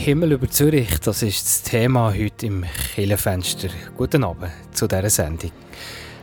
Himmel 0.00 0.32
über 0.32 0.48
Zürich, 0.48 1.00
das 1.00 1.22
ist 1.24 1.44
das 1.44 1.62
Thema 1.64 2.14
heute 2.14 2.46
im 2.46 2.64
Killenfenster. 2.94 3.68
Guten 3.96 4.22
Abend 4.22 4.52
zu 4.72 4.86
dieser 4.86 5.10
Sendung. 5.10 5.50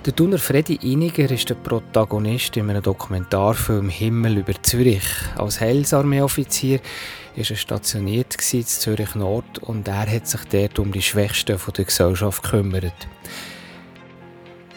Der 0.05 0.15
Thuner 0.15 0.37
Freddy 0.37 0.79
Iniger 0.81 1.29
ist 1.29 1.49
der 1.49 1.55
Protagonist 1.55 2.55
in 2.55 2.69
einem 2.69 2.81
Dokumentarfilm 2.81 3.89
Himmel 3.89 4.37
über 4.37 4.53
Zürich. 4.63 5.03
Als 5.35 5.59
Heilsarmeeoffizier 5.59 6.79
war 7.35 7.45
er 7.49 7.55
stationiert 7.55 8.37
in 8.53 8.65
Zürich 8.65 9.13
Nord 9.13 9.59
und 9.59 9.89
er 9.89 10.09
hat 10.09 10.25
sich 10.25 10.41
dort 10.45 10.79
um 10.79 10.93
die 10.93 11.01
Schwächsten 11.01 11.59
der 11.77 11.85
Gesellschaft 11.85 12.43
gekümmert. 12.43 13.07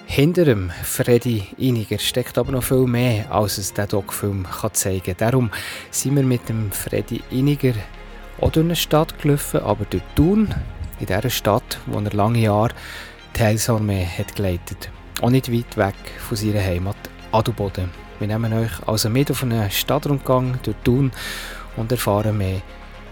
Hinter 0.07 0.45
dem 0.45 0.71
Freddy 0.83 1.45
Iniger 1.57 1.99
steckt 1.99 2.37
aber 2.37 2.51
noch 2.51 2.65
viel 2.65 2.87
mehr, 2.87 3.31
als 3.31 3.59
es 3.59 3.73
der 3.73 3.87
Doc-Film 3.87 4.45
zeigen 4.73 5.05
kann. 5.05 5.17
Darum 5.19 5.51
sind 5.93 6.17
wir 6.17 6.25
mit 6.25 6.49
dem 6.49 6.73
Freddy 6.73 7.23
Iniger 7.31 7.75
auch 8.41 8.51
durch 8.51 8.65
eine 8.65 8.77
Stadt 8.77 9.19
gelaufen, 9.21 9.61
aber 9.61 9.85
durch 9.85 10.03
Thun, 10.15 10.55
in 11.01 11.07
dieser 11.07 11.31
Stadt, 11.31 11.79
wo 11.87 11.99
er 11.99 12.11
lange 12.13 12.41
Jahre 12.41 12.75
die 13.37 13.43
Heilsarmee 13.43 14.07
hat 14.07 14.37
geleitet. 14.37 14.91
Auch 15.21 15.31
nicht 15.31 15.53
weit 15.53 15.77
weg 15.77 15.95
von 16.19 16.37
seiner 16.37 16.63
Heimat 16.63 16.97
Adelboden. 17.33 17.91
Wir 18.19 18.29
nehmen 18.29 18.53
euch 18.53 18.71
also 18.87 19.09
mit 19.09 19.31
auf 19.31 19.43
einen 19.43 19.71
Stadtrundgang 19.71 20.59
durch 20.63 20.77
Thun 20.85 21.13
und 21.77 21.93
erfahren 21.93 22.37
mehr 22.37 22.63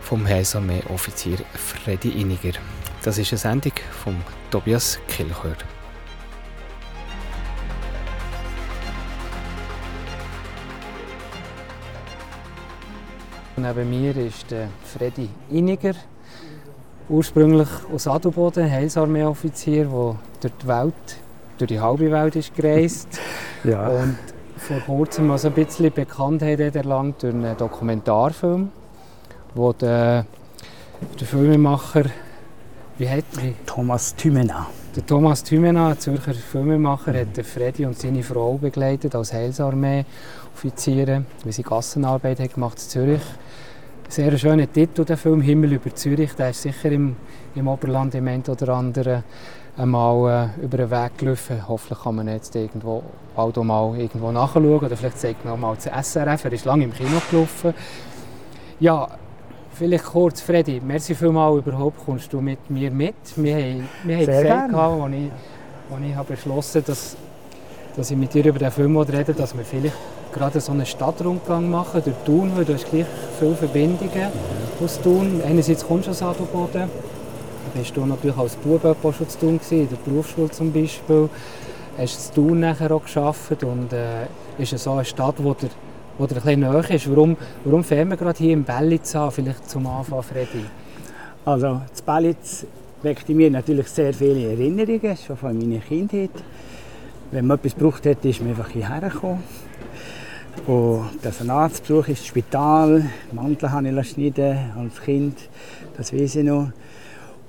vom 0.01 0.27
Heilsarmee-Offizier 0.27 1.39
Freddy 1.55 2.11
Iniger. 2.11 2.59
Das 3.03 3.19
ist 3.19 3.33
eine 3.33 3.39
Sendung 3.39 3.73
von 4.03 4.17
Tobias 4.51 4.99
Kilchör. 5.09 5.57
Neben 13.59 13.89
mir 13.89 14.15
ist 14.19 14.51
der 14.51 14.69
Freddy 14.85 15.31
Iniger, 15.51 15.95
ursprünglich 17.09 17.69
aus 17.91 18.07
Adelboden, 18.07 18.71
Heilsarmee-Offizier, 18.71 19.87
der 19.87 20.17
durch 20.43 20.53
die 20.63 20.69
Welt, 20.69 20.95
durch 21.57 21.69
die 21.69 21.81
halbe 21.81 22.11
Welt 22.11 22.37
ist 22.37 22.55
gereist. 22.55 23.19
ja. 23.65 23.89
Und 23.89 24.19
vor 24.59 24.81
kurzem 24.81 25.31
also 25.31 25.49
ein 25.49 25.55
bisschen 25.55 25.91
Bekanntheit 25.91 26.61
erlangt 26.77 27.23
durch 27.23 27.33
einen 27.33 27.57
Dokumentarfilm, 27.57 28.71
wo 29.55 29.73
der, 29.73 30.27
der 31.19 31.27
Filmemacher, 31.27 32.05
wie 32.99 33.09
heißt 33.09 33.39
er? 33.43 33.53
Thomas 33.65 34.15
Thümena. 34.17 34.67
Der 34.95 35.07
Thomas 35.07 35.43
Thümena, 35.43 35.93
ein 35.93 35.99
Zürcher 35.99 36.35
Filmemacher, 36.35 37.15
hat 37.15 37.47
Freddy 37.47 37.87
und 37.87 37.99
seine 37.99 38.23
Frau 38.23 38.59
begleitet 38.59 39.15
als 39.15 39.33
Heilsarmee-Offiziere, 39.33 41.25
wie 41.43 41.53
sie 41.53 41.63
Gassenarbeit 41.63 42.39
hat 42.41 42.53
gemacht 42.53 42.77
in 42.77 42.89
Zürich 42.89 43.23
sehr 44.09 44.37
schöner 44.39 44.71
Titel, 44.71 45.05
der 45.05 45.17
Film 45.17 45.41
«Himmel 45.41 45.75
über 45.75 45.95
Zürich». 45.95 46.33
Der 46.35 46.51
ist 46.51 46.63
sicher 46.63 46.91
im, 46.93 47.17
im 47.55 47.69
Oberland 47.69 48.15
im 48.15 48.29
einen 48.29 48.43
oder 48.45 48.75
anderen 48.75 49.25
einmal 49.77 50.53
äh, 50.59 50.65
über 50.65 50.79
den 50.79 50.91
Weg 50.91 51.19
gelaufen. 51.19 51.69
Hoffentlich 51.69 52.03
kann 52.03 52.15
man 52.15 52.29
jetzt 52.29 52.55
irgendwo 52.55 53.03
bald 53.35 53.57
mal 53.57 53.99
irgendwo 53.99 54.31
nachschauen 54.33 54.79
oder 54.79 54.97
vielleicht 54.97 55.19
zeigt 55.19 55.45
man 55.45 55.61
mal 55.61 55.77
das 55.77 56.13
SRF. 56.13 56.45
Er 56.45 56.53
ist 56.53 56.65
lange 56.65 56.85
im 56.85 56.93
Kino 56.93 57.21
gelaufen. 57.31 57.75
Ja, 58.81 59.09
vielleicht 59.73 60.05
kurz, 60.05 60.41
Freddy, 60.41 60.81
merci 60.81 61.15
vielmals 61.15 61.59
überhaupt, 61.59 62.05
kommst 62.05 62.33
du 62.33 62.41
mit 62.41 62.71
mir 62.71 62.91
mit. 62.91 63.15
Wir 63.37 63.55
haben, 63.57 63.89
wir 64.05 64.17
haben 64.17 64.27
gesagt, 64.27 64.75
als 64.75 65.13
ich, 65.13 65.95
als 65.95 66.05
ich 66.09 66.15
habe 66.15 66.29
beschlossen 66.29 66.85
dass, 66.87 67.17
dass 67.97 68.11
ich 68.11 68.17
mit 68.17 68.33
dir 68.33 68.47
über 68.47 68.59
den 68.59 68.71
Film 68.71 68.97
rede, 68.97 69.35
dass 69.35 69.57
wir 69.57 69.65
vielleicht 69.65 69.95
gerade 70.37 70.61
so 70.61 70.73
einen 70.73 70.87
Stadtrundgang 70.87 71.71
machen 71.71 72.03
durch 72.05 72.17
Thun, 72.25 72.53
weil 72.55 72.65
du 72.65 72.75
hast 72.75 72.89
gleich 72.91 73.07
viele 73.39 73.55
Verbindungen 73.55 74.29
aus 74.83 75.01
Thun. 75.01 75.41
Einerseits 75.47 75.87
kommst 75.87 76.07
du 76.07 76.11
aus 76.11 76.23
Adelboden, 76.23 76.91
bist 77.75 77.97
du 77.97 78.05
natürlich 78.05 78.37
als 78.37 78.57
Bube 78.57 78.95
schon 79.03 79.29
zu 79.29 79.39
Thun 79.39 79.59
gewesen, 79.59 79.81
in 79.83 79.89
der 79.89 79.97
Berufsschule 79.97 80.51
zum 80.51 80.73
Beispiel. 80.73 81.29
Hast 81.99 82.37
du 82.37 82.43
Thun 82.49 82.61
nachher 82.61 82.93
auch 82.93 83.05
gearbeitet 83.05 83.65
und 83.65 83.93
äh, 83.93 84.27
ist 84.59 84.79
so 84.79 84.93
eine 84.93 85.05
Stadt, 85.05 85.37
wo 85.39 85.55
der 85.55 85.71
wo 86.19 86.27
der 86.27 86.45
ein 86.47 86.61
näher 86.61 86.91
ist. 86.91 87.11
Warum, 87.11 87.37
warum 87.65 87.85
fahren 87.85 88.09
wir 88.09 88.17
gerade 88.17 88.39
hier 88.39 88.53
im 88.53 88.65
Bellitz 88.65 89.15
an, 89.15 89.31
vielleicht 89.31 89.69
zum 89.69 89.87
Anfang, 89.87 90.23
Freddy? 90.23 90.65
Also, 91.45 91.83
das 91.91 92.03
Bellitz 92.03 92.67
weckt 93.03 93.29
in 93.29 93.37
mir 93.37 93.51
natürlich 93.51 93.89
sehr 93.89 94.15
viele 94.15 94.51
Erinnerungen, 94.51 95.17
schon 95.17 95.37
von 95.37 95.57
meiner 95.59 95.81
Kindheit. 95.81 96.31
Wenn 97.31 97.47
man 97.47 97.59
etwas 97.59 97.75
gebraucht 97.75 98.07
hat, 98.07 98.25
ist 98.25 98.41
man 98.41 98.51
einfach 98.51 98.71
hierher 98.71 99.11
gekommen. 99.11 99.43
Und 100.67 101.41
ein 101.41 101.51
Arztbesuch 101.51 102.09
ins 102.09 102.27
Spital, 102.27 103.05
Mantel 103.33 103.71
habe 103.71 103.89
ich 103.89 104.11
schneiden 104.11 104.59
als 104.77 105.01
Kind, 105.01 105.39
das 105.97 106.13
weiß 106.13 106.37
ich 106.37 106.45
noch. 106.45 106.71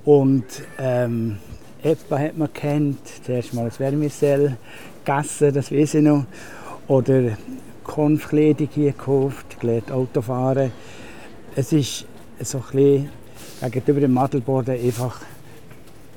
Und 0.04 0.44
ähm, 0.78 1.38
Epa 1.82 2.18
hat 2.18 2.36
man 2.36 2.52
kennt, 2.52 2.98
zuerst 3.24 3.54
mal 3.54 3.66
das 3.66 3.80
Wärmesell 3.80 4.56
gegessen, 5.04 5.52
das 5.52 5.72
weiß 5.72 5.94
ich 5.94 6.02
noch. 6.02 6.24
Oder 6.86 7.36
Konfkleidung 7.84 8.68
hier 8.72 8.92
gekauft, 8.92 9.58
gelernt 9.60 9.90
Autofahren. 9.90 10.70
Es 11.56 11.72
ist 11.72 12.06
so 12.40 12.58
ein 12.58 12.64
bisschen 12.72 13.10
gegenüber 13.70 14.00
dem 14.00 14.12
Madelboden 14.12 14.74
einfach 14.74 15.20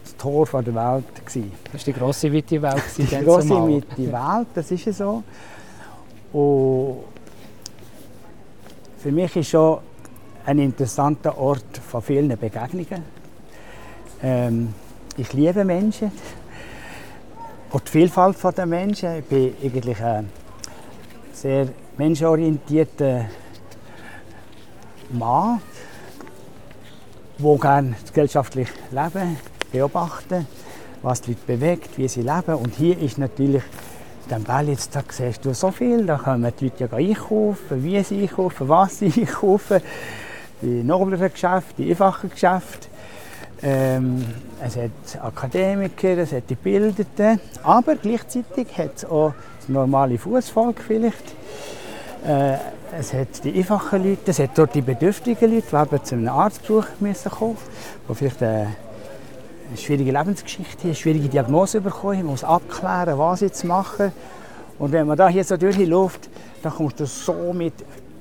das 0.04 0.16
Tor 0.18 0.46
der 0.62 0.76
Welt. 0.76 1.26
Gewesen. 1.26 1.52
Das 1.72 1.88
war 1.88 1.94
die 1.94 2.00
grosse, 2.00 2.34
weite 2.34 2.62
Welt. 2.62 2.84
Die 2.98 3.26
grosse, 3.26 3.50
weite 3.50 4.12
Welt, 4.12 4.48
das 4.54 4.72
ist 4.72 4.98
so. 4.98 5.24
Für 6.32 6.96
mich 9.12 9.36
ist 9.36 9.50
schon 9.50 9.80
ein 10.46 10.60
interessanter 10.60 11.38
Ort 11.38 11.78
von 11.78 12.02
vielen 12.02 12.30
Begegnungen. 12.38 13.04
Ähm, 14.24 14.74
ich 15.18 15.34
liebe 15.34 15.66
Menschen 15.66 16.12
und 17.72 17.86
die 17.86 17.92
Vielfalt 17.92 18.38
der 18.58 18.66
Menschen. 18.66 19.20
Ich 19.20 19.26
bin 19.26 19.56
eigentlich 19.62 20.02
ein 20.02 20.30
sehr 21.34 21.68
menschenorientierter 21.98 23.26
Mann, 25.10 25.62
der 27.40 27.58
gerne 27.58 27.96
das 28.02 28.14
gesellschaftliche 28.14 28.74
Leben 28.92 29.38
beobachten, 29.72 30.48
was 31.02 31.22
die 31.22 31.32
Leute 31.32 31.44
bewegt, 31.46 31.98
wie 31.98 32.08
sie 32.08 32.22
leben. 32.22 32.56
Und 32.56 32.76
hier 32.76 32.98
ist 33.00 33.18
natürlich 33.18 33.64
dem 34.30 34.44
Bellitz, 34.44 34.90
da 34.90 35.02
siehst 35.10 35.44
du 35.46 35.54
so 35.54 35.72
viel, 35.72 36.06
da 36.06 36.18
können 36.18 36.52
die 36.60 36.66
Leute 36.66 36.86
ja 36.86 36.98
einkaufen, 36.98 37.84
wie 37.84 38.02
sie 38.04 38.22
einkaufen, 38.22 38.70
was 38.70 39.00
sie 39.00 39.12
einkaufen, 39.18 39.82
die 40.62 40.84
nobleren 40.84 41.32
Geschäfte, 41.32 41.74
die 41.78 41.90
einfachen 41.90 42.30
Geschäfte. 42.30 42.88
Ähm, 43.64 44.26
es 44.64 44.76
hat 44.76 45.24
Akademiker, 45.24 46.18
es 46.18 46.32
hat 46.32 46.50
die 46.50 46.56
Bildeten, 46.56 47.40
aber 47.64 47.96
gleichzeitig 47.96 48.76
hat 48.78 48.98
es 48.98 49.06
auch 49.06 49.34
das 49.60 49.70
normale 49.70 50.18
Fußvolk 50.18 50.82
vielleicht. 50.86 51.36
Äh, 52.28 52.58
es 53.00 53.14
hat 53.14 53.44
die 53.44 53.54
einfachen 53.54 54.04
Leute, 54.04 54.32
es 54.32 54.40
hat 54.40 54.58
dort 54.58 54.76
die 54.76 54.82
bedürftigen 54.82 55.54
Leute, 55.54 55.68
die 55.72 55.76
eben 55.96 56.04
zu 56.04 56.16
einem 56.16 56.30
Arztbesuch 56.30 56.86
müssen 57.00 57.32
kommen, 57.32 57.58
die 58.10 58.16
vielleicht 58.16 58.42
äh, 58.42 58.66
eine 59.72 59.78
schwierige 59.78 60.12
Lebensgeschichte, 60.12 60.84
eine 60.84 60.96
schwierige 60.96 61.30
Diagnose 61.30 61.80
bekommen, 61.80 62.18
man 62.18 62.26
muss 62.32 62.44
abklären, 62.44 63.18
was 63.18 63.40
jetzt 63.40 63.64
machen. 63.64 64.12
Und 64.78 64.92
wenn 64.92 65.08
man 65.08 65.18
da 65.18 65.30
hier 65.30 65.46
so 65.46 65.56
durchläuft, 65.56 66.30
dann 66.62 66.74
kommst 66.74 67.00
du 67.00 67.06
so 67.06 67.54
mit 67.54 67.74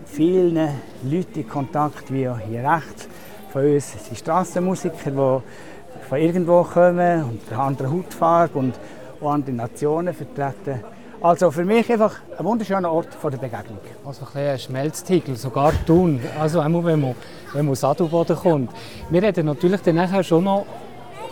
vielen 0.04 0.54
Leuten 1.02 1.40
in 1.40 1.48
Kontakt, 1.48 2.12
wie 2.12 2.28
hier 2.48 2.62
rechts 2.62 3.08
von 3.52 3.64
uns 3.64 3.92
sind 3.92 4.16
Strassenmusiker, 4.16 5.10
die 5.10 6.08
von 6.08 6.18
irgendwo 6.18 6.62
kommen 6.62 7.24
und 7.24 7.40
eine 7.50 7.60
andere 7.60 7.90
Hautfarbe 7.90 8.56
und 8.56 8.74
andere 9.20 9.56
Nationen 9.56 10.14
vertreten. 10.14 10.84
Also 11.20 11.50
für 11.50 11.64
mich 11.64 11.90
einfach 11.90 12.14
ein 12.38 12.44
wunderschöner 12.44 12.92
Ort 12.92 13.08
der 13.22 13.30
Begegnung. 13.30 13.80
Also 14.06 14.24
ein, 14.34 14.50
ein 14.50 14.58
Schmelztiegel, 14.58 15.34
sogar 15.34 15.72
Thun, 15.84 16.20
also 16.38 16.60
einmal 16.60 16.84
wenn 16.84 17.00
man, 17.00 17.14
wenn 17.52 17.64
man 17.64 17.72
aus 17.72 17.82
Adelboden 17.82 18.36
kommt. 18.36 18.70
Wir 19.10 19.22
reden 19.22 19.46
natürlich 19.46 19.80
dann 19.82 19.96
nachher 19.96 20.22
schon 20.22 20.44
noch 20.44 20.64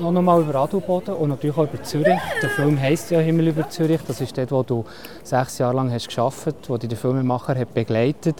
noch 0.00 0.15
einmal 0.15 0.41
über 0.41 0.55
Adelboden 0.55 1.15
und 1.15 1.31
natürlich 1.31 1.56
auch 1.56 1.65
über 1.65 1.83
Zürich. 1.83 2.19
Der 2.43 2.50
Film 2.50 2.81
heisst 2.81 3.11
ja 3.11 3.19
«Himmel 3.21 3.49
über 3.49 3.69
Zürich». 3.69 4.00
Das 4.06 4.21
ist 4.21 4.37
dort, 4.37 4.53
wo 4.53 4.62
du 4.62 4.85
sechs 5.23 5.59
Jahre 5.59 5.77
lang 5.77 5.93
hast 5.93 6.09
gearbeitet 6.09 6.56
hast, 6.61 6.71
wo 6.71 6.77
dich 6.77 6.89
der 6.89 6.99
Filmemacher 6.99 7.55
hat 7.55 7.75
begleitet 7.75 8.37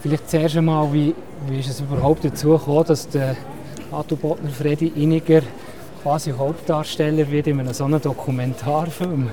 Vielleicht 0.00 0.30
zuerst 0.30 0.56
einmal, 0.56 0.92
wie, 0.92 1.12
wie 1.48 1.58
ist 1.58 1.70
es 1.70 1.80
überhaupt 1.80 2.24
dazu 2.24 2.50
gekommen, 2.50 2.84
dass 2.86 3.08
der 3.08 3.34
Adelbodner 3.90 4.50
Freddy 4.50 4.92
Iniger 4.94 5.42
quasi 6.04 6.30
Hauptdarsteller 6.30 7.28
wird 7.28 7.48
in 7.48 7.58
einem 7.58 7.72
so 7.72 7.84
einem 7.84 8.00
Dokumentarfilm? 8.00 9.30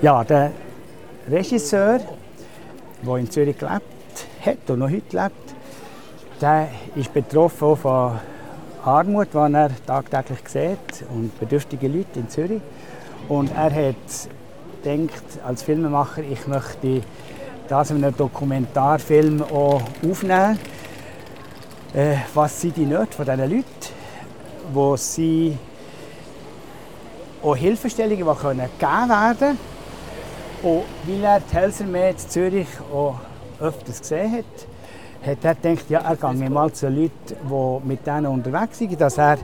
Ja, 0.00 0.24
der 0.24 0.52
Regisseur, 1.30 2.00
der 3.02 3.16
in 3.16 3.30
Zürich 3.30 3.58
gelebt 3.58 3.82
hat 4.44 4.70
und 4.70 4.78
noch 4.78 4.88
heute 4.88 5.14
lebt, 5.14 5.54
der 6.40 6.68
ist 6.96 7.12
betroffen 7.12 7.76
von 7.76 8.18
Armut, 8.84 9.28
die 9.32 9.54
er 9.54 9.70
tagtäglich 9.86 10.40
sieht 10.48 11.04
und 11.08 11.38
bedürftige 11.38 11.88
Leute 11.88 12.18
in 12.18 12.28
Zürich. 12.28 12.60
Und 13.28 13.50
er 13.54 13.72
hat 13.72 14.28
gedacht, 14.82 15.22
als 15.44 15.62
Filmemacher, 15.62 16.22
ich 16.22 16.46
möchte 16.46 17.02
das 17.68 17.90
in 17.90 18.04
einem 18.04 18.16
Dokumentarfilm 18.16 19.42
auch 19.42 19.82
aufnehmen. 20.08 20.58
äh, 21.94 22.16
was 22.34 22.60
sind 22.60 22.76
die 22.76 22.86
Nöte 22.86 23.12
von 23.12 23.24
diesen 23.24 23.50
Leuten, 23.50 23.64
wo 24.72 24.96
sie 24.96 25.56
auch 27.42 27.56
Hilfestellungen, 27.56 28.26
die 28.26 28.40
können 28.40 28.68
gegeben 28.78 29.08
werden 29.08 29.58
Und 30.62 30.84
weil 31.06 31.24
er 31.24 31.40
die 31.40 31.54
Helsermäh 31.54 32.10
in 32.10 32.18
Zürich 32.18 32.68
auch 32.92 33.16
öfters 33.60 34.00
gesehen 34.00 34.32
hat, 34.32 34.44
hat 35.24 35.44
er 35.44 35.54
gedacht, 35.54 35.90
ja, 35.90 36.00
er 36.00 36.16
gehe 36.16 36.50
mal 36.50 36.72
zu 36.72 36.88
Leuten, 36.88 37.10
die 37.26 37.88
mit 37.88 38.06
denen 38.06 38.26
unterwegs 38.26 38.78
sind, 38.78 39.00
dass 39.00 39.18
er 39.18 39.38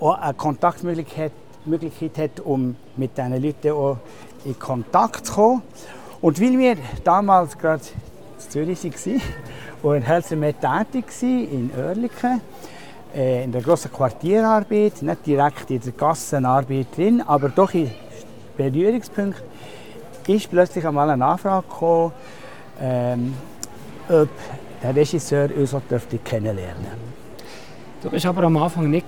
auch 0.00 0.18
eine 0.18 0.34
Kontaktmöglichkeit 0.34 1.32
Möglichkeit 1.66 2.18
hat, 2.18 2.40
um 2.40 2.76
mit 2.96 3.16
diesen 3.16 3.42
Leuten 3.42 3.70
auch 3.72 3.98
in 4.44 4.58
Kontakt 4.58 5.26
zu 5.26 5.34
kommen. 5.34 5.62
Und 6.20 6.40
weil 6.40 6.58
wir 6.58 6.76
damals 7.04 7.58
gerade 7.58 7.82
in 7.82 8.50
Zürich 8.50 8.84
waren 8.84 9.20
und 9.82 9.96
in 9.96 10.02
Helsermäh 10.02 10.52
tätig 10.52 11.04
waren, 11.20 11.52
in 11.52 11.70
Oerlikon, 11.76 12.40
äh, 13.14 13.44
in 13.44 13.52
der 13.52 13.62
grossen 13.62 13.92
Quartierarbeit, 13.92 15.02
nicht 15.02 15.26
direkt 15.26 15.70
in 15.70 15.80
der 15.80 15.92
Gassenarbeit 15.92 16.96
drin, 16.96 17.22
aber 17.26 17.48
doch 17.48 17.74
in 17.74 17.90
Berührungspunkten, 18.56 19.44
ist 20.26 20.50
plötzlich 20.50 20.86
einmal 20.86 21.10
eine 21.10 21.24
Anfrage 21.24 21.66
gekommen, 21.68 22.12
ähm, 22.80 23.34
ob 24.08 24.28
der 24.86 24.96
Regisseur 24.96 25.48
uns 25.56 25.74
auch 25.74 25.82
kennenlernen 26.24 26.82
dürfte. 26.82 27.16
Du 28.02 28.10
bist 28.10 28.26
aber 28.26 28.42
am 28.44 28.56
Anfang 28.56 28.90
nicht 28.90 29.06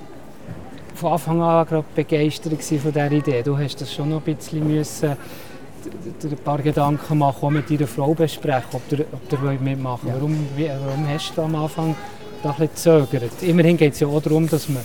von 0.94 1.12
Anfang 1.12 1.40
an 1.40 1.66
gerade 1.66 1.84
begeistert 1.94 2.62
von 2.62 2.92
dieser 2.92 3.12
Idee. 3.12 3.42
Du 3.42 3.56
hast 3.56 3.80
das 3.80 3.92
schon 3.92 4.08
noch 4.08 4.26
ein 4.26 4.34
bisschen 4.34 4.66
müssen, 4.66 5.10
ein 5.10 6.36
paar 6.44 6.58
Gedanken 6.58 7.18
machen, 7.18 7.44
auch 7.44 7.50
mit 7.50 7.70
deiner 7.70 7.86
Frau 7.86 8.12
besprechen, 8.14 8.68
ob 8.72 8.88
du, 8.88 9.02
ob 9.02 9.28
du 9.28 9.36
mitmachen 9.62 10.08
ja. 10.08 10.14
warum, 10.14 10.36
warum 10.56 11.08
hast 11.08 11.32
du 11.36 11.42
am 11.42 11.54
Anfang 11.54 11.94
da 12.42 12.50
ein 12.50 12.68
bisschen 12.68 13.06
gezögert? 13.06 13.42
Immerhin 13.42 13.76
geht 13.76 13.92
es 13.92 14.00
ja 14.00 14.08
auch 14.08 14.20
darum, 14.20 14.48
dass 14.48 14.68
man 14.68 14.82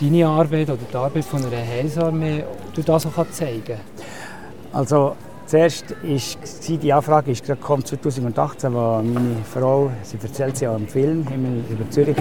deine 0.00 0.26
Arbeit 0.26 0.70
oder 0.70 0.78
die 0.90 0.96
Arbeit 0.96 1.24
von 1.24 1.44
einer 1.44 1.66
Heilsarmee 1.66 2.44
durch 2.74 2.86
das 2.86 3.06
auch 3.06 3.30
zeigen 3.30 3.62
kann. 3.64 3.80
Also 4.72 5.14
zuerst 5.46 5.90
ist 6.02 6.38
die 6.68 6.92
Anfrage 6.92 7.30
ist 7.30 7.44
gerade 7.44 7.60
2018, 7.60 8.72
wo 8.72 9.02
meine 9.02 9.36
Frau, 9.52 9.90
sie 10.02 10.18
erzählt 10.22 10.56
sie 10.56 10.64
ja 10.64 10.76
im 10.76 10.88
Film 10.88 11.26
Himmel 11.26 11.64
über 11.70 11.88
Zürich, 11.90 12.16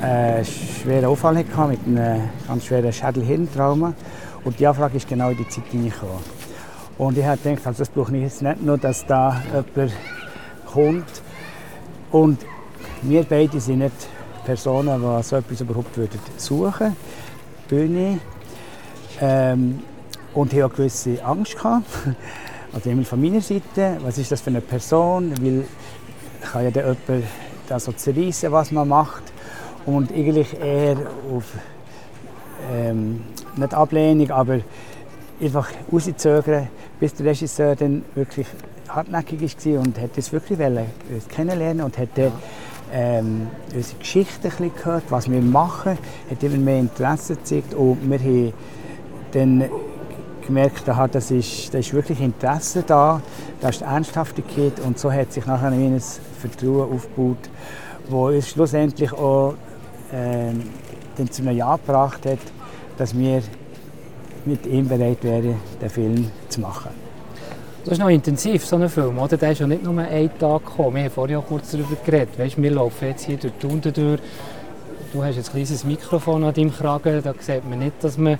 einen 0.00 0.44
schweren 0.44 1.06
Unfall 1.06 1.38
hatte 1.38 1.68
mit 1.68 1.80
einem 1.86 2.28
ganz 2.46 2.64
schweren 2.66 2.92
Schädelhirntrauma. 2.92 3.94
Und 4.44 4.60
die 4.60 4.66
Anfrage 4.66 4.96
ist 4.96 5.08
genau 5.08 5.30
in 5.30 5.38
die 5.38 5.48
Zeit 5.48 5.64
hineingekommen. 5.70 6.18
Und 6.98 7.18
ich 7.18 7.24
habe 7.24 7.38
gedacht, 7.38 7.66
also 7.66 7.78
das 7.80 7.88
brauche 7.88 8.16
ich 8.16 8.22
jetzt 8.22 8.42
nicht 8.42 8.62
nur, 8.62 8.78
dass 8.78 9.04
da 9.04 9.42
jemand 9.52 9.92
kommt. 10.66 11.22
Und 12.10 12.38
wir 13.02 13.24
beide 13.24 13.60
sind 13.60 13.78
nicht 13.78 14.08
Personen, 14.44 15.00
die 15.00 15.22
so 15.22 15.36
etwas 15.36 15.60
überhaupt 15.60 15.98
suchen 16.36 16.96
würden. 17.68 18.20
Ähm, 19.20 19.80
und 20.36 20.52
ich 20.52 20.62
hatte 20.62 20.74
eine 20.74 20.88
gewisse 20.88 21.24
Angst. 21.24 21.56
Gehabt. 21.56 21.86
Also 22.72 22.90
von 23.04 23.20
meiner 23.22 23.40
Seite, 23.40 23.96
was 24.02 24.18
ist 24.18 24.30
das 24.30 24.40
für 24.42 24.50
eine 24.50 24.60
Person? 24.60 25.32
Weil 25.40 25.64
kann 26.52 26.64
ja 26.64 26.70
dann 26.70 26.96
jemand 27.06 27.24
das 27.68 27.84
so 27.84 27.92
zerreissen, 27.92 28.52
was 28.52 28.70
man 28.70 28.86
macht 28.86 29.22
und 29.86 30.12
eigentlich 30.12 30.58
eher 30.60 30.96
auf 31.34 31.44
ähm, 32.70 33.22
nicht 33.56 33.74
Ablehnung, 33.74 34.30
aber 34.30 34.60
einfach 35.40 35.70
rauszögern, 35.90 36.68
bis 37.00 37.14
der 37.14 37.26
Regisseur 37.26 37.74
dann 37.76 38.04
wirklich 38.14 38.46
hartnäckig 38.88 39.40
war 39.40 39.80
und 39.80 39.98
hat 40.00 40.16
es 40.16 40.32
wirklich 40.32 40.58
uns 40.60 41.28
kennenlernen 41.28 41.84
und 41.84 41.96
hat 41.98 42.10
dann, 42.14 42.32
ähm, 42.92 43.48
unsere 43.74 43.98
Geschichte 43.98 44.50
ein 44.58 44.70
gehört, 44.74 45.04
was 45.08 45.30
wir 45.30 45.40
machen, 45.40 45.98
hat 46.30 46.42
immer 46.42 46.56
mehr 46.58 46.78
Interesse 46.78 47.36
gezeigt 47.36 47.74
und 47.74 47.98
wir 48.08 48.18
haben 48.18 48.52
dann 49.32 49.64
gemerkt, 50.46 50.88
aha, 50.88 51.08
das 51.08 51.30
ist, 51.30 51.72
da 51.72 51.78
ist 51.78 51.92
wirklich 51.92 52.20
Interesse 52.20 52.82
da, 52.86 53.20
da 53.60 53.68
ist 53.68 53.82
Ernsthaftigkeit 53.82 54.80
und 54.80 54.98
so 54.98 55.12
hat 55.12 55.32
sich 55.32 55.46
nachher 55.46 55.68
ein 55.68 56.00
Vertrauen 56.38 56.92
aufgebaut, 56.92 57.50
wo 58.08 58.28
uns 58.28 58.48
schlussendlich 58.48 59.12
auch 59.12 59.54
äh, 60.12 61.24
zu 61.30 61.42
einem 61.42 61.56
Ja 61.56 61.76
gebracht 61.76 62.26
hat, 62.26 62.38
dass 62.96 63.16
wir 63.16 63.42
mit 64.44 64.64
ihm 64.66 64.88
bereit 64.88 65.22
wären, 65.22 65.56
den 65.80 65.90
Film 65.90 66.30
zu 66.48 66.60
machen. 66.60 66.90
Das 67.84 67.92
ist 67.92 67.98
noch 68.00 68.08
intensiv, 68.08 68.66
so 68.66 68.76
ein 68.76 68.88
Film, 68.88 69.16
oder? 69.18 69.36
Der 69.36 69.52
ist 69.52 69.60
ja 69.60 69.66
nicht 69.66 69.84
nur 69.84 69.96
einen 69.96 70.38
Tag 70.38 70.64
gekommen. 70.64 70.96
Wir 70.96 71.04
haben 71.04 71.10
vorhin 71.10 71.36
auch 71.36 71.46
kurz 71.46 71.70
darüber 71.70 71.96
geredet. 72.04 72.36
Weißt, 72.36 72.60
wir 72.60 72.70
laufen 72.72 73.06
jetzt 73.06 73.26
hier 73.26 73.36
durch 73.36 73.52
die 73.62 73.66
Hunde 73.66 73.92
durch. 73.92 74.20
Du 75.12 75.22
hast 75.22 75.36
ein 75.36 75.44
kleines 75.44 75.84
Mikrofon 75.84 76.42
an 76.42 76.52
deinem 76.52 76.72
Kragen, 76.72 77.22
da 77.22 77.32
sieht 77.38 77.68
man 77.68 77.78
nicht, 77.78 77.92
dass 78.02 78.18
wir, 78.18 78.38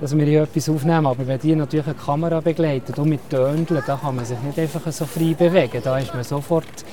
dass 0.00 0.16
wir 0.16 0.24
hier 0.24 0.42
etwas 0.42 0.68
aufnehmen. 0.68 1.06
Aber 1.06 1.26
wenn 1.26 1.38
die 1.40 1.54
natürlich 1.54 1.86
eine 1.86 1.94
Kamera 1.94 2.40
begleitet 2.40 2.98
und 2.98 3.08
mit 3.08 3.28
Töndeln, 3.30 3.82
da 3.86 3.96
kann 3.96 4.16
man 4.16 4.24
sich 4.24 4.38
nicht 4.40 4.58
einfach 4.58 4.90
so 4.92 5.06
frei 5.06 5.34
bewegen. 5.34 5.80
Da 5.82 5.98
ist 5.98 6.14
man 6.14 6.24
sofort 6.24 6.84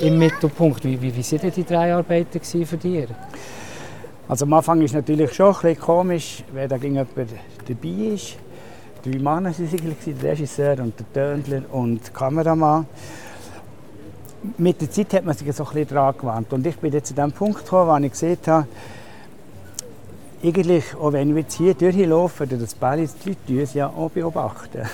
im 0.00 0.18
Mittelpunkt. 0.18 0.84
Wie, 0.84 1.00
wie, 1.00 1.14
wie 1.14 1.32
waren 1.32 1.52
die 1.52 1.64
drei 1.64 1.94
Arbeiten 1.94 2.40
für 2.40 2.76
dich? 2.76 3.08
Also 4.28 4.44
am 4.44 4.52
Anfang 4.52 4.82
ist 4.82 4.90
es 4.90 4.94
natürlich 4.94 5.32
schon 5.32 5.54
ein 5.62 5.78
komisch, 5.78 6.44
wenn 6.52 6.68
da 6.68 6.76
jemand 6.76 7.08
dabei 7.16 7.88
ist. 7.88 8.36
Drei 9.02 9.12
Männer 9.12 9.24
waren 9.24 9.46
es, 9.46 9.56
der 9.58 10.30
Regisseur 10.30 10.78
und 10.80 10.94
der 10.98 11.12
Tönler 11.12 11.62
und 11.72 12.04
der 12.04 12.12
Kameramann. 12.12 12.86
Mit 14.58 14.80
der 14.80 14.90
Zeit 14.90 15.14
hat 15.14 15.24
man 15.24 15.34
sich 15.34 15.50
so 15.54 15.64
ein 15.64 15.72
bisschen 15.72 15.88
daran 15.88 16.14
gewandt. 16.18 16.52
Und 16.52 16.66
ich 16.66 16.76
bin 16.76 16.92
jetzt 16.92 17.08
zu 17.08 17.14
dem 17.14 17.32
Punkt 17.32 17.64
gekommen, 17.64 18.02
wo 18.02 18.04
ich 18.04 18.12
gesehen 18.12 18.38
habe, 18.46 18.66
eigentlich, 20.42 20.94
auch 20.94 21.12
wenn 21.12 21.34
wir 21.34 21.42
jetzt 21.42 21.54
hier 21.56 21.74
durchlaufen, 21.74 22.48
das 22.48 22.74
Ball, 22.74 22.98
die 23.06 23.28
Leute 23.30 23.60
uns 23.60 23.74
ja 23.74 23.88
auch 23.88 24.10
beobachten. 24.10 24.82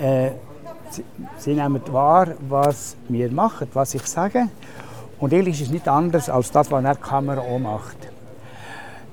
Äh, 0.00 0.30
sie, 0.90 1.02
sie 1.38 1.54
nehmen 1.54 1.82
wahr, 1.90 2.28
was 2.48 2.96
wir 3.08 3.32
machen, 3.32 3.66
was 3.74 3.94
ich 3.94 4.06
sage. 4.06 4.46
Und 5.18 5.34
eigentlich 5.34 5.60
ist 5.60 5.66
es 5.66 5.72
nicht 5.72 5.88
anders 5.88 6.30
als 6.30 6.52
das, 6.52 6.70
was 6.70 6.84
eine 6.84 6.94
Kamera 6.94 7.40
auch 7.40 7.58
macht. 7.58 7.96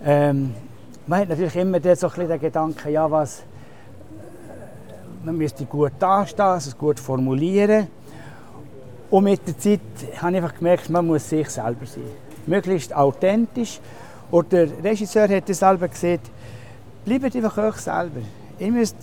Ähm, 0.03 0.53
man 1.07 1.21
hat 1.21 1.29
natürlich 1.29 1.55
immer 1.55 1.79
so 1.95 2.07
ein 2.07 2.27
den 2.27 2.39
Gedanken, 2.39 2.91
ja, 2.91 3.09
was, 3.09 3.41
man 5.23 5.37
müsste 5.37 5.65
gut 5.65 5.93
dastehen, 5.97 6.57
es 6.57 6.77
gut 6.77 6.99
formulieren. 6.99 7.87
Und 9.09 9.23
mit 9.23 9.47
der 9.47 9.57
Zeit 9.57 9.79
habe 10.17 10.31
ich 10.31 10.43
einfach 10.43 10.55
gemerkt, 10.55 10.89
man 10.91 11.07
muss 11.07 11.27
sich 11.27 11.49
selber 11.49 11.87
sein. 11.87 12.03
Möglichst 12.45 12.95
authentisch. 12.95 13.79
Und 14.35 14.51
der 14.51 14.67
Regisseur 14.83 15.29
hat 15.29 15.49
es 15.49 15.59
selber 15.59 15.87
gesagt, 15.87 16.29
bleibt 17.05 17.37
einfach 17.37 17.57
euch 17.57 17.77
selber. 17.77 18.19
Ihr 18.59 18.69
müsst 18.69 18.97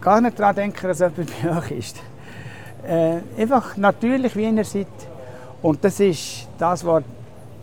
gar 0.00 0.18
nicht 0.22 0.38
daran 0.38 0.56
denken, 0.56 0.88
dass 0.88 1.00
jemand 1.00 1.30
bei 1.42 1.58
euch 1.58 1.70
ist. 1.72 1.96
Äh, 2.88 3.18
einfach 3.38 3.76
natürlich, 3.76 4.34
wie 4.34 4.44
ihr 4.44 4.64
seid. 4.64 4.86
Und 5.60 5.84
das 5.84 6.00
ist 6.00 6.48
das, 6.56 6.86
was 6.86 7.04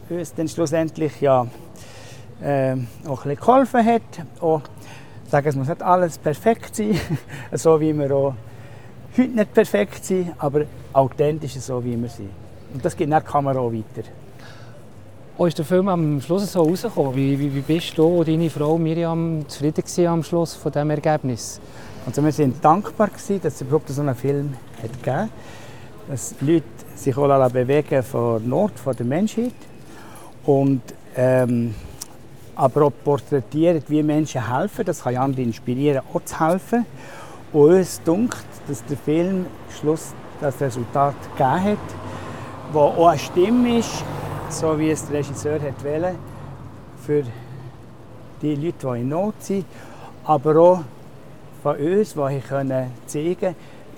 uns 0.08 0.36
dann 0.36 0.48
schlussendlich 0.48 1.20
ja, 1.20 1.48
äh, 2.44 2.76
auch 3.08 3.26
ein 3.26 3.36
geholfen 3.36 3.84
hat. 3.84 4.04
Auch, 4.40 4.62
sagen, 5.32 5.48
es 5.48 5.56
muss 5.56 5.68
nicht 5.68 5.82
alles 5.82 6.20
perfekt 6.20 6.76
sein, 6.76 6.96
so 7.54 7.82
wie 7.82 7.92
wir 7.92 8.12
auch 8.16 8.36
heute 9.18 9.30
nicht 9.32 9.52
perfekt 9.52 10.06
sind, 10.06 10.32
aber 10.38 10.66
authentisch 10.94 11.54
so, 11.54 11.84
wie 11.84 12.00
wir 12.00 12.10
sind. 12.10 12.30
Und 12.72 12.86
das 12.86 12.96
geht 12.96 13.10
nach 13.10 13.26
Kamera 13.26 13.58
auch 13.58 13.74
weiter. 13.74 14.08
Wo 15.36 15.48
ist 15.48 15.58
der 15.58 15.66
Film 15.66 15.88
am 15.88 16.22
Schluss 16.22 16.52
so 16.52 16.62
rausgekommen? 16.62 17.16
Wie, 17.16 17.40
wie, 17.40 17.56
wie 17.56 17.62
bist 17.62 17.98
du 17.98 18.06
und 18.06 18.28
deine 18.28 18.52
Frau 18.52 18.78
Miriam 18.78 19.44
zufrieden 19.48 20.06
am 20.06 20.22
Schluss 20.22 20.54
von 20.54 20.72
diesem 20.72 20.92
Ergebnis? 20.92 21.60
Also 22.06 22.24
wir 22.24 22.32
sind 22.32 22.64
dankbar, 22.64 23.08
gewesen, 23.08 23.42
dass 23.42 23.56
es 23.56 23.62
überhaupt 23.62 23.90
so 23.90 24.02
einen 24.02 24.14
Film 24.14 24.54
hat 24.78 24.94
gegeben 24.94 25.18
hat. 25.18 25.30
Dass 26.08 26.36
Leute 26.40 26.66
sich 26.94 27.18
auch 27.18 27.50
bewegen 27.50 28.04
von 28.04 28.48
Not 28.48 28.74
von 28.78 28.96
der 28.96 29.08
Menschheit 29.08 29.56
und 30.46 30.82
ähm, 31.16 31.74
aber 32.56 32.84
auch 32.84 32.94
porträtieren, 33.04 33.82
wie 33.88 34.04
Menschen 34.04 34.56
helfen. 34.56 34.86
Das 34.86 35.02
kann 35.02 35.18
andere 35.18 35.42
inspirieren, 35.42 36.04
auch 36.14 36.24
zu 36.24 36.40
helfen. 36.40 36.86
Und 37.52 37.72
uns 37.74 38.00
dunkt, 38.04 38.46
dass 38.68 38.86
der 38.86 38.98
Film 38.98 39.48
Schluss 39.80 40.14
das 40.40 40.62
Resultat 40.62 41.16
gegeben 41.36 41.64
hat, 41.64 41.78
wo 42.72 42.82
auch 42.82 43.08
eine 43.08 43.18
Stimme 43.18 43.80
ist, 43.80 44.04
so 44.54 44.78
wie 44.78 44.92
es 44.92 45.08
der 45.08 45.20
Regisseur 45.20 45.60
hat 45.60 45.84
wollen, 45.84 46.16
für 47.06 47.24
die 48.42 48.56
Leute, 48.56 48.88
die 48.96 49.02
in 49.02 49.10
Not 49.10 49.36
sind, 49.40 49.66
aber 50.24 50.58
auch 50.58 50.80
von 51.62 51.76
uns, 51.78 52.14
die 52.14 52.40
können 52.48 52.92
zeigen 53.06 53.56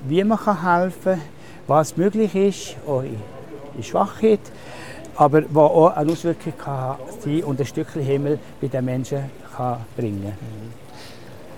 wie 0.08 0.24
man 0.24 0.38
helfen 0.38 1.14
kann, 1.14 1.22
was 1.68 1.98
möglich 1.98 2.36
ist, 2.36 2.76
auch 2.88 3.02
in 3.02 3.84
Schwachheit, 3.84 4.40
aber 5.16 5.44
wo 5.50 5.62
auch 5.62 5.96
eine 5.96 6.12
Auswirkung 6.12 6.54
kann 6.58 6.98
sein 7.20 7.44
und 7.44 7.60
ein 7.60 7.66
Stückchen 7.66 8.04
Himmel 8.04 8.40
bei 8.62 8.68
den 8.68 8.86
Menschen 8.86 9.24
kann 9.56 9.80
bringen 9.98 10.34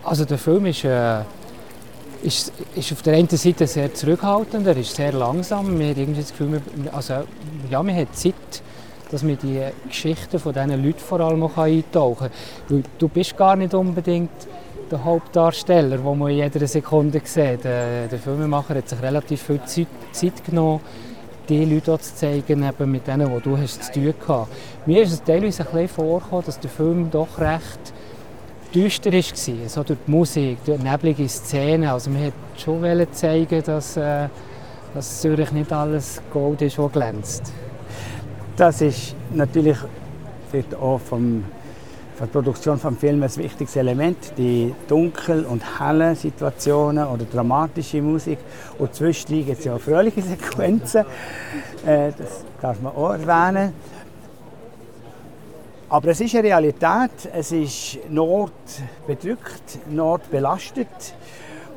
Also 0.03 0.23
der 0.23 0.37
Film 0.37 0.65
ist 0.67 0.85
äh, 0.85 1.21
ist, 2.23 2.51
ist 2.75 2.91
auf 2.91 3.01
der 3.01 3.15
einen 3.15 3.29
Seite 3.29 3.67
sehr 3.67 3.93
zurückhaltend, 3.93 4.65
er 4.65 4.77
ist 4.77 4.95
sehr 4.95 5.11
langsam. 5.13 5.77
Wir 5.77 5.89
haben 5.89 5.99
irgendwie 5.99 6.21
das 6.21 6.31
Gefühl, 6.31 6.61
also, 6.91 7.23
ja, 7.69 7.83
man 7.83 7.95
hat 7.95 8.15
Zeit, 8.15 8.33
dass 9.11 9.23
man 9.23 9.37
die 9.37 9.61
Geschichten 9.87 10.39
von 10.39 10.53
diesen 10.53 10.83
Leuten 10.83 10.99
vor 10.99 11.19
allem 11.19 11.43
auch 11.43 11.57
eintauchen 11.57 12.29
kann. 12.67 12.83
du 12.97 13.07
bist 13.07 13.37
gar 13.37 13.55
nicht 13.55 13.73
unbedingt 13.73 14.31
der 14.89 15.03
Hauptdarsteller, 15.03 15.97
den 15.97 16.17
man 16.17 16.31
in 16.31 16.37
jeder 16.37 16.67
Sekunde 16.67 17.21
sieht. 17.23 17.63
Der, 17.63 18.07
der 18.07 18.19
Filmemacher 18.19 18.75
hat 18.75 18.89
sich 18.89 19.01
relativ 19.01 19.41
viel 19.41 19.61
Zeit, 19.65 20.45
genommen, 20.45 20.81
die 21.49 21.65
Leute 21.65 21.99
zu 21.99 22.15
zeigen, 22.15 22.63
eben 22.63 22.91
mit 22.91 23.07
denen, 23.07 23.33
die 23.33 23.41
du 23.41 23.57
hast 23.57 23.83
zu 23.83 23.91
tun 23.91 24.13
hast. 24.27 24.47
Mir 24.85 25.03
ist 25.03 25.13
es 25.13 25.23
teilweise 25.23 25.63
ein 25.63 25.71
bisschen 25.71 25.87
vorgekommen, 25.89 26.45
dass 26.45 26.59
der 26.59 26.69
Film 26.69 27.09
doch 27.11 27.39
recht 27.39 27.93
düster 28.73 29.11
war, 29.11 29.69
so 29.69 29.83
durch 29.83 29.99
die 30.05 30.11
Musik, 30.11 30.57
durch 30.65 30.81
neblige 30.81 31.27
Szenen. 31.27 31.89
Also 31.89 32.09
man 32.09 32.23
wollte 32.23 32.33
schon 32.57 33.13
zeigen, 33.13 33.63
dass, 33.63 33.97
äh, 33.97 34.27
dass 34.93 35.21
Zürich 35.21 35.51
nicht 35.51 35.71
alles 35.71 36.21
Gold 36.31 36.61
ist, 36.61 36.77
was 36.77 36.91
glänzt. 36.91 37.53
Das 38.57 38.81
ist 38.81 39.15
natürlich 39.35 39.77
auch 40.81 40.99
vom, 40.99 41.43
von 42.15 42.19
der 42.19 42.25
Produktion 42.25 42.79
des 42.79 42.99
Films 42.99 43.37
ein 43.37 43.43
wichtiges 43.43 43.75
Element, 43.75 44.33
die 44.35 44.73
dunkel- 44.87 45.45
und 45.45 45.79
hellen 45.79 46.15
Situationen 46.15 47.05
oder 47.05 47.25
dramatische 47.25 48.01
Musik. 48.01 48.39
Und 48.79 48.95
zwischendurch 48.95 49.45
gibt 49.45 49.59
es 49.59 49.65
ja 49.65 49.75
auch 49.75 49.79
fröhliche 49.79 50.21
Sequenzen, 50.23 51.05
äh, 51.85 52.11
das 52.17 52.43
darf 52.59 52.81
man 52.81 52.95
auch 52.95 53.11
erwähnen. 53.11 53.73
Aber 55.89 56.07
es 56.07 56.19
ist 56.19 56.33
eine 56.33 56.45
Realität, 56.45 57.29
es 57.31 57.51
ist 57.51 57.99
Nord 58.09 58.53
bedrückt, 59.05 59.87
Nord 59.87 60.31
belastet 60.31 61.13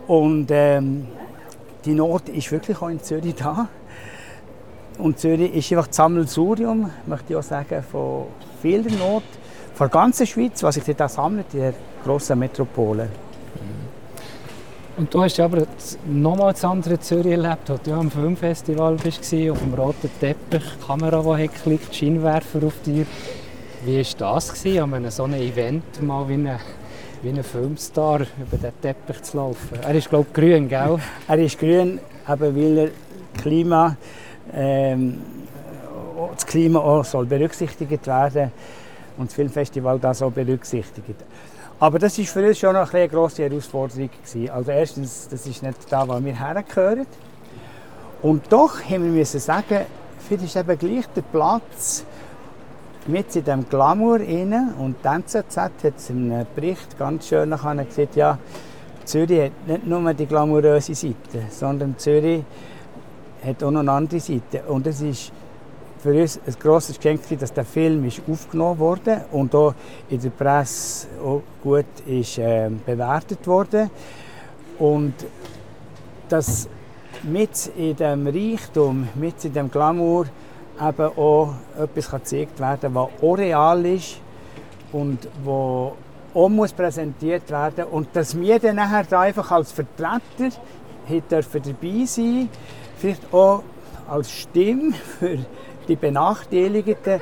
und 0.06 0.46
ähm, 0.50 1.08
die 1.84 1.92
Not 1.92 2.30
ist 2.30 2.50
wirklich 2.50 2.80
auch 2.80 2.88
in 2.88 3.02
Zürich 3.02 3.34
da. 3.34 3.68
Und 5.00 5.18
Zürich 5.18 5.54
ist 5.54 5.72
einfach 5.72 5.86
das 5.86 5.96
Sammelsurium, 5.96 6.90
möchte 7.06 7.32
ich 7.32 7.36
auch 7.36 7.42
sagen, 7.42 7.82
von 7.90 8.26
vieler 8.60 8.90
Not, 8.98 9.22
von 9.74 9.86
der 9.86 9.88
ganzen 9.88 10.26
Schweiz, 10.26 10.62
was 10.62 10.74
sich 10.74 10.84
dort 10.84 11.02
auch 11.02 11.08
sammelt, 11.08 11.46
in 11.54 11.60
der 11.60 11.74
grossen 12.04 12.38
Metropole. 12.38 13.08
Und 14.98 15.14
du 15.14 15.22
hast 15.22 15.40
aber 15.40 15.62
nochmal 16.06 16.52
das 16.52 16.64
andere 16.64 17.00
Zürich 17.00 17.32
erlebt, 17.32 17.70
als 17.70 17.80
du 17.82 17.92
am 17.94 18.10
Filmfestival 18.10 19.02
warst, 19.02 19.20
auf 19.20 19.58
dem 19.58 19.74
roten 19.74 20.10
Teppich, 20.20 20.62
die 20.62 20.86
Kamera, 20.86 21.36
die 21.36 21.48
geklickt, 21.48 21.94
Scheinwerfer 21.94 22.66
auf 22.66 22.74
dir. 22.84 23.06
Wie 23.86 23.96
war 23.96 24.34
das, 24.34 24.52
gewesen, 24.52 24.92
an 24.92 25.10
so 25.10 25.24
einem 25.24 25.40
Event 25.40 26.02
mal 26.02 26.28
wie 26.28 26.34
ein, 26.34 26.58
wie 27.22 27.30
ein 27.30 27.42
Filmstar 27.42 28.20
über 28.38 28.58
den 28.58 28.72
Teppich 28.82 29.22
zu 29.22 29.38
laufen? 29.38 29.78
Er 29.80 29.94
ist, 29.94 30.10
glaube 30.10 30.26
ich, 30.28 30.34
grün, 30.34 30.68
gell? 30.68 30.98
er 31.26 31.38
ist 31.38 31.58
grün, 31.58 31.98
eben 32.28 32.56
weil 32.56 32.78
er 32.78 32.90
Klima, 33.40 33.96
ähm, 34.54 35.20
das 36.34 36.46
Klima 36.46 36.80
auch 36.80 37.04
soll 37.04 37.26
berücksichtigt 37.26 38.06
werden 38.06 38.52
und 39.16 39.28
das 39.28 39.34
Filmfestival 39.34 39.98
das 39.98 40.22
auch 40.22 40.32
berücksichtigt. 40.32 41.24
Aber 41.78 41.98
das 41.98 42.18
war 42.18 42.24
für 42.26 42.46
uns 42.46 42.58
schon 42.58 42.76
eine 42.76 43.08
grosse 43.08 43.42
Herausforderung. 43.42 44.10
Gewesen. 44.10 44.50
Also 44.50 44.70
erstens, 44.70 45.28
das 45.30 45.46
ist 45.46 45.62
nicht 45.62 45.78
da, 45.88 46.06
wo 46.06 46.22
wir 46.22 46.38
hergehören. 46.38 47.06
Und 48.22 48.52
doch 48.52 48.82
haben 48.82 49.04
wir 49.04 49.10
müssen 49.10 49.40
sagen, 49.40 49.86
vielleicht 50.28 50.44
ist 50.44 50.56
eben 50.56 50.78
gleich 50.78 51.06
der 51.16 51.22
Platz, 51.22 52.04
mit 53.06 53.34
in 53.34 53.44
diesem 53.44 53.68
Glamour 53.68 54.20
rein. 54.20 54.74
Und 54.78 54.96
die 55.02 55.08
NZZ 55.08 55.56
hat 55.56 55.72
es 55.96 56.10
in 56.10 56.32
einem 56.32 56.46
Bericht 56.54 56.98
ganz 56.98 57.28
schön 57.28 57.50
gesagt, 57.50 58.16
ja, 58.16 58.38
Zürich 59.04 59.44
hat 59.44 59.66
nicht 59.66 59.86
nur 59.86 60.14
die 60.14 60.26
glamouröse 60.26 60.94
Seite, 60.94 61.46
sondern 61.50 61.96
Zürich 61.98 62.44
hat 63.44 63.62
auch 63.62 63.70
noch 63.70 63.80
eine 63.80 63.92
andere 63.92 64.20
Seite. 64.20 64.62
Und 64.68 64.86
es 64.86 65.00
ist 65.00 65.32
für 65.98 66.18
uns 66.18 66.40
ein 66.46 66.54
grosses 66.58 66.96
Geschenk, 66.96 67.20
dass 67.38 67.52
der 67.52 67.64
Film 67.64 68.04
ist 68.04 68.22
aufgenommen 68.30 68.78
wurde 68.78 69.24
und 69.32 69.54
auch 69.54 69.74
in 70.08 70.20
der 70.20 70.30
Presse 70.30 71.08
auch 71.22 71.42
gut 71.62 71.86
ist, 72.06 72.38
äh, 72.38 72.70
bewertet 72.86 73.46
wurde. 73.46 73.90
Und 74.78 75.14
dass 76.28 76.68
mit 77.22 77.70
in 77.76 77.96
dem 77.96 78.26
Reichtum, 78.26 79.08
mit 79.14 79.44
in 79.44 79.52
dem 79.52 79.70
Glamour 79.70 80.26
eben 80.80 81.18
auch 81.18 81.54
etwas 81.78 82.10
gezeigt 82.10 82.58
werden 82.58 82.94
was 82.94 83.08
auch 83.20 83.34
real 83.36 83.84
ist 83.84 84.16
und 84.92 85.28
wo 85.44 85.92
auch 86.32 86.48
muss 86.48 86.72
präsentiert 86.72 87.50
werden 87.50 87.84
und 87.90 88.08
dass 88.14 88.38
wir 88.38 88.58
dann 88.58 88.76
nachher 88.76 89.04
da 89.04 89.20
einfach 89.20 89.50
als 89.50 89.72
Vertreter 89.72 90.50
dürfen 91.30 91.62
dabei 91.62 92.04
sein 92.06 92.48
vielleicht 93.00 93.32
auch 93.32 93.62
als 94.08 94.30
Stimme 94.30 94.92
für 94.92 95.38
die 95.88 95.96
Benachteiligten 95.96 97.20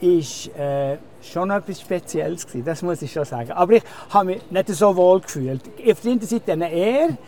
ist 0.00 0.54
äh, 0.56 0.98
schon 1.22 1.50
etwas 1.50 1.80
Spezielles 1.80 2.46
gewesen, 2.46 2.64
das 2.64 2.82
muss 2.82 3.02
ich 3.02 3.12
schon 3.12 3.24
sagen. 3.24 3.52
Aber 3.52 3.72
ich 3.72 3.82
habe 4.10 4.26
mich 4.26 4.50
nicht 4.50 4.68
so 4.68 4.94
wohl 4.94 5.20
gefühlt. 5.20 5.62
Auf 5.90 6.00
der 6.00 6.12
einen 6.12 6.20
Seite 6.20 6.52
eine 6.52 6.70
Ehre, 6.70 7.18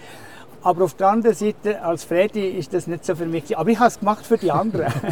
aber 0.63 0.85
auf 0.85 0.95
der 0.95 1.09
anderen 1.09 1.37
Seite, 1.37 1.83
als 1.83 2.05
Freddy, 2.05 2.49
ist 2.49 2.75
das 2.75 2.87
nicht 2.87 3.05
so 3.05 3.15
für 3.15 3.27
mich. 3.27 3.57
Aber 3.57 3.71
ich 3.71 3.79
habe 3.79 3.89
es 3.89 3.99
gemacht 3.99 4.27
für 4.27 4.39
die 4.39 4.51
anderen. 4.51 4.93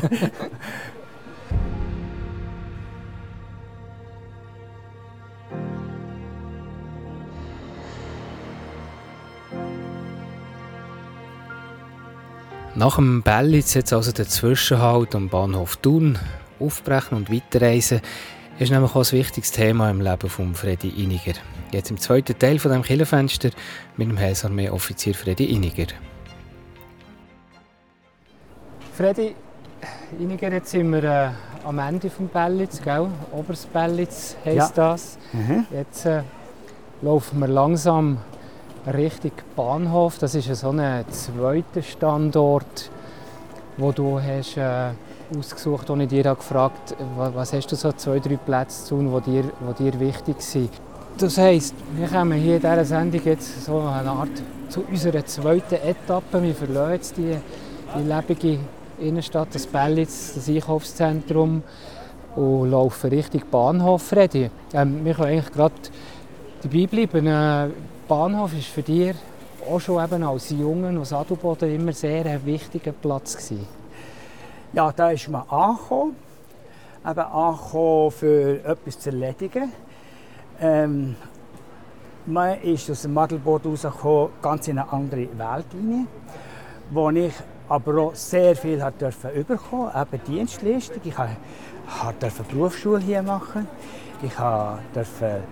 Nach 12.77 12.97
dem 12.97 13.23
Bellitz 13.23 13.73
jetzt 13.73 13.95
also 13.95 14.13
der 14.13 14.29
Zwischenhalt 14.29 15.15
am 15.15 15.31
Bahnhof 15.31 15.79
Thun 15.79 16.19
aufbrechen 16.61 17.17
und 17.17 17.33
weiterreisen 17.33 18.03
ist 18.59 18.71
nämlich 18.71 18.95
auch 18.95 19.03
ein 19.03 19.13
wichtiges 19.13 19.51
Thema 19.51 19.91
im 19.91 20.03
Leben 20.03 20.29
von 20.29 20.55
Freddy 20.55 20.91
Iniger. 20.91 21.33
Jetzt 21.73 21.91
im 21.91 21.97
zweiten 21.97 22.39
Teil 22.39 22.59
von 22.59 22.73
dem 22.73 22.83
Killenfenster 22.83 23.49
mit 23.97 24.11
dem 24.11 24.19
Heilsarmee-Offizier 24.19 25.15
Freddy 25.15 25.47
Iniger. 25.47 25.87
Freddy 28.93 29.35
Iniger, 30.19 30.53
jetzt 30.53 30.71
sind 30.71 30.91
wir 30.91 31.05
äh, 31.05 31.31
am 31.65 31.79
Ende 31.79 32.11
des 32.11 32.29
Bellitz, 32.31 32.83
gell? 32.83 33.09
Oberes 33.33 33.65
Bellitz 33.65 34.37
heisst 34.45 34.77
ja. 34.77 34.91
das. 34.91 35.17
Mhm. 35.33 35.65
Jetzt 35.73 36.05
äh, 36.05 36.23
laufen 37.01 37.39
wir 37.39 37.49
langsam 37.49 38.19
Richtung 38.87 39.33
Bahnhof. 39.57 40.19
Das 40.19 40.35
ist 40.35 40.55
so 40.55 40.71
ein 40.71 41.05
zweiter 41.11 41.83
Standort, 41.83 42.91
wo 43.77 43.93
du 43.93 44.21
hast, 44.21 44.57
äh, 44.57 44.91
ausgesucht 45.37 45.91
und 45.91 46.01
ich 46.03 46.09
dir 46.09 46.23
gefragt 46.23 46.95
was 47.17 47.53
hast 47.53 47.67
du 47.73 47.77
so 47.77 47.91
zwei, 47.93 48.21
drei 48.21 48.37
Plätze 48.37 48.85
zu 48.85 48.97
tun, 48.97 49.23
die 49.27 49.31
dir, 49.31 49.45
die 49.79 49.91
dir 49.91 50.01
wichtig 50.01 50.41
sind. 50.41 50.71
Das 51.19 51.39
heisst, 51.39 51.75
wir 51.97 52.07
kommen 52.09 52.39
hier 52.39 52.57
in 52.57 52.61
dieser 52.61 52.85
Sendung 52.85 53.21
jetzt 53.25 53.65
so 53.65 53.81
eine 53.81 54.11
Art 54.11 54.29
zu 54.69 54.83
unserer 54.83 55.25
zweiten 55.25 55.77
Etappe. 55.77 56.43
Wir 56.43 56.55
verlassen 56.55 56.93
jetzt 56.93 57.17
die, 57.17 57.37
die 57.97 58.03
lebige 58.03 58.59
Innenstadt, 59.01 59.49
das 59.53 59.67
Bellitz, 59.67 60.35
das 60.35 60.49
Einkaufszentrum 60.49 61.63
und 62.37 62.71
laufen 62.71 63.11
Richtung 63.11 63.43
Bahnhof. 63.51 64.13
Ähm, 64.13 64.51
wir 65.05 65.15
können 65.15 65.29
eigentlich 65.29 65.53
gerade 65.53 65.75
dabei 66.63 66.87
bleiben. 66.87 67.27
Äh, 67.27 67.69
Bahnhof 68.09 68.57
ist 68.57 68.69
für 68.69 68.83
dich 68.83 69.17
auch 69.69 69.81
schon 69.81 70.05
eben 70.05 70.23
als 70.23 70.51
Jungen 70.51 70.97
aus 70.99 71.13
Adelboden 71.13 71.75
immer 71.75 71.93
sehr 71.93 72.25
ein 72.25 72.47
wichtiger 72.47 72.93
Platz 72.93 73.37
gewesen. 73.37 73.67
Ja, 74.73 74.93
da 74.93 75.11
ist 75.11 75.29
man 75.29 75.43
angekommen. 75.49 76.15
Eben 77.05 77.19
angekommen, 77.19 78.11
für 78.13 78.65
etwas 78.65 79.01
zu 79.01 79.11
erledigen. 79.11 79.73
Ähm, 80.61 81.17
man 82.27 82.61
ist 82.63 82.89
aus 82.91 83.03
dem 83.03 83.19
Adelboden 83.19 83.73
rausgekommen, 83.73 84.31
ganz 84.41 84.69
in 84.69 84.79
eine 84.79 84.93
andere 84.93 85.29
Welt 85.37 85.67
hinein, 85.73 86.07
wo 86.91 87.11
ich 87.11 87.33
aber 87.69 88.03
auch 88.03 88.15
sehr 88.15 88.55
viel 88.55 88.83
hat 88.83 89.01
dürfen 89.01 89.31
bekommen, 89.47 89.91
eben 89.95 90.25
Dienstleistung. 90.25 91.01
Ich 91.05 91.15
durfte 92.21 92.43
Berufsschule 92.45 93.01
hier 93.01 93.23
machen. 93.23 93.67
Ich 94.23 94.35
durfte 94.95 95.43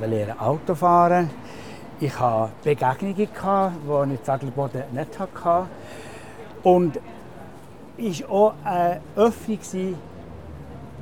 lernen 0.00 0.38
Auto 0.38 0.74
fahren. 0.76 1.30
Ich 1.98 2.20
hatte 2.20 2.52
Begegnungen, 2.62 3.16
die 3.16 3.22
ich 3.22 4.20
in 4.26 4.30
Adelboden 4.34 4.82
nicht 4.92 5.18
hatte. 5.18 5.66
Und 6.62 7.00
war 7.96 8.30
auch 8.30 8.54
eine 8.64 9.00
Öffnung 9.16 9.58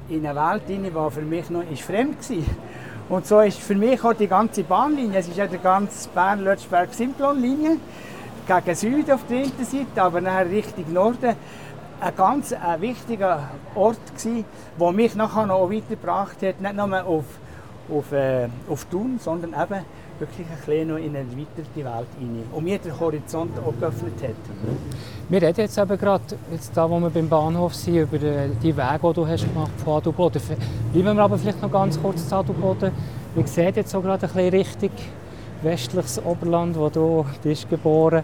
in 0.09 0.25
eine 0.25 0.39
Welt, 0.39 0.63
die 0.69 0.79
für 1.11 1.23
mich 1.23 1.51
noch 1.51 1.65
fremd 1.83 2.31
war. 2.31 2.37
Und 3.09 3.27
so 3.27 3.41
ist 3.41 3.59
für 3.59 3.75
mich 3.75 4.05
auch 4.05 4.13
die 4.13 4.29
ganze 4.29 4.63
Bahnlinie, 4.63 5.19
es 5.19 5.27
ist 5.27 5.37
ja 5.37 5.49
die 5.49 5.59
ganze 5.59 6.09
Bern-Lötschberg-Simplon-Linie, 6.11 7.79
gegen 8.47 8.75
Süden 8.77 9.11
auf 9.11 9.27
der 9.29 9.39
einen 9.39 9.65
Seite, 9.65 10.01
aber 10.01 10.21
nachher 10.21 10.49
Richtung 10.49 10.93
Norden, 10.93 11.35
ein 12.01 12.17
ganz 12.17 12.53
ein 12.53 12.81
wichtiger 12.81 13.49
Ort 13.75 13.99
der 14.79 14.93
mich 14.93 15.17
nachher 15.17 15.47
noch 15.47 15.71
weitergebracht 15.71 16.41
hat, 16.43 16.61
nicht 16.61 16.77
nur 16.77 17.05
auf, 17.05 17.25
auf, 17.91 18.13
äh, 18.13 18.49
auf 18.69 18.85
Thun, 18.85 19.19
sondern 19.21 19.61
eben 19.61 19.85
wirklich 20.19 20.47
ein 20.47 20.57
bisschen 20.57 20.89
noch 20.89 20.97
in 20.97 21.11
eine 21.11 21.19
erweiterte 21.19 21.77
Welt 21.77 22.09
hinein 22.19 22.45
und 22.53 22.65
mir 22.65 22.79
den 22.79 22.99
Horizont 22.99 23.59
auch 23.59 23.79
geöffnet 23.79 24.15
hat. 24.23 24.35
Wir 25.29 25.43
reden 25.43 25.61
jetzt 25.61 25.79
eben 25.79 25.99
gerade, 25.99 26.25
jetzt 26.53 26.77
da, 26.77 26.89
wo 26.89 27.01
wir 27.01 27.11
beim 27.11 27.29
Bahnhof 27.29 27.75
sind, 27.75 27.97
über 27.97 28.19
die 28.19 28.77
Wege, 28.77 29.01
die 29.03 29.13
du 29.13 29.27
hast 29.27 29.53
gemacht 29.53 29.73
von 29.85 29.95
Adelboden. 29.95 30.41
Bleiben 30.93 31.17
wir 31.17 31.25
aber 31.25 31.39
vielleicht 31.39 31.63
noch 31.63 31.73
ganz 31.73 32.01
kurz 32.01 32.29
zu 32.29 32.37
Adelboden. 32.37 32.93
Wir 33.35 33.47
sehen 33.47 33.73
jetzt 33.75 33.91
so 33.91 34.01
gerade 34.01 34.27
ein 34.27 34.33
bisschen 34.33 34.51
Richtung 34.51 34.91
westliches 35.63 36.25
Oberland, 36.25 36.79
wo 36.79 36.89
du 36.89 37.25
bist 37.43 37.69
geboren 37.69 38.23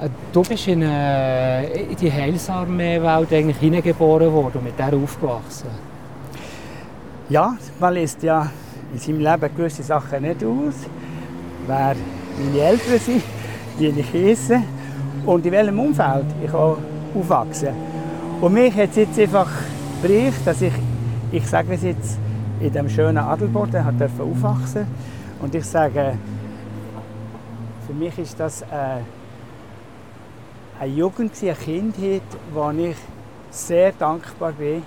äh, 0.00 0.08
Du 0.32 0.42
bist 0.42 0.68
in, 0.68 0.82
äh, 0.82 1.82
in 1.84 1.96
die 1.96 2.12
Heilsarmee-Welt 2.12 3.32
eigentlich 3.32 3.56
hineingeboren 3.56 4.32
worden 4.32 4.58
und 4.58 4.64
mit 4.64 4.78
der 4.78 4.92
aufgewachsen. 4.94 5.68
Ja, 7.28 7.56
man 7.80 7.94
liest 7.94 8.22
ja 8.22 8.50
in 8.92 8.98
seinem 8.98 9.20
Leben 9.20 9.56
gewisse 9.56 9.82
Sachen 9.82 10.22
nicht 10.22 10.44
aus. 10.44 10.74
Wer 11.66 11.96
meine 12.38 12.58
Eltern 12.58 12.98
sind, 12.98 13.22
wie 13.78 13.86
ich 13.86 14.12
heiße 14.12 14.60
und 15.26 15.46
in 15.46 15.52
welchem 15.52 15.78
Umfeld 15.78 16.26
ich 16.44 16.52
auch 16.52 16.78
aufwachse. 17.14 17.72
Und 18.40 18.52
mich 18.52 18.74
hat 18.74 18.90
es 18.90 18.96
jetzt 18.96 19.18
einfach 19.18 19.50
gebracht, 20.02 20.40
dass 20.44 20.60
ich, 20.60 20.72
ich 21.32 21.46
sage 21.46 21.74
es 21.74 21.82
jetzt, 21.82 22.18
in 22.60 22.72
diesem 22.72 22.88
schönen 22.88 23.18
Adelboden 23.18 23.84
aufwachsen 23.84 24.86
Und 25.40 25.54
ich 25.54 25.64
sage, 25.64 26.16
für 27.86 27.92
mich 27.92 28.18
ist 28.18 28.38
das 28.38 28.62
äh, 28.62 28.66
eine 30.80 30.92
Jugend, 30.92 31.32
eine 31.42 31.54
Kindheit, 31.54 32.22
wo 32.52 32.70
ich 32.70 32.96
sehr 33.50 33.92
dankbar 33.92 34.52
bin, 34.52 34.82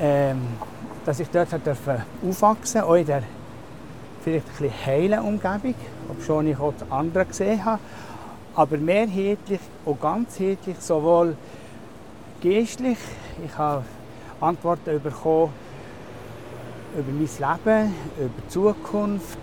ähm, 0.00 0.38
dass 1.04 1.20
ich 1.20 1.28
dort 1.30 1.48
aufwachsen 1.52 2.80
durfte, 2.80 2.86
auch 2.86 2.94
in 2.94 3.06
der 3.06 3.22
vielleicht 4.24 4.46
ein 4.46 4.52
bisschen 4.56 4.86
heilen 4.86 5.20
Umgebung, 5.20 5.74
obwohl 6.08 6.48
ich 6.48 6.58
auch 6.58 6.72
andere 6.90 7.26
gesehen 7.26 7.64
habe. 7.64 7.80
Aber 8.56 8.76
mehrheitlich 8.78 9.60
und 9.84 10.00
ganzheitlich, 10.00 10.76
sowohl 10.80 11.36
geistlich, 12.42 12.98
ich 13.44 13.58
habe 13.58 13.84
Antworten 14.40 15.00
bekommen 15.02 15.52
über 16.96 17.12
mein 17.12 17.20
Leben, 17.20 17.94
über 18.18 18.42
die 18.42 18.48
Zukunft. 18.48 19.38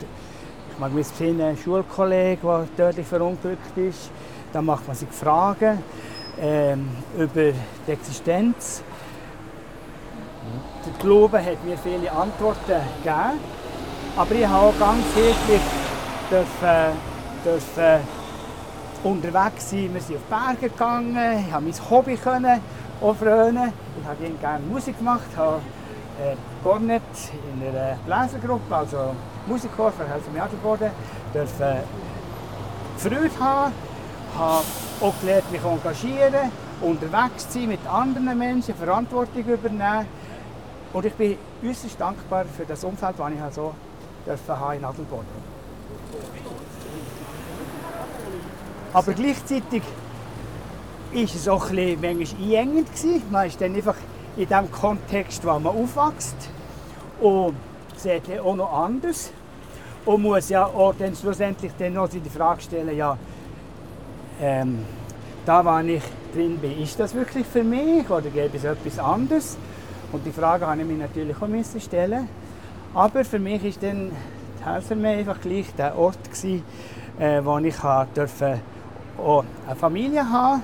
Ich 0.71 0.79
mag 0.79 0.93
mich 0.93 1.07
einen 1.19 1.57
Schulkollegen, 1.57 2.41
der 2.41 2.67
tödlich 2.75 3.07
verunglückt 3.07 3.77
ist. 3.77 4.09
Dann 4.53 4.65
macht 4.65 4.87
man 4.87 4.95
sich 4.95 5.09
Fragen 5.09 5.83
ähm, 6.39 6.89
über 7.17 7.51
die 7.87 7.91
Existenz. 7.91 8.81
Der 10.85 10.93
Glaube 11.05 11.43
hat 11.43 11.63
mir 11.65 11.77
viele 11.77 12.11
Antworten 12.11 12.81
gegeben. 13.03 13.39
Aber 14.17 14.35
ich 14.35 14.45
habe 14.45 14.67
auch 14.67 14.79
ganz 14.79 15.05
wirklich 15.15 15.61
dürfen, 16.29 16.97
dürfen 17.45 18.07
unterwegs 19.03 19.69
sein. 19.69 19.89
Wir 19.93 20.01
sind 20.01 20.17
auf 20.17 20.23
Berge 20.23 20.69
gegangen, 20.69 21.45
ich 21.47 21.53
habe 21.53 21.65
mein 21.65 21.89
Hobby 21.89 22.17
können 22.17 22.59
frönen. 22.99 23.73
Ich 23.99 24.07
habe 24.07 24.29
gerne 24.39 24.65
Musik 24.65 24.97
gemacht, 24.97 25.25
habe 25.35 25.61
äh, 26.21 26.35
Cornet 26.63 27.01
in 27.53 27.67
einer 27.67 27.97
Bläsergruppe, 28.05 28.75
also 28.75 29.15
Musikchor 29.47 29.91
für 29.91 30.07
Helfen 30.07 30.39
Adelboden, 30.39 30.91
dürfen 31.33 31.77
Freude 32.97 33.39
haben, 33.39 33.73
habe 34.37 34.65
auch 35.01 35.13
gelernt, 35.21 35.51
mich 35.51 35.63
engagieren, 35.63 36.51
unterwegs 36.81 37.47
sein 37.49 37.69
mit 37.69 37.79
anderen 37.87 38.37
Menschen, 38.37 38.75
Verantwortung 38.75 39.45
übernehmen. 39.45 40.05
Und 40.93 41.05
ich 41.05 41.13
bin 41.13 41.37
äußerst 41.65 41.99
dankbar 41.99 42.45
für 42.45 42.65
das 42.65 42.83
Umfeld, 42.83 43.15
das 43.17 43.31
ich 43.31 43.55
so 43.55 43.73
haben 44.47 44.77
in 44.77 44.85
Adelboden. 44.85 45.51
Aber 48.93 49.13
gleichzeitig 49.13 49.83
war 51.13 51.23
es 51.23 51.47
auch 51.47 51.69
ein 51.69 51.75
bisschen 51.75 52.01
manchmal 52.01 52.59
einengend. 52.59 53.31
Man 53.31 53.47
ist 53.47 53.61
dann 53.61 53.75
einfach 53.75 53.95
in 54.37 54.47
dem 54.47 54.71
Kontext, 54.71 55.45
wo 55.45 55.59
man 55.59 55.67
aufwächst 55.67 56.35
und 57.19 57.55
sieht 57.97 58.39
auch 58.39 58.55
noch 58.55 58.73
anders 58.73 59.31
und 60.05 60.21
muss 60.23 60.49
ja 60.49 60.65
auch 60.65 60.93
dann 60.97 61.15
schlussendlich 61.15 61.71
dann 61.77 61.93
noch 61.93 62.09
die 62.09 62.21
Frage 62.29 62.61
stellen, 62.61 62.95
ja, 62.95 63.17
ähm, 64.41 64.79
da, 65.45 65.63
wo 65.63 65.77
ich 65.87 66.03
drin 66.33 66.57
bin, 66.57 66.81
ist 66.81 66.99
das 66.99 67.13
wirklich 67.13 67.45
für 67.45 67.63
mich 67.63 68.09
oder 68.09 68.29
gäbe 68.29 68.57
es 68.57 68.63
etwas 68.63 68.99
anderes? 68.99 69.57
Und 70.11 70.25
die 70.25 70.31
Frage 70.31 70.67
habe 70.67 70.81
ich 70.81 70.87
mir 70.87 70.97
natürlich 70.97 71.35
auch 71.37 71.79
stellen 71.79 72.27
aber 72.93 73.23
für 73.23 73.39
mich 73.39 73.63
ist 73.63 73.83
dann 73.83 74.11
die 74.59 74.65
Helfermee 74.65 75.19
einfach 75.19 75.39
gleich 75.41 75.73
der 75.77 75.97
Ort 75.97 76.23
gewesen, 76.23 76.63
äh, 77.19 77.41
wo 77.43 77.57
ich 77.57 77.75
durfte 78.13 78.59
auch 79.17 79.43
eine 79.67 79.75
Familie 79.75 80.29
haben, 80.29 80.63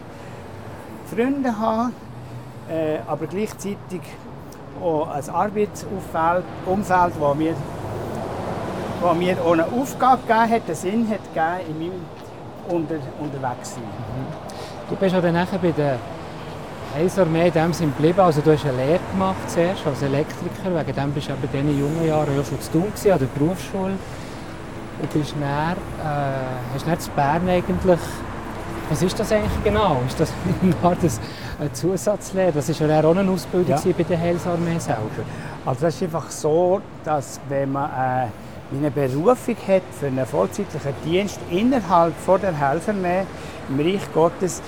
Freunde 1.13 1.58
haben, 1.58 1.94
äh, 2.70 2.98
aber 3.08 3.28
gleichzeitig 3.28 4.02
auch 4.82 5.08
ein 5.08 5.30
Arbeitsumfeld, 5.30 6.44
Umfeld, 6.66 7.13
wo 7.20 7.34
mir, 7.34 7.56
wo 9.02 9.13
mir 9.13 9.38
auch 9.42 9.54
eine 9.54 9.66
Aufgabe 9.66 10.22
gegeben 10.28 10.52
hat, 10.52 10.62
einen 10.66 10.76
Sinn 10.76 11.10
hat 11.10 11.24
gegeben 11.34 11.70
in 11.70 11.80
meinem 11.80 12.06
Unter 12.70 12.96
Unterwegssein. 13.20 13.84
Mhm. 13.84 14.90
Du 14.90 14.96
bist 14.96 15.13
ja 15.13 15.22
dann 15.22 15.34
nachher 15.34 15.60
bei 15.60 15.72
der 15.72 15.98
Heilsarmee 16.95 17.47
in 17.47 17.54
dem 17.54 17.73
Sinne 17.73 17.91
geblieben. 17.91 18.19
Also 18.19 18.41
du 18.41 18.52
hast 18.52 18.65
eine 18.65 18.78
Lehre 18.78 19.00
gemacht 19.12 19.50
zuerst 19.50 19.86
als 19.86 20.02
Elektriker, 20.02 20.76
wegen 20.76 20.95
dem 20.95 21.12
bist 21.12 21.30
du 21.30 21.34
eben 21.34 21.43
in 21.43 21.67
diesen 21.67 21.80
jungen 21.80 22.08
Jahren 22.08 22.36
ja 22.36 22.43
schon 22.43 22.60
zu 22.62 22.71
tun 22.71 22.86
gewesen, 22.86 23.12
an 23.12 23.19
der 23.19 23.26
Berufsschule. 23.39 23.93
Und 25.00 25.13
bist 25.13 25.36
dann, 25.39 25.71
äh, 25.71 26.73
hast 26.73 26.88
dann 26.88 26.93
in 26.93 27.15
Bern 27.15 27.50
eigentlich, 27.50 28.00
was 28.89 29.02
ist 29.02 29.19
das 29.19 29.32
eigentlich 29.32 29.63
genau? 29.63 30.02
Ist 30.08 30.19
das 30.19 30.32
eine 31.60 31.71
Zusatzlehre? 31.73 32.52
Das 32.52 32.80
war 32.80 32.88
ja 32.88 33.04
auch 33.04 33.15
eine 33.15 33.30
Ausbildung 33.30 33.76
ja. 33.84 33.93
bei 33.95 34.04
der 34.04 34.19
Heilsarmee 34.19 34.80
selber. 34.80 35.23
Also 35.65 35.82
das 35.82 35.95
ist 35.95 36.04
einfach 36.04 36.30
so, 36.32 36.82
dass 37.04 37.39
wenn 37.50 37.73
man 37.73 37.89
äh, 37.89 38.28
eine 38.76 38.91
Berufung 38.91 39.56
hat 39.67 39.84
für 39.97 40.08
einen 40.08 40.26
vollzeitlichen 40.26 40.93
Dienst 41.06 41.39
innerhalb 41.50 42.13
von 42.17 42.41
der 42.41 42.54
Helferarmee 42.54 43.23
im 43.69 43.80
Reich 43.80 44.13
Gottes, 44.13 44.62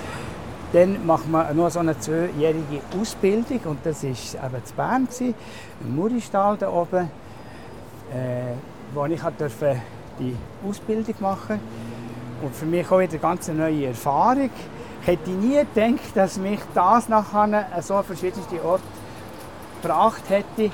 dann 0.72 1.06
macht 1.06 1.28
man 1.28 1.56
nur 1.56 1.70
so 1.70 1.80
eine 1.80 1.98
zweijährige 2.00 2.82
Ausbildung 3.00 3.60
und 3.66 3.80
das 3.84 4.04
war 4.04 4.10
eben 4.10 4.66
zu 4.66 4.74
Bern, 4.76 5.08
im 5.82 5.96
Muristal 5.96 6.58
da 6.58 6.70
oben, 6.70 7.10
äh, 8.14 8.54
wo 8.94 9.06
ich 9.06 9.22
durfte 9.38 9.82
die 10.20 10.36
Ausbildung 10.68 11.16
machen 11.20 11.60
und 12.42 12.56
für 12.56 12.66
mich 12.66 12.90
auch 12.92 13.00
wieder 13.00 13.12
eine 13.12 13.20
ganz 13.20 13.48
neue 13.48 13.88
Erfahrung. 13.88 14.50
Ich 15.02 15.08
hätte 15.08 15.30
nie 15.32 15.58
gedacht, 15.58 16.16
dass 16.16 16.38
mich 16.38 16.60
das 16.74 17.10
nachher 17.10 17.68
so 17.82 17.96
an 17.96 18.04
verschiedenste 18.04 18.64
Orte 18.64 18.84
gebracht 19.82 20.24
hätte. 20.30 20.72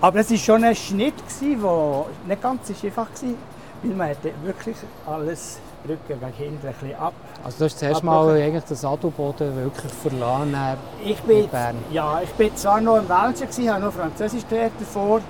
Aber 0.00 0.20
es 0.20 0.30
war 0.30 0.38
schon 0.38 0.64
ein 0.64 0.74
Schnitt, 0.74 1.14
der 1.40 2.06
nicht 2.26 2.42
ganz 2.42 2.70
einfach 2.70 2.96
war, 2.96 3.34
weil 3.82 3.94
man 3.94 4.16
wirklich 4.44 4.76
alles 5.06 5.60
Brücken 5.84 6.20
gegen 6.20 6.32
hinten 6.32 6.66
ein 6.66 6.74
bisschen 6.74 6.94
ab. 6.96 7.14
Also 7.42 7.58
du 7.58 7.64
hast 7.64 7.78
zuerst 7.78 8.02
mal 8.02 8.30
eigentlich 8.30 8.64
das 8.64 8.84
Adelboden 8.84 9.56
wirklich 9.56 9.92
verlassen 9.92 10.56
ich 11.04 11.20
bin, 11.22 11.48
Bern? 11.48 11.76
Ja, 11.90 12.20
ich 12.22 12.30
bin 12.30 12.54
zwar 12.56 12.80
noch 12.80 12.98
im 12.98 13.08
Welschen, 13.08 13.48
gewesen, 13.48 13.70
habe 13.70 13.84
noch 13.84 13.92
Französisch 13.92 14.46
gelernt 14.48 14.74
davor, 14.78 15.20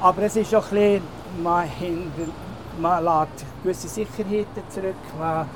aber 0.00 0.22
es 0.22 0.36
ist 0.36 0.54
auch 0.54 0.64
ein 0.64 0.70
bisschen, 0.70 1.02
man, 1.42 1.68
hinter, 1.68 2.32
man 2.80 3.04
lässt 3.04 3.46
gewisse 3.62 3.88
Sicherheiten 3.88 4.62
zurück, 4.68 4.94
man, 5.18 5.46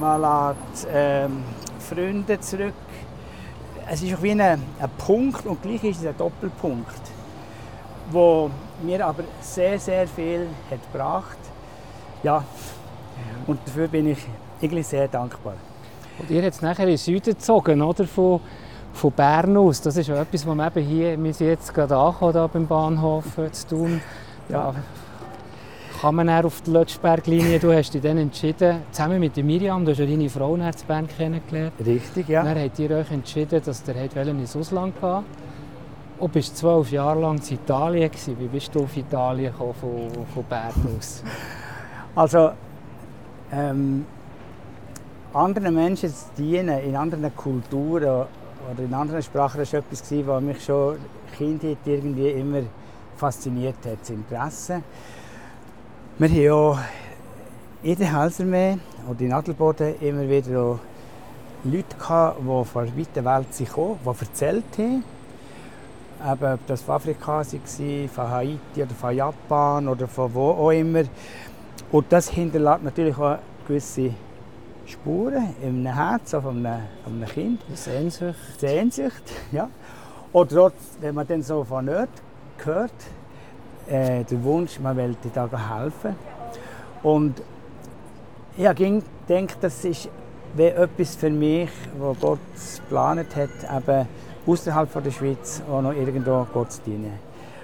man 0.00 0.20
lässt 0.20 0.86
ähm, 0.92 1.44
Freunde 1.78 2.40
zurück. 2.40 2.74
Es 3.88 4.02
ist 4.02 4.14
auch 4.14 4.22
wie 4.22 4.32
ein, 4.32 4.40
ein 4.40 4.60
Punkt 4.98 5.46
und 5.46 5.62
gleich 5.62 5.84
ist 5.84 6.00
es 6.00 6.06
ein 6.06 6.16
Doppelpunkt, 6.16 7.02
wo 8.10 8.50
mir 8.82 9.06
aber 9.06 9.22
sehr, 9.40 9.78
sehr 9.78 10.08
viel 10.08 10.48
hat 10.70 10.80
gebracht. 10.92 11.38
Ja, 12.22 12.42
und 13.46 13.58
dafür 13.66 13.88
bin 13.88 14.10
ich 14.10 14.18
eigentlich 14.60 14.86
sehr 14.86 15.08
dankbar. 15.08 15.54
Und 16.18 16.30
ihr 16.30 16.42
jetzt 16.42 16.62
nachher 16.62 16.84
in 16.84 16.90
den 16.90 16.98
Süden 16.98 17.34
gezogen, 17.34 17.82
oder? 17.82 18.04
Von, 18.04 18.40
von 18.92 19.12
Bern 19.12 19.56
aus. 19.56 19.82
Das 19.82 19.96
ist 19.96 20.08
ja 20.08 20.20
etwas, 20.20 20.46
was 20.46 20.54
wir 20.54 20.66
eben 20.66 20.86
hier, 20.86 21.22
wir 21.22 21.34
sind 21.34 21.48
jetzt 21.48 21.74
gerade 21.74 21.96
angekommen, 21.96 22.32
da 22.32 22.46
beim 22.46 22.66
Bahnhof 22.66 23.24
zu 23.52 23.68
tun. 23.68 24.00
Ja. 24.48 24.74
Kann 26.00 26.14
man 26.14 26.28
auf 26.44 26.60
die 26.60 26.70
Lötschberglinie, 26.70 27.58
du 27.58 27.72
hast 27.72 27.94
dich 27.94 28.02
dann 28.02 28.18
entschieden, 28.18 28.82
zusammen 28.90 29.18
mit 29.18 29.36
Miriam, 29.36 29.84
du 29.84 29.92
hast 29.92 29.98
ja 29.98 30.06
deine 30.06 30.28
Frau 30.28 30.54
in 30.54 30.70
Bern 30.86 31.08
kennengelernt. 31.08 31.72
Richtig, 31.84 32.28
ja. 32.28 32.42
Dann 32.42 32.58
habt 32.58 32.78
ihr 32.78 32.90
euch 32.90 33.10
entschieden, 33.10 33.62
dass 33.64 33.82
ihr 33.88 34.26
ins 34.26 34.56
Ausland 34.56 35.00
gehen 35.00 35.24
und 36.18 36.32
bist 36.32 36.56
zwölf 36.56 36.90
Jahre 36.92 37.20
lang 37.20 37.38
in 37.38 37.54
Italien 37.54 38.10
gewesen. 38.10 38.36
Wie 38.38 38.46
bist 38.46 38.74
du 38.74 38.84
auf 38.84 38.96
Italien 38.96 39.52
gekommen, 39.52 39.74
von, 39.74 40.26
von 40.34 40.44
Bern 40.44 40.72
aus? 40.98 41.22
Also 42.14 42.50
ähm, 43.52 44.06
anderen 45.32 45.74
Menschen 45.74 46.10
zu 46.10 46.24
dienen, 46.36 46.78
in 46.80 46.96
anderen 46.96 47.34
Kulturen 47.34 48.26
oder 48.72 48.82
in 48.82 48.94
anderen 48.94 49.22
Sprachen, 49.22 49.60
das 49.60 49.72
war 49.72 49.80
etwas, 49.80 50.02
was 50.26 50.42
mich 50.42 50.64
schon 50.64 50.96
Kindheit 51.36 51.78
irgendwie 51.84 52.30
immer 52.30 52.62
fasziniert 53.16 53.76
hat, 53.84 54.00
das 54.00 54.10
Interesse. 54.10 54.82
Wir 56.18 56.28
haben 56.28 56.42
ja 56.42 56.78
in 57.82 57.96
der 57.96 58.12
Halsermeer 58.12 58.78
oder 59.08 59.20
in 59.20 59.32
Adelboden 59.32 60.00
immer 60.00 60.28
wieder 60.28 60.60
auch 60.60 60.78
Leute 61.64 61.96
gehabt, 61.96 62.40
die 62.40 62.64
von 62.64 62.86
der 62.86 62.96
weiten 62.96 63.24
Welt 63.24 63.54
sind 63.54 63.68
gekommen, 63.68 63.98
die 64.04 64.24
erzählt 64.24 64.64
haben. 64.78 65.04
Eben, 66.32 66.54
ob 66.54 66.66
das 66.66 66.82
von 66.82 66.94
Afrika 66.94 67.38
war, 67.38 67.44
von 67.44 68.30
Haiti 68.30 68.82
oder 68.82 68.94
von 68.98 69.14
Japan 69.14 69.88
oder 69.88 70.08
von 70.08 70.32
wo 70.32 70.50
auch 70.50 70.70
immer. 70.70 71.02
Und 71.90 72.06
das 72.10 72.30
hinterlässt 72.30 72.82
natürlich 72.82 73.16
auch 73.16 73.38
gewisse 73.66 74.10
Spuren 74.86 75.54
im 75.62 75.86
Herz 75.86 76.30
von 76.30 76.64
einem, 76.64 76.82
von 77.04 77.14
einem 77.14 77.26
Kind. 77.26 77.60
Sehnsucht. 77.74 78.36
Sehnsucht, 78.58 79.32
ja. 79.52 79.68
Oder 80.32 80.62
auch, 80.62 80.72
wenn 81.00 81.14
man 81.14 81.26
dann 81.26 81.42
so 81.42 81.64
von 81.64 81.84
Nerd 81.84 82.10
hört, 82.64 82.92
äh, 83.88 84.24
der 84.24 84.44
Wunsch, 84.44 84.78
man 84.80 84.96
will 84.96 85.16
da 85.32 85.48
helfen. 85.78 86.14
Und 87.02 87.40
ich 88.56 88.66
habe 88.66 89.02
gedacht, 89.26 89.58
das 89.60 89.84
ist 89.84 90.08
wie 90.56 90.64
etwas 90.64 91.16
für 91.16 91.30
mich, 91.30 91.70
was 91.98 92.18
Gott 92.18 92.38
geplant 92.76 93.36
hat, 93.36 93.50
eben 93.76 94.08
außerhalb 94.46 95.02
der 95.04 95.10
Schweiz 95.10 95.62
auch 95.70 95.82
noch 95.82 95.92
irgendwo 95.92 96.46
Gott 96.52 96.72
zu 96.72 96.82
dienen. 96.82 97.12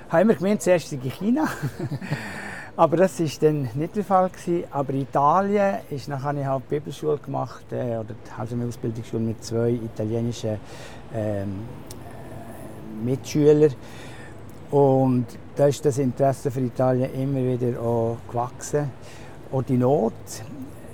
Ich 0.07 0.13
habe 0.13 0.23
immer 0.23 0.35
gemeint, 0.35 0.63
zuerst 0.63 0.93
in 0.93 1.01
China. 1.03 1.49
Aber 2.75 2.97
das 2.97 3.21
war 3.21 3.29
dann 3.41 3.69
nicht 3.75 3.97
der 3.97 4.05
Fall. 4.05 4.31
Gewesen. 4.31 4.65
Aber 4.71 4.93
in 4.95 5.03
Italien 5.03 5.77
ist, 5.91 6.09
habe 6.09 6.41
ich 6.41 6.47
halt 6.47 6.63
die 6.65 6.75
Bibelschule 6.75 7.19
gemacht, 7.19 7.65
äh, 7.71 7.99
oder 7.99 8.15
also 8.39 8.55
eine 8.55 8.67
Ausbildungsschule 8.67 9.23
mit 9.23 9.45
zwei 9.45 9.71
italienischen 9.71 10.59
ähm, 11.15 11.61
Mitschülern. 13.05 13.75
Und 14.71 15.27
da 15.55 15.67
ist 15.67 15.85
das 15.85 15.99
Interesse 15.99 16.51
für 16.51 16.61
Italien 16.61 17.13
immer 17.15 17.41
wieder 17.41 17.79
auch 17.79 18.17
gewachsen. 18.27 18.91
Auch 19.53 19.63
die 19.63 19.77
Not. 19.77 20.15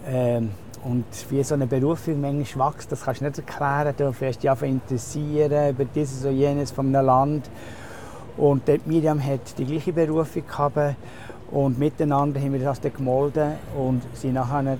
Ähm, 0.09 0.51
und 0.85 1.05
wie 1.31 1.45
so 1.45 1.55
eine 1.55 1.69
Berufung 1.69 2.21
manchmal 2.21 2.73
wächst, 2.73 2.91
das 2.91 3.03
kannst 3.03 3.21
du 3.21 3.27
nicht 3.27 3.38
erklären. 3.38 3.95
Du 3.97 4.12
fährst 4.12 4.43
dich 4.43 4.51
einfach 4.51 4.67
interessieren 4.67 5.71
über 5.71 5.85
dieses 5.85 6.25
und 6.25 6.37
jenes 6.37 6.73
von 6.73 6.87
einem 6.87 7.07
Land. 7.07 7.51
Und 8.37 8.62
Miriam 8.87 9.25
hat 9.25 9.57
die 9.59 9.64
gleiche 9.64 9.93
Berufung 9.93 10.45
gehabt. 10.47 10.97
Und 11.51 11.79
miteinander 11.79 12.41
haben 12.41 12.53
wir 12.53 12.61
das 12.61 12.81
dann 12.81 12.93
gemolden 12.93 13.55
und 13.77 14.03
sind 14.15 14.35
nachher 14.35 14.79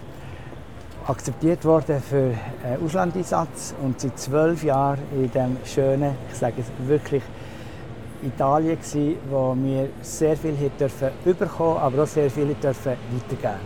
akzeptiert 1.07 1.65
worden 1.65 2.03
für 2.03 2.35
einen 2.63 2.85
Auslandeinsatz 2.85 3.75
und 3.83 3.99
seit 3.99 4.19
zwölf 4.19 4.63
Jahren 4.63 4.99
in 5.15 5.31
dem 5.31 5.57
schönen, 5.65 6.15
ich 6.31 6.37
sage 6.37 6.57
es 6.59 6.67
wirklich, 6.87 7.23
Italien 8.23 8.79
gsi, 8.79 9.17
wo 9.31 9.55
wir 9.57 9.89
sehr 10.03 10.37
viel 10.37 10.55
dürfen 10.79 11.09
überkommen, 11.25 11.79
aber 11.79 12.03
auch 12.03 12.07
sehr 12.07 12.29
viel 12.31 12.55
dürfen 12.55 12.93
weitergeben. 13.13 13.61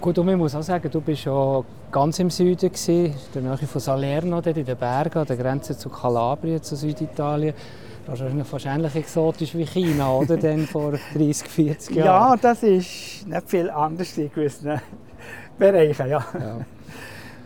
Gut, 0.00 0.18
und 0.18 0.28
ich 0.28 0.36
muss 0.36 0.54
auch 0.54 0.62
sagen, 0.62 0.88
du 0.90 1.00
bist 1.00 1.24
ja 1.24 1.62
ganz 1.90 2.18
im 2.20 2.30
Süden 2.30 2.72
gsi, 2.72 3.06
in 3.06 3.14
der 3.34 3.42
Nähe 3.42 3.66
von 3.66 3.80
Salerno, 3.80 4.38
in 4.38 4.64
den 4.64 4.76
Bergen, 4.76 5.18
an 5.18 5.26
der 5.26 5.36
Grenze 5.36 5.76
zu 5.76 5.90
Kalabrien, 5.90 6.62
zu 6.62 6.76
Süditalien. 6.76 7.54
Das 8.06 8.20
ist 8.20 8.48
fast 8.48 8.66
ähnlich 8.66 8.94
exotisch 8.96 9.54
wie 9.54 9.64
China, 9.64 10.12
oder? 10.12 10.36
Dann 10.36 10.66
vor 10.66 10.92
30, 11.14 11.48
40 11.48 11.96
Jahren. 11.96 12.06
Ja, 12.06 12.36
das 12.36 12.62
ist 12.62 13.26
nicht 13.26 13.48
viel 13.48 13.70
anders 13.70 14.18
in 14.18 14.30
gewissen 14.30 14.78
Bereichen, 15.58 16.08
ja. 16.08 16.24
ja. 16.38 16.56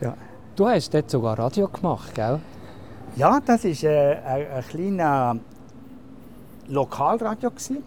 ja. 0.00 0.14
Du 0.56 0.66
hast 0.66 0.92
dort 0.92 1.08
sogar 1.10 1.38
Radio 1.38 1.68
gemacht, 1.68 2.12
gell? 2.14 2.40
Ja, 3.14 3.38
das 3.44 3.64
war 3.64 3.90
äh, 3.90 4.16
ein, 4.16 4.46
ein 4.50 4.64
kleiner 4.68 5.36
Lokalradio. 6.66 7.50
Gewesen. 7.50 7.84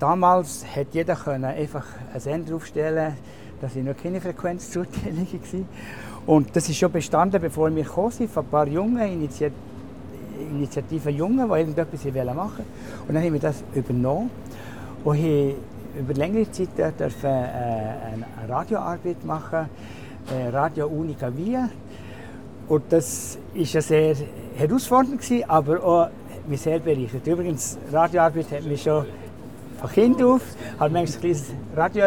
Damals 0.00 0.64
konnte 0.74 0.88
jeder 0.92 1.16
einfach 1.28 1.86
einen 2.10 2.20
Sender 2.20 2.56
aufstellen, 2.56 3.16
das 3.60 3.76
war 3.76 3.82
noch 3.84 3.96
keine 3.96 4.20
Frequenzzuteilung. 4.20 5.28
Und 6.26 6.56
das 6.56 6.68
ist 6.68 6.78
schon 6.78 6.90
bestanden, 6.90 7.40
bevor 7.40 7.72
wir 7.72 7.84
gekommen 7.84 8.10
sind, 8.10 8.28
von 8.28 8.44
ein 8.44 8.50
paar 8.50 8.66
jungen 8.66 9.00
Initiativen 9.00 9.71
Initiative 10.42 11.10
Jungen, 11.10 11.48
die 11.48 11.58
irgendetwas 11.58 12.04
machen 12.04 12.36
wollten. 12.36 12.64
Und 13.08 13.14
dann 13.14 13.22
haben 13.22 13.32
wir 13.32 13.40
das 13.40 13.64
übernommen 13.74 14.30
und 15.04 15.16
haben 15.16 15.54
über 15.98 16.14
längere 16.14 16.50
Zeit 16.50 16.68
dürfen, 16.78 17.26
äh, 17.26 17.30
eine 17.30 18.26
Radioarbeit 18.48 19.24
machen, 19.24 19.68
äh, 20.30 20.48
Radio 20.48 20.86
Unica 20.86 21.30
Via. 21.36 21.68
Und 22.68 22.84
das 22.90 23.38
war 23.54 23.62
ja 23.62 23.80
sehr 23.80 24.16
herausfordernd, 24.56 25.22
aber 25.48 25.84
auch 25.84 26.08
mich 26.46 26.60
sehr 26.60 26.78
bereichert. 26.78 27.26
Übrigens, 27.26 27.78
Radioarbeit 27.92 28.50
hat 28.50 28.64
mich 28.64 28.82
schon 28.82 29.04
von 29.80 29.90
Kind 29.90 30.22
auf, 30.22 30.42
hatte 30.78 30.92
manchmal 30.92 31.16
ein 31.16 31.20
kleines 31.20 31.52
Radio 31.74 32.04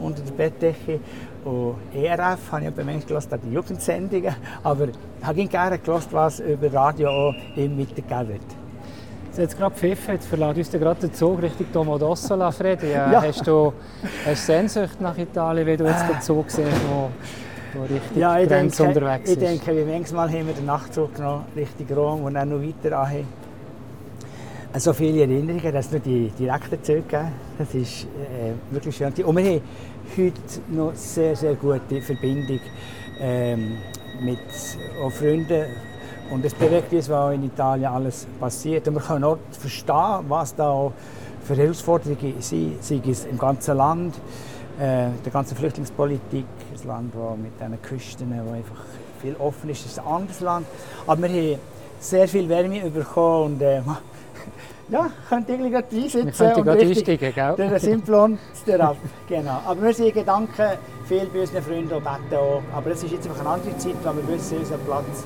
unter 0.00 0.22
der 0.22 0.32
Bettdecke 0.32 1.00
und 1.48 1.76
ERF 1.94 2.52
habe 2.52 2.66
ich 2.66 2.76
manchmal 2.76 3.00
gehört, 3.00 3.44
die 3.44 3.52
Jugendsendungen, 3.52 4.34
aber 4.62 4.88
ich 4.88 5.26
habe 5.26 5.46
gerne 5.46 5.78
gehört, 5.78 6.12
was 6.12 6.40
über 6.40 6.72
Radio 6.72 7.08
auch 7.08 7.34
ihm 7.56 7.78
weitergegeben 7.78 8.28
wird. 8.28 8.42
Jetzt 9.36 9.56
gerade 9.56 9.74
pfiffen, 9.74 10.14
jetzt 10.14 10.26
verlässt 10.26 10.58
uns 10.58 10.70
gerade 10.72 11.00
der 11.00 11.12
Zug 11.12 11.40
Richtung 11.40 11.66
Domodossola, 11.72 12.50
Freddy. 12.50 12.90
Ja. 12.90 13.22
Hast 13.22 13.46
du 13.46 13.72
hast 14.26 14.46
Sehnsucht 14.46 15.00
nach 15.00 15.16
Italien, 15.16 15.66
wie 15.66 15.76
du 15.76 15.84
jetzt 15.84 16.08
den 16.08 16.20
Zug 16.20 16.50
siehst, 16.50 16.68
wo, 16.90 17.08
wo 17.74 17.82
Richtung 17.82 18.18
ja, 18.20 18.36
ich 18.40 18.48
denke, 18.48 18.82
unterwegs 18.82 19.30
ist? 19.30 19.40
Ich 19.40 19.48
denke, 19.48 19.76
wie 19.76 19.90
manchmal 19.90 20.28
haben 20.28 20.48
wir 20.48 20.54
den 20.54 20.66
Nachtzug 20.66 21.14
genommen 21.14 21.44
Richtung 21.54 21.96
Rom 21.96 22.24
und 22.24 22.34
dann 22.34 22.48
noch 22.48 22.60
weiter 22.60 22.98
an. 22.98 23.24
So 24.76 24.92
viele 24.92 25.22
Erinnerungen, 25.22 25.72
dass 25.72 25.86
es 25.86 25.92
nur 25.92 26.00
die 26.00 26.30
direkten 26.38 26.82
Züge 26.84 27.02
gegeben 27.02 27.32
Das 27.58 27.74
ist 27.74 28.04
äh, 28.04 28.52
wirklich 28.70 28.94
schön. 28.94 29.06
Und 29.24 29.36
wir 29.36 29.44
haben 29.44 29.62
heute 30.16 30.40
noch 30.68 30.94
sehr, 30.94 31.34
sehr 31.34 31.54
gute 31.54 32.02
Verbindung 32.02 32.60
ähm, 33.18 33.78
mit 34.20 34.38
auch 35.02 35.10
Freunden. 35.10 35.64
Und 36.30 36.44
es 36.44 36.52
bewegt 36.52 36.92
uns, 36.92 37.08
was 37.08 37.34
in 37.34 37.44
Italien 37.44 37.86
alles 37.86 38.26
passiert. 38.38 38.86
Und 38.88 38.94
wir 38.96 39.00
können 39.00 39.24
auch 39.24 39.38
verstehen, 39.52 40.24
was 40.28 40.54
da 40.54 40.68
auch 40.68 40.92
für 41.44 41.56
Herausforderungen 41.56 42.34
sind, 42.40 42.84
sei 42.84 43.00
es 43.08 43.24
im 43.24 43.38
ganzen 43.38 43.74
Land, 43.74 44.16
äh, 44.78 45.08
der 45.24 45.32
ganzen 45.32 45.56
Flüchtlingspolitik, 45.56 46.44
ein 46.44 46.86
Land 46.86 47.14
wo 47.14 47.34
mit 47.36 47.58
diesen 47.58 47.80
Küsten, 47.80 48.34
wo 48.44 48.52
einfach 48.52 48.84
viel 49.22 49.34
offen 49.38 49.70
ist, 49.70 49.86
ist 49.86 49.98
ein 49.98 50.06
anderes 50.06 50.40
Land. 50.40 50.66
Aber 51.06 51.22
wir 51.22 51.28
haben 51.28 51.60
sehr 52.00 52.28
viel 52.28 52.48
Wärme 52.50 52.90
bekommen 52.90 53.54
und 53.54 53.62
äh, 53.62 53.80
ja, 54.90 55.10
könnt 55.28 55.48
ihr 55.48 55.56
gleich 55.56 55.74
reinsitzen 55.74 56.52
und 56.54 56.68
einsteigen, 56.68 57.34
gell? 57.34 57.54
den 57.56 57.78
Simplon 57.78 58.38
ab. 58.78 58.96
genau. 59.28 59.60
Aber 59.66 59.82
wir 59.82 59.94
sind 59.94 60.14
Gedanken 60.14 60.78
viel 61.06 61.26
bei 61.26 61.40
unseren 61.40 61.62
Freunden 61.62 61.92
und 61.94 62.04
beten 62.04 62.36
auch. 62.36 62.62
Aber 62.74 62.90
es 62.90 63.02
ist 63.02 63.12
jetzt 63.12 63.26
einfach 63.26 63.40
eine 63.40 63.50
andere 63.50 63.76
Zeit, 63.78 63.94
weil 64.02 64.16
wir 64.16 64.28
wissen, 64.28 64.58
unser 64.58 64.78
Platz 64.78 65.24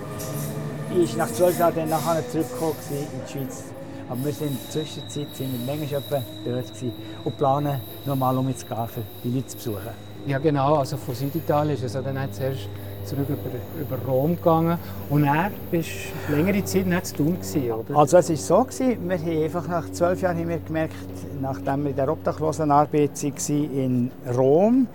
ist 0.96 1.16
nach 1.16 1.33
zwölf 1.33 1.59
Jahren 1.59 1.75
dann 1.75 1.88
nachher 1.88 2.29
zurückgekommen 2.29 2.75
in 2.90 3.07
die 3.27 3.33
Schweiz. 3.33 3.64
Aber 4.09 4.25
wir 4.25 4.33
sind 4.33 4.48
in 4.48 4.59
der 4.59 4.70
Zwischenzeit 4.70 5.37
sind 5.37 5.66
wir 5.66 5.77
manchmal 5.77 6.03
dort 6.44 6.66
gewesen 6.66 6.92
und 7.25 7.38
planen, 7.38 7.81
nochmal 8.05 8.37
um 8.37 8.57
zu 8.57 8.66
gehen, 8.66 8.88
für 8.88 9.03
die 9.25 9.35
Leute 9.35 9.46
zu 9.46 9.57
besuchen. 9.57 10.12
Ja 10.27 10.38
genau, 10.38 10.77
also 10.77 10.96
von 10.96 11.14
Süditalien 11.14 11.75
ist 11.75 11.83
es 11.83 11.92
dann 11.92 12.33
zuerst 12.33 12.68
zurück 13.05 13.27
über, 13.29 13.97
über 13.97 14.05
Rom 14.07 14.37
gegangen. 14.37 14.79
Und 15.11 15.25
er 15.25 15.51
bist 15.71 15.91
längere 16.29 16.65
Zeit 16.65 16.87
nicht 16.87 17.07
zu 17.07 17.17
tun 17.17 17.37
oder? 17.37 17.99
Also 17.99 18.19
es 18.19 18.29
war 18.31 18.37
so, 18.37 18.65
gewesen, 18.65 19.09
wir 19.09 19.19
haben 19.19 19.43
einfach 19.45 19.69
nach 19.69 19.91
zwölf 19.93 20.21
Jahren 20.23 20.38
haben 20.38 20.49
wir 20.49 20.59
gemerkt, 20.59 20.95
nachdem 21.41 21.85
wir 21.85 21.91
in 21.91 21.97
der 21.97 22.11
Obdachlosenarbeit 22.11 23.23
waren 23.23 23.75
in 23.75 24.11
Rom, 24.37 24.87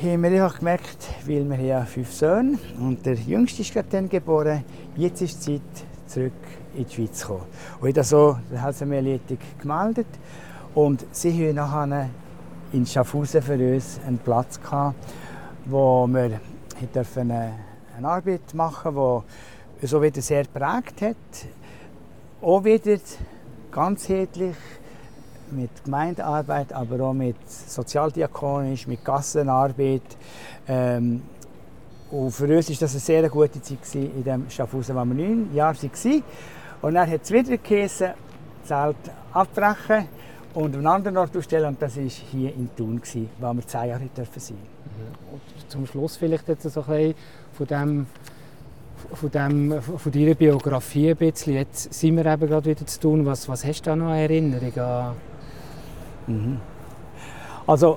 haben 0.00 0.22
wir 0.22 0.30
einfach 0.30 0.58
gemerkt, 0.58 1.08
weil 1.26 1.48
wir 1.50 1.60
ja 1.60 1.84
fünf 1.84 2.12
Söhne 2.12 2.58
und 2.78 3.04
der 3.04 3.14
Jüngste 3.14 3.62
ist 3.62 3.72
gerade 3.72 3.88
dann 3.90 4.08
geboren, 4.08 4.64
jetzt 4.96 5.22
ist 5.22 5.46
die 5.46 5.56
Zeit, 5.56 5.86
zurück 6.06 6.32
in 6.76 6.86
die 6.86 6.94
Schweiz 6.94 7.18
zu 7.18 7.26
kommen. 7.26 7.42
Und 7.80 7.88
ich 7.88 7.96
habe 7.96 8.04
so 8.04 8.38
der 8.50 8.62
Helsenmeerleitung 8.62 9.38
gemeldet 9.60 10.06
und 10.74 11.04
sie 11.10 11.32
haben 11.48 11.56
nachher 11.56 12.10
in 12.72 12.86
Schaffhausen 12.86 13.42
für 13.42 13.74
uns 13.74 13.98
einen 14.06 14.18
Platz 14.18 14.60
gehabt, 14.60 14.94
wo 15.66 16.06
wir 16.06 16.40
ich 16.80 16.88
durfte 16.90 17.20
eine, 17.20 17.54
eine 17.96 18.08
Arbeit 18.08 18.54
machen, 18.54 19.22
die 19.80 19.86
so 19.86 20.00
wieder 20.02 20.22
sehr 20.22 20.44
prägt 20.44 21.02
hat. 21.02 21.16
Auch 22.40 22.64
wieder 22.64 22.98
ganzheitlich 23.70 24.56
mit 25.50 25.84
Gemeindearbeit, 25.84 26.72
aber 26.72 27.06
auch 27.06 27.12
mit 27.12 27.36
sozialdiakonisch, 27.48 28.86
mit 28.86 29.04
Gassenarbeit. 29.04 30.02
Ähm, 30.68 31.22
und 32.10 32.30
für 32.30 32.44
uns 32.44 32.70
war 32.70 32.76
das 32.80 32.92
eine 32.92 33.00
sehr 33.00 33.28
gute 33.28 33.60
Zeit 33.60 33.94
in 33.94 34.24
dem 34.24 34.48
Schaffhausen, 34.48 34.94
wo 34.96 35.04
wir 35.04 35.14
neun 35.14 35.54
Jahre 35.54 35.76
waren. 35.82 36.22
Und 36.82 36.94
dann 36.94 37.10
hat 37.10 37.22
es 37.22 37.30
wieder 37.30 37.56
geheißen, 37.56 38.12
Zelt 38.64 38.96
abbrechen 39.32 40.08
und 40.54 40.74
einen 40.74 40.86
anderen 40.86 41.16
Ort 41.16 41.36
aufstellen. 41.36 41.68
Und 41.68 41.82
das 41.82 41.96
war 41.96 42.04
hier 42.04 42.54
in 42.54 42.68
Thun, 42.76 43.00
wo 43.40 43.52
wir 43.52 43.66
zehn 43.66 43.88
Jahre 43.88 44.00
sein 44.00 44.10
durften. 44.14 44.77
Mhm 44.98 45.28
zum 45.68 45.86
Schluss 45.86 46.16
vielleicht 46.16 46.48
jetzt 46.48 46.62
so 46.62 46.84
ein 46.88 47.14
von 47.52 47.66
dem 47.66 48.06
von, 49.12 49.30
dem, 49.30 49.80
von 49.80 50.10
deiner 50.10 50.34
Biografie 50.34 51.10
ein 51.10 51.16
bisschen. 51.16 51.54
Jetzt 51.54 51.94
sind 51.94 52.16
wir 52.16 52.26
eben 52.26 52.48
gerade 52.48 52.68
wieder 52.68 52.84
zu 52.84 52.98
tun. 52.98 53.24
Was, 53.24 53.48
was 53.48 53.64
hast 53.64 53.82
du 53.82 53.90
da 53.90 53.96
noch 53.96 54.08
an 54.08 54.18
Erinnerungen 54.18 55.14
Mhm. 56.26 56.60
Also, 57.66 57.96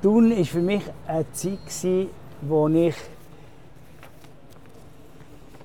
Thun 0.00 0.30
war 0.30 0.44
für 0.44 0.62
mich 0.62 0.82
eine 1.06 1.30
Zeit, 1.32 1.58
gewesen, 1.66 2.06
wo 2.40 2.68
ich 2.68 2.94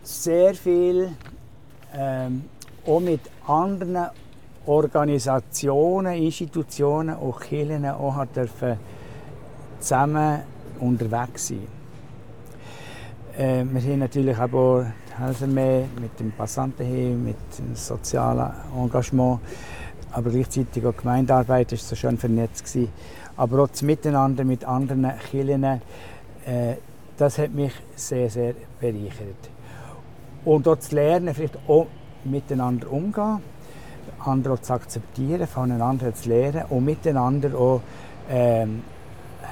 sehr 0.01 0.53
viel 0.53 1.11
ähm, 1.95 2.43
auch 2.85 2.99
mit 2.99 3.21
anderen 3.47 4.09
Organisationen, 4.65 6.13
Institutionen 6.15 7.15
und 7.15 7.39
Kirchen 7.39 7.85
auch 7.85 8.25
dürfen 8.25 8.77
zusammen 9.83 10.41
unterwegs 10.79 11.49
sein. 11.49 11.67
Äh, 13.37 13.63
wir 13.65 13.81
haben 13.81 13.99
natürlich 13.99 14.37
auch 14.37 14.85
helfen 15.17 15.53
mehr 15.53 15.85
mit 15.99 16.19
dem 16.19 16.31
Passantenheim, 16.31 17.23
mit 17.23 17.37
dem 17.57 17.75
sozialen 17.75 18.51
Engagement, 18.75 19.39
aber 20.11 20.29
gleichzeitig 20.29 20.85
auch 20.85 20.95
Gemeindearbeit 20.95 21.71
ist 21.71 21.87
so 21.87 21.95
schön 21.95 22.17
vernetzt 22.17 22.65
gewesen. 22.65 22.91
Aber 23.35 23.63
auch 23.63 23.67
das 23.67 23.81
Miteinander 23.81 24.43
mit 24.43 24.63
anderen 24.65 25.11
Kirchen, 25.29 25.63
äh, 25.63 25.79
das 27.17 27.37
hat 27.37 27.51
mich 27.53 27.73
sehr, 27.95 28.29
sehr 28.29 28.53
bereichert. 28.79 29.49
Und 30.45 30.65
dort 30.65 30.83
zu 30.83 30.95
lernen, 30.95 31.33
vielleicht 31.33 31.57
auch 31.67 31.87
miteinander 32.23 32.91
umgehen, 32.91 33.39
andere 34.19 34.61
zu 34.61 34.73
akzeptieren, 34.73 35.47
voneinander 35.47 36.13
zu 36.13 36.29
lernen 36.29 36.65
und 36.69 36.85
miteinander 36.85 37.57
auch 37.57 37.81
ähm, 38.29 38.83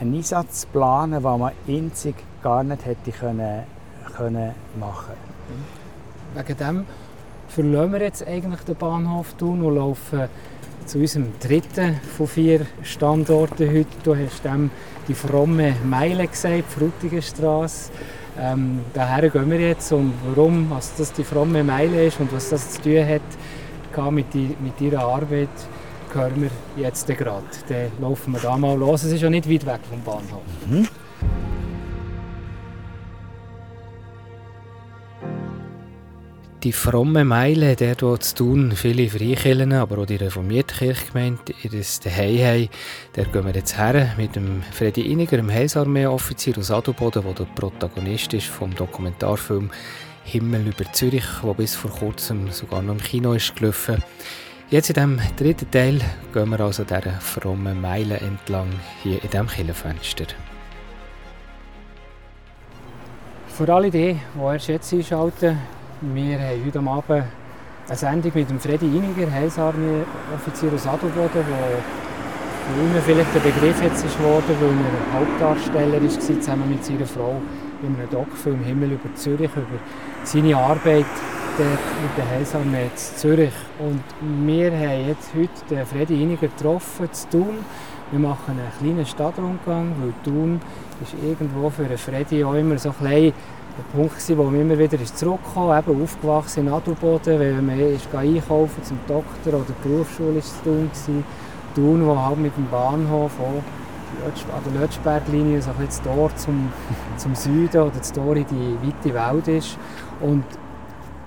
einen 0.01 0.15
Einsatz 0.15 0.65
planen, 0.65 1.21
den 1.21 1.39
man 1.39 1.51
einzig 1.67 2.15
gar 2.41 2.63
nicht 2.63 2.85
hätte 2.85 3.11
können, 3.11 3.63
können 4.17 4.51
machen 4.79 5.13
Wegen 6.33 6.57
dem 6.57 6.85
verlassen 7.47 7.91
wir 7.91 8.01
jetzt 8.01 8.27
eigentlich 8.27 8.61
den 8.61 8.75
Bahnhof 8.75 9.33
Thun 9.33 9.61
und 9.61 9.75
laufen 9.75 10.27
zu 10.85 10.97
unserem 10.97 11.27
dritten 11.39 11.99
von 12.17 12.27
vier 12.27 12.65
Standorten 12.81 13.69
heute. 13.69 13.87
Du 14.03 14.15
hast 14.15 14.43
dem 14.43 14.71
die 15.07 15.13
fromme 15.13 15.75
Meile 15.83 16.27
gesagt, 16.27 16.63
Frutigenstraße. 16.69 17.91
Ähm, 18.39 18.79
daher 18.93 19.29
gehen 19.29 19.51
wir 19.51 19.59
jetzt 19.59 19.91
und 19.91 20.13
warum 20.25 20.69
was 20.71 20.95
das 20.95 21.11
die 21.13 21.23
fromme 21.23 21.63
Meile 21.63 22.05
ist 22.05 22.19
und 22.19 22.33
was 22.33 22.49
das 22.49 22.71
zu 22.71 22.81
tun 22.81 23.05
hat 23.05 24.11
mit, 24.11 24.33
die, 24.33 24.55
mit 24.61 24.79
ihrer 24.79 25.03
Arbeit, 25.03 25.49
hören 26.13 26.41
wir 26.41 26.83
jetzt 26.83 27.07
gerade. 27.07 27.43
Dann 27.67 27.91
laufen 27.99 28.33
wir 28.33 28.39
da 28.39 28.57
mal 28.57 28.77
los. 28.77 29.03
Es 29.03 29.11
ist 29.11 29.21
ja 29.21 29.29
nicht 29.29 29.49
weit 29.49 29.65
weg 29.65 29.79
vom 29.89 30.01
Bahnhof. 30.01 30.41
Mhm. 30.69 30.87
Die 36.63 36.73
fromme 36.73 37.25
Meile, 37.25 37.75
der 37.75 37.95
dort 37.95 38.23
zu 38.23 38.35
tun, 38.35 38.73
viele 38.75 39.09
Freikirchen, 39.09 39.73
aber 39.73 39.97
auch 39.97 40.05
die 40.05 40.17
reformierte 40.17 40.75
Kirchgemeinde, 40.75 41.55
ihr 41.63 41.71
Zuhause 41.81 42.11
haben, 42.11 42.69
der 43.15 43.25
gehen 43.25 43.45
wir 43.47 43.55
jetzt 43.55 43.79
her 43.79 44.13
mit 44.15 44.35
dem 44.35 44.61
Freddy 44.71 45.01
Iniger, 45.01 45.37
dem 45.37 45.49
Heilsarmee-Offizier 45.49 46.59
aus 46.59 46.69
Adelboden, 46.69 47.23
der 47.23 47.33
der 47.33 47.45
Protagonist 47.45 48.35
ist 48.35 48.45
vom 48.45 48.75
Dokumentarfilm 48.75 49.71
Himmel 50.23 50.67
über 50.67 50.85
Zürich, 50.93 51.25
der 51.43 51.53
bis 51.55 51.73
vor 51.73 51.89
kurzem 51.89 52.51
sogar 52.51 52.83
noch 52.83 52.93
im 52.93 53.01
Kino 53.01 53.33
ist 53.33 53.55
gelaufen. 53.55 54.03
Jetzt 54.71 54.89
in 54.89 54.93
diesem 54.93 55.19
dritten 55.35 55.69
Teil 55.69 55.99
gehen 56.33 56.49
wir 56.49 56.61
also 56.61 56.85
dieser 56.85 57.19
frommen 57.19 57.81
Meile 57.81 58.15
entlang 58.21 58.69
hier 59.03 59.21
in 59.21 59.29
diesem 59.29 59.47
Kirchenfenster. 59.47 60.27
Für 63.49 63.73
alle 63.73 63.91
die, 63.91 64.17
die 64.33 64.41
erst 64.41 64.69
jetzt 64.69 64.93
einschalten, 64.93 65.59
wir 65.99 66.39
haben 66.39 66.65
heute 66.65 66.79
Abend 66.79 67.25
eine 67.89 67.97
Sendung 67.97 68.31
mit 68.33 68.49
dem 68.49 68.61
Freddy 68.61 68.85
Iniger, 68.85 69.29
Heilsarmee-Offizier 69.29 70.71
aus 70.73 70.87
Adelboden, 70.87 71.29
der 71.33 71.83
für 72.63 72.81
ihn 72.81 73.01
vielleicht 73.05 73.35
der 73.35 73.41
Begriff 73.41 73.83
jetzt 73.83 74.05
ist 74.05 74.23
worden, 74.23 74.55
weil 74.61 74.69
er 74.69 75.19
Hauptdarsteller 75.19 76.01
war, 76.01 76.09
zusammen 76.09 76.69
mit 76.69 76.85
seiner 76.85 77.05
Frau 77.05 77.41
in 77.83 77.93
einem 77.93 78.09
Doc-Film 78.09 78.63
Himmel 78.63 78.93
über 78.93 79.13
Zürich, 79.15 79.51
über 79.53 79.79
seine 80.23 80.55
Arbeit 80.55 81.05
mit 81.59 82.17
der 82.17 82.29
Heilsarmee 82.29 82.83
in 82.83 82.91
Zürich. 82.95 83.53
Und 83.79 84.03
wir 84.45 84.71
haben 84.71 85.07
jetzt 85.07 85.31
heute 85.35 85.49
den 85.69 85.85
Freddy 85.85 86.23
Iniger 86.23 86.47
getroffen, 86.47 87.11
zu 87.11 87.29
Thun. 87.29 87.57
Wir 88.11 88.19
machen 88.19 88.51
einen 88.51 88.71
kleinen 88.79 89.05
Stadtrundgang, 89.05 89.93
weil 89.99 90.13
Thun 90.23 90.61
ist 91.01 91.13
irgendwo 91.21 91.69
für 91.69 91.83
einen 91.83 91.97
Freddy 91.97 92.43
auch 92.43 92.53
immer 92.53 92.77
so 92.77 92.89
ein 92.89 92.95
bisschen 92.95 93.33
der 93.77 93.97
Punkt, 93.97 94.37
wo 94.37 94.43
man 94.43 94.61
immer 94.61 94.77
wieder 94.77 94.97
zurückkam, 95.03 95.77
eben 95.77 96.03
aufgewachsen 96.03 96.67
in 96.67 96.73
Adelboden, 96.73 97.39
wenn 97.39 97.65
man 97.65 97.79
ist 97.79 98.13
einkaufen 98.13 98.83
zum 98.83 98.99
Doktor 99.07 99.53
oder 99.53 99.65
die 99.67 99.87
Berufsschule 99.87 100.35
war 100.35 100.37
es 100.37 100.61
tun. 100.63 100.89
Thun, 101.75 102.05
wo 102.05 102.17
halt 102.17 102.37
mit 102.37 102.55
dem 102.57 102.67
Bahnhof 102.69 103.31
auch 103.39 103.63
an 104.23 104.73
der 104.73 104.81
Lötschberglinie 104.81 105.61
so 105.61 105.71
das 105.85 106.01
Tor 106.01 106.29
zum, 106.35 106.71
zum 107.17 107.33
Süden 107.33 107.81
oder 107.81 107.97
das 107.97 108.11
Tor 108.11 108.35
in 108.35 108.45
die 108.45 108.77
weite 108.85 109.13
Welt 109.13 109.47
ist. 109.47 109.77
Und 110.19 110.43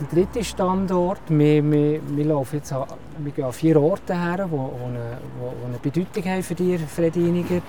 der 0.01 0.07
dritte 0.09 0.43
Standort, 0.43 1.21
wir, 1.29 1.71
wir, 1.71 2.01
wir, 2.05 2.25
laufen 2.25 2.57
jetzt 2.57 2.73
an, 2.73 2.85
wir 3.19 3.33
gehen 3.33 3.45
an 3.45 3.53
vier 3.53 3.81
Orte 3.81 4.15
her, 4.15 4.37
die 4.37 4.43
eine, 4.43 4.49
wo, 4.51 5.53
wo 5.61 5.67
eine 5.67 5.79
Bedeutung 5.81 6.25
haben 6.25 6.43
für 6.43 6.55
die 6.55 6.79
Frediniger. 6.79 7.61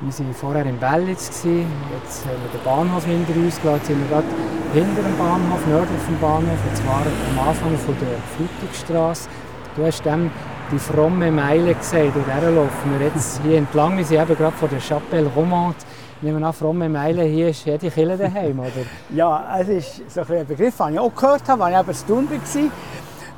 Wir 0.00 0.12
waren 0.18 0.34
vorher 0.34 0.66
in 0.66 0.78
Bellitz, 0.78 1.28
jetzt 1.28 1.44
haben 1.44 2.42
wir 2.42 2.58
den 2.58 2.64
Bahnhof 2.64 3.04
hinter 3.04 3.34
uns 3.36 3.60
gelassen, 3.60 3.78
jetzt 3.78 3.86
sind 3.86 4.00
wir 4.00 4.08
gerade 4.08 4.26
hinter 4.74 5.02
dem 5.02 5.16
Bahnhof, 5.16 5.66
nördlich 5.68 6.02
vom 6.02 6.18
Bahnhof, 6.18 6.58
und 6.68 6.76
zwar 6.76 7.02
am 7.02 7.48
Anfang 7.48 7.78
von 7.78 7.94
der 8.00 8.18
Frutigstraße. 8.36 9.28
Du 9.76 9.86
hast 9.86 10.04
dem 10.04 10.30
die 10.72 10.78
fromme 10.78 11.30
Meile 11.30 11.74
gesehen, 11.74 12.12
durch 12.12 12.26
der 12.26 12.50
laufen 12.50 12.98
wir 12.98 13.06
jetzt 13.06 13.40
hier 13.44 13.58
entlang, 13.58 13.96
wir 13.96 14.04
sind 14.04 14.20
eben 14.20 14.36
gerade 14.36 14.56
von 14.56 14.70
der 14.70 14.80
Chapelle 14.80 15.28
Romande. 15.28 15.76
Ich 16.22 16.26
nehme 16.26 16.46
an, 16.46 16.52
fromme 16.52 16.88
Meile, 16.88 17.24
hier 17.24 17.48
ist 17.48 17.66
jede 17.66 17.90
Kille 17.90 18.16
daheim, 18.16 18.56
oder? 18.60 18.70
Ja, 19.12 19.58
es 19.58 19.68
ist 19.68 20.02
so 20.08 20.20
ein 20.20 20.46
Begriff, 20.46 20.76
den 20.76 20.92
ich 20.92 21.00
auch 21.00 21.12
gehört 21.12 21.48
habe, 21.48 21.64
als 21.64 21.74
ich 21.74 22.08
eben 22.08 22.28
in 22.30 22.30
Thun 22.30 22.70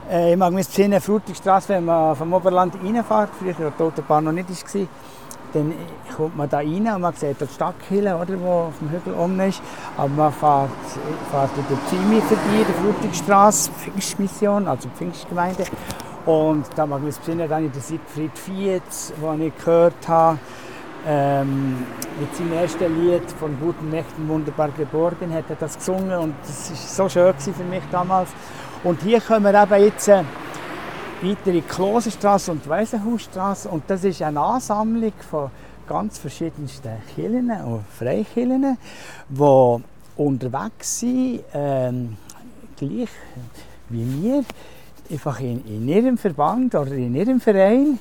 war. 0.06 0.14
Äh, 0.14 0.32
ich 0.32 0.36
mag 0.36 0.52
mich 0.52 0.66
besinnen, 0.66 1.00
Frutigstraße, 1.00 1.70
wenn 1.70 1.86
man 1.86 2.14
vom 2.14 2.34
Oberland 2.34 2.74
reinfährt, 2.74 3.30
früher 3.38 3.58
war 3.58 3.72
die 3.78 3.82
Autobahn 3.82 4.24
noch 4.24 4.32
nicht 4.32 4.50
war, 4.50 4.86
dann 5.54 5.72
kommt 6.14 6.36
man 6.36 6.46
da 6.46 6.58
rein 6.58 6.86
und 6.94 7.00
man 7.00 7.14
sieht 7.14 7.40
die 7.40 7.46
Stadtkille, 7.46 8.26
die 8.28 8.34
auf 8.34 8.74
dem 8.78 8.90
Hügel 8.90 9.14
oben 9.14 9.40
ist. 9.40 9.62
Aber 9.96 10.08
man 10.08 10.32
fährt, 10.34 10.68
fährt 11.30 11.50
durch 11.56 11.78
die 11.80 11.96
Zimi 11.96 12.20
vorbei, 12.20 12.66
die 12.68 12.82
Frutigstraße, 12.84 13.70
Pfingstmission, 13.70 14.68
also 14.68 14.90
Pfingstgemeinde. 14.90 15.64
Und 16.26 16.66
da 16.76 16.84
mag 16.84 16.98
ich 16.98 17.06
mich 17.06 17.18
besinnen, 17.18 17.48
dann 17.48 17.64
in 17.64 17.72
der 17.72 17.80
Siegfried 17.80 18.38
Fietz, 18.38 19.14
den 19.18 19.40
ich 19.40 19.56
gehört 19.56 20.06
habe, 20.06 20.38
ähm, 21.06 21.84
mit 22.18 22.34
seinem 22.34 22.52
ersten 22.52 23.02
Lied 23.02 23.30
von 23.32 23.58
Guten 23.60 23.90
Nächten 23.90 24.28
wunderbar 24.28 24.70
geborgen 24.70 25.32
hat 25.32 25.44
er 25.48 25.56
das 25.56 25.76
gesungen 25.76 26.18
und 26.18 26.34
das 26.42 26.70
war 26.70 27.08
so 27.08 27.08
schön 27.08 27.34
für 27.34 27.64
mich 27.64 27.82
damals. 27.90 28.30
Und 28.82 29.02
hier 29.02 29.20
kommen 29.20 29.44
wir 29.44 29.62
eben 29.62 29.84
jetzt 29.84 30.08
äh, 30.08 30.22
weiter 31.22 31.46
in 31.46 31.52
die 31.52 31.62
Klosterstraße 31.62 32.52
und 32.52 32.64
die 32.64 32.68
Waisenhausstraße 32.68 33.68
und 33.68 33.84
das 33.88 34.04
ist 34.04 34.22
eine 34.22 34.40
Ansammlung 34.40 35.12
von 35.30 35.50
ganz 35.86 36.18
verschiedensten 36.18 36.92
Kirchen 37.14 37.50
und 37.50 37.84
Freikirchen, 37.98 38.78
die 39.28 39.82
unterwegs 40.16 41.00
sind, 41.00 41.40
ähm, 41.52 42.16
gleich 42.76 43.08
wie 43.90 44.22
wir, 44.22 44.44
einfach 45.10 45.40
in, 45.40 45.64
in 45.66 45.88
ihrem 45.88 46.16
Verband 46.16 46.74
oder 46.74 46.92
in 46.92 47.14
ihrem 47.14 47.40
Verein 47.40 47.98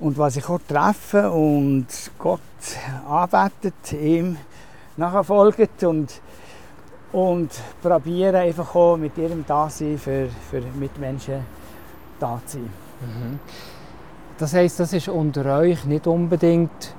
und 0.00 0.18
was 0.18 0.34
sich 0.34 0.48
auch 0.48 0.60
treffen 0.66 1.26
und 1.26 1.86
Gott 2.18 2.40
arbeitet, 3.06 3.92
ihm 3.92 4.36
nachfolgen 4.96 5.68
und 5.82 6.20
und 7.12 7.50
probieren 7.82 8.36
einfach 8.36 8.74
auch 8.74 8.96
mit 8.96 9.16
ihrem 9.18 9.44
Dasein 9.44 9.98
für, 9.98 10.28
für 10.50 10.60
Mitmenschen 10.78 11.40
da 12.18 12.40
zu 12.46 12.58
sein. 12.58 12.62
Mhm. 13.00 13.38
Das 14.38 14.54
heisst, 14.54 14.80
das 14.80 14.92
ist 14.92 15.08
unter 15.08 15.58
euch 15.58 15.84
nicht 15.84 16.06
unbedingt 16.06 16.94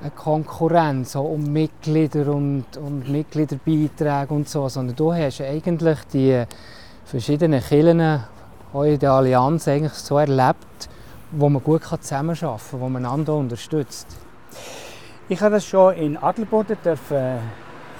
eine 0.00 0.10
Konkurrenz 0.10 1.12
so 1.12 1.22
um 1.22 1.52
Mitglieder 1.52 2.32
und, 2.32 2.76
und 2.76 3.08
Mitgliederbeiträge 3.08 4.32
und 4.32 4.48
so, 4.48 4.68
sondern 4.68 4.94
du 4.94 5.12
hast 5.12 5.40
eigentlich 5.40 5.98
die 6.12 6.44
verschiedenen 7.04 7.60
Kirchen 7.62 7.98
der 7.98 9.12
Allianz 9.12 9.66
eigentlich 9.66 9.94
so 9.94 10.18
erlebt, 10.18 10.88
wo 11.32 11.48
man 11.48 11.62
gut 11.62 11.82
zusammenarbeiten 11.84 12.58
kann, 12.70 12.80
wo 12.80 12.88
man 12.88 13.04
einander 13.04 13.34
unterstützt. 13.34 14.06
Ich 15.28 15.40
habe 15.40 15.56
das 15.56 15.66
schon 15.66 15.94
in 15.94 16.16
Adelboden 16.16 16.76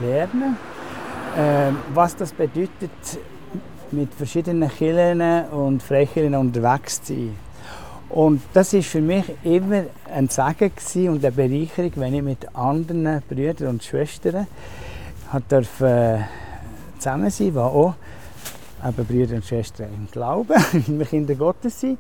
lernen, 0.01 0.57
äh, 1.37 1.73
was 1.95 2.17
das 2.17 2.33
bedeutet, 2.33 2.91
mit 3.91 4.13
verschiedenen 4.15 4.69
Kirchen 4.71 5.21
und 5.51 5.83
Freikirchen 5.83 6.35
unterwegs 6.35 7.03
zu 7.03 7.15
sein. 7.15 7.35
Und 8.11 8.41
das 8.55 8.73
ist 8.73 8.89
für 8.89 9.03
mich 9.03 9.25
immer 9.45 9.85
ein 10.11 10.29
Segen 10.29 10.71
und 11.11 11.25
eine 11.25 11.33
Bereicherung, 11.33 11.93
wenn 11.97 12.15
ich 12.15 12.23
mit 12.23 12.57
anderen 12.57 13.23
Brüdern 13.29 13.69
und 13.69 13.85
Schwestern 13.85 14.47
durfte, 15.49 15.87
äh, 15.87 16.99
zusammen 16.99 17.31
sein, 17.31 17.53
die 17.53 17.59
auch 17.59 17.95
Brüder 19.07 19.37
und 19.37 19.45
Schwestern 19.45 19.89
im 19.95 20.11
Glauben, 20.11 20.55
wir 20.87 21.07
Kinder 21.07 21.35
Gottes 21.35 21.81
sind. 21.81 21.99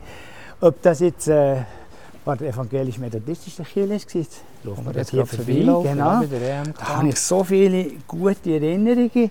Ob 0.60 0.82
das 0.82 1.00
jetzt 1.00 1.28
äh, 1.28 1.62
bei 2.24 2.34
der 2.34 2.48
evangelisch-methodistischen 2.48 3.64
Kirche. 3.64 4.26
Laufen 4.64 4.86
wir 4.86 4.92
jetzt 4.92 5.10
hier 5.10 5.24
vorbei, 5.24 5.52
genau. 5.54 6.24
Da 6.24 6.88
habe 6.88 7.08
ich 7.08 7.16
so 7.20 7.44
viele 7.44 7.92
gute 8.08 8.54
Erinnerungen. 8.54 9.30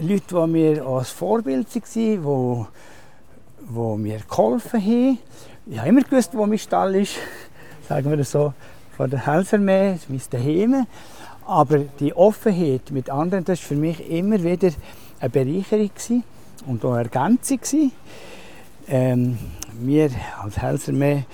Leute, 0.00 0.22
die 0.28 0.46
mir 0.46 0.86
als 0.86 1.10
Vorbild 1.10 1.66
waren, 1.74 1.82
die, 1.94 3.66
die 3.68 3.98
mir 3.98 4.20
geholfen 4.20 4.80
haben. 4.80 5.18
Ich 5.66 5.78
habe 5.78 5.88
immer 5.88 6.02
gewusst, 6.02 6.30
wo 6.32 6.46
mein 6.46 6.58
Stall 6.58 6.94
ist, 6.94 7.16
sagen 7.88 8.08
wir 8.08 8.16
das 8.16 8.30
so, 8.30 8.54
von 8.96 9.10
der 9.10 9.26
Helfermähe, 9.26 9.98
mein 10.08 10.22
Daheim. 10.30 10.86
Aber 11.44 11.78
die 11.78 12.14
Offenheit 12.14 12.92
mit 12.92 13.10
anderen, 13.10 13.44
das 13.44 13.60
war 13.60 13.68
für 13.68 13.74
mich 13.74 14.08
immer 14.08 14.42
wieder 14.42 14.70
eine 15.18 15.30
Bereicherung 15.30 15.90
und 16.66 16.84
auch 16.84 16.92
eine 16.92 17.02
Ergänzung. 17.02 17.90
Ähm, 18.88 19.36
wir 19.80 20.10
als 20.40 20.58
Helfermähe 20.58 21.24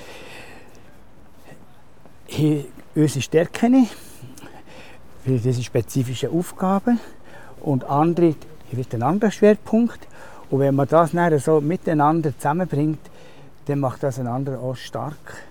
haben 2.31 2.65
unsere 2.95 3.21
Stärken 3.21 3.89
für 5.23 5.39
diese 5.39 5.63
spezifischen 5.63 6.31
Aufgaben 6.31 6.99
und 7.61 7.85
andere 7.85 8.35
haben 8.71 8.87
einen 8.91 9.03
anderen 9.03 9.33
Schwerpunkt. 9.33 9.99
Und 10.51 10.61
wenn 10.61 10.75
man 10.75 10.89
das 10.89 11.13
dann 11.13 11.39
so 11.39 11.61
miteinander 11.61 12.35
zusammenbringt, 12.35 13.01
dann 13.67 13.81
macht 13.81 14.03
das 14.03 14.19
einander 14.19 14.59
auch 14.59 14.77
stark. 14.77 15.45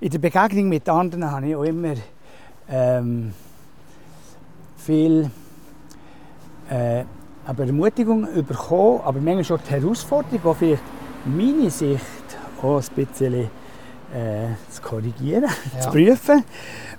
In 0.00 0.10
der 0.10 0.18
Begegnung 0.18 0.68
mit 0.68 0.86
anderen 0.90 1.30
habe 1.30 1.48
ich 1.48 1.56
auch 1.56 1.64
immer 1.64 1.94
ähm, 2.68 3.32
viel 4.76 5.30
äh, 6.70 7.04
Ermutigung 7.46 8.28
bekommen, 8.46 9.00
aber 9.04 9.20
manchmal 9.20 9.44
schon 9.44 9.60
die 9.66 9.70
Herausforderung, 9.70 10.40
auch 10.44 10.56
vielleicht 10.56 10.82
meine 11.24 11.70
Sicht 11.70 12.02
auch 12.62 12.80
ein 12.80 12.94
bisschen 12.94 13.34
äh, 14.14 14.48
zu 14.70 14.82
korrigieren, 14.82 15.44
ja. 15.74 15.80
zu 15.80 15.90
prüfen. 15.90 16.44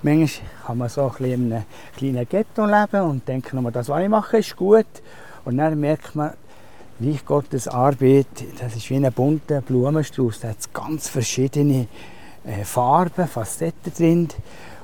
Manchmal 0.01 0.49
kann 0.65 0.77
man 0.77 0.89
so 0.89 1.03
ein 1.03 1.09
bisschen 1.09 1.33
in 1.33 1.53
einem 1.53 1.65
kleinen 1.95 2.27
Ghetto 2.27 2.65
leben 2.65 3.01
und 3.09 3.27
denken, 3.27 3.61
nur 3.61 3.71
das, 3.71 3.89
was 3.89 4.03
ich 4.03 4.09
mache, 4.09 4.37
ist 4.37 4.55
gut. 4.55 4.85
Und 5.45 5.57
dann 5.57 5.79
merkt 5.79 6.15
man, 6.15 6.33
Reich 6.99 7.25
Gottes 7.25 7.67
Arbeit, 7.67 8.27
das 8.59 8.75
ist 8.75 8.89
wie 8.89 8.95
ein 8.95 9.11
bunter 9.11 9.61
Blumenstrauß. 9.61 10.39
Da 10.39 10.49
hat 10.49 10.73
ganz 10.73 11.09
verschiedene 11.09 11.87
äh, 12.45 12.63
Farben, 12.63 13.27
Facetten 13.27 13.93
drin. 13.93 14.29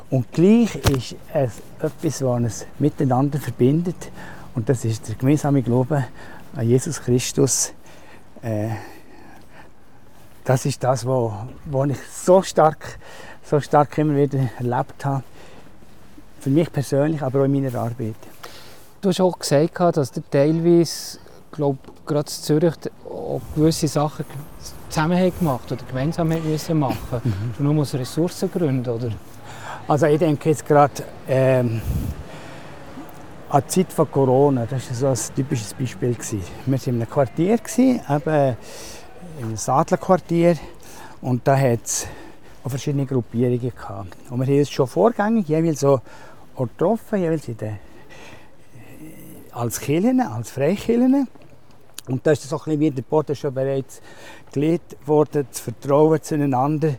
Und 0.10 0.30
gleich 0.34 0.76
ist 0.76 1.16
es 1.34 1.62
etwas, 1.80 2.22
was 2.22 2.22
uns 2.22 2.66
miteinander 2.80 3.40
verbindet. 3.40 4.12
Und 4.54 4.68
das 4.68 4.84
ist 4.84 5.08
der 5.08 5.16
gemeinsame 5.16 5.62
Glaube 5.62 6.06
an 6.54 6.68
Jesus 6.68 7.02
Christus. 7.02 7.74
Äh, 8.42 8.72
das 10.44 10.66
ist 10.66 10.84
das, 10.84 11.06
was, 11.06 11.32
was 11.66 11.90
ich 11.90 11.98
so 12.12 12.42
stark, 12.42 12.98
so 13.44 13.60
stark 13.60 13.98
immer 13.98 14.16
wieder 14.16 14.40
erlebt 14.58 15.06
habe. 15.06 15.24
Für 16.40 16.50
mich 16.50 16.72
persönlich, 16.72 17.22
aber 17.22 17.42
auch 17.42 17.46
in 17.46 17.52
meiner 17.52 17.76
Arbeit. 17.76 18.16
Du 19.02 19.10
hast 19.10 19.22
auch 19.22 19.38
gesagt, 19.38 19.80
dass 19.98 20.12
du 20.12 20.22
teilweise, 20.30 21.20
glaube 21.52 21.80
gerade 22.06 22.30
in 22.30 22.44
Zürich, 22.44 22.74
auch 23.06 23.42
gewisse 23.56 23.88
Sachen 23.88 24.26
zusammen 24.90 25.32
gemacht 25.38 25.72
oder 25.72 25.84
gemeinsam 25.88 26.28
müssen 26.28 26.80
machen 26.80 27.22
mhm. 27.24 27.66
Nur 27.66 27.82
aus 27.82 27.94
Ressourcengründen, 27.94 28.94
oder? 28.94 29.10
Also 29.88 30.06
ich 30.08 30.20
denke 30.20 30.50
jetzt 30.50 30.66
gerade 30.66 31.04
ähm, 31.28 31.82
an 33.50 33.64
die 33.64 33.70
Zeit 33.70 33.94
von 33.94 34.10
Corona, 34.12 34.66
das 34.66 35.02
war 35.02 35.16
so 35.16 35.30
ein 35.32 35.36
typisches 35.36 35.74
Beispiel. 35.74 36.14
Gewesen. 36.14 36.42
Wir 36.66 36.74
waren 36.74 36.82
in 36.86 36.96
einem 36.96 37.10
Quartier, 37.10 37.60
eben 37.78 38.58
im 39.42 39.58
Sadlerquartier, 39.58 40.56
und 41.22 41.48
da 41.48 41.58
hat 41.58 41.84
es 41.84 42.08
verschiedene 42.66 43.06
Gruppierungen 43.06 43.60
gehabt. 43.60 44.16
Und 44.30 44.40
wir 44.40 44.46
haben 44.46 44.60
uns 44.60 44.70
schon 44.70 44.88
vorgängig 44.88 45.48
jeweils 45.48 45.80
so 45.80 46.00
getroffen, 46.56 47.20
jeweils 47.20 47.48
in 47.48 47.58
der, 47.58 47.78
als 49.52 49.80
Kirchen, 49.80 50.22
als 50.22 50.52
Freikirchen. 50.52 51.28
Und 52.08 52.26
da 52.26 52.32
ist 52.32 52.44
so 52.44 52.56
ein 52.56 52.64
bisschen 52.64 52.80
wie 52.80 52.92
der 52.92 53.02
Boden 53.02 53.36
schon 53.36 53.54
bereits 53.54 54.02
gelegt 54.52 54.96
worden, 55.06 55.48
das 55.50 55.60
Vertrauen 55.60 56.22
zueinander. 56.22 56.96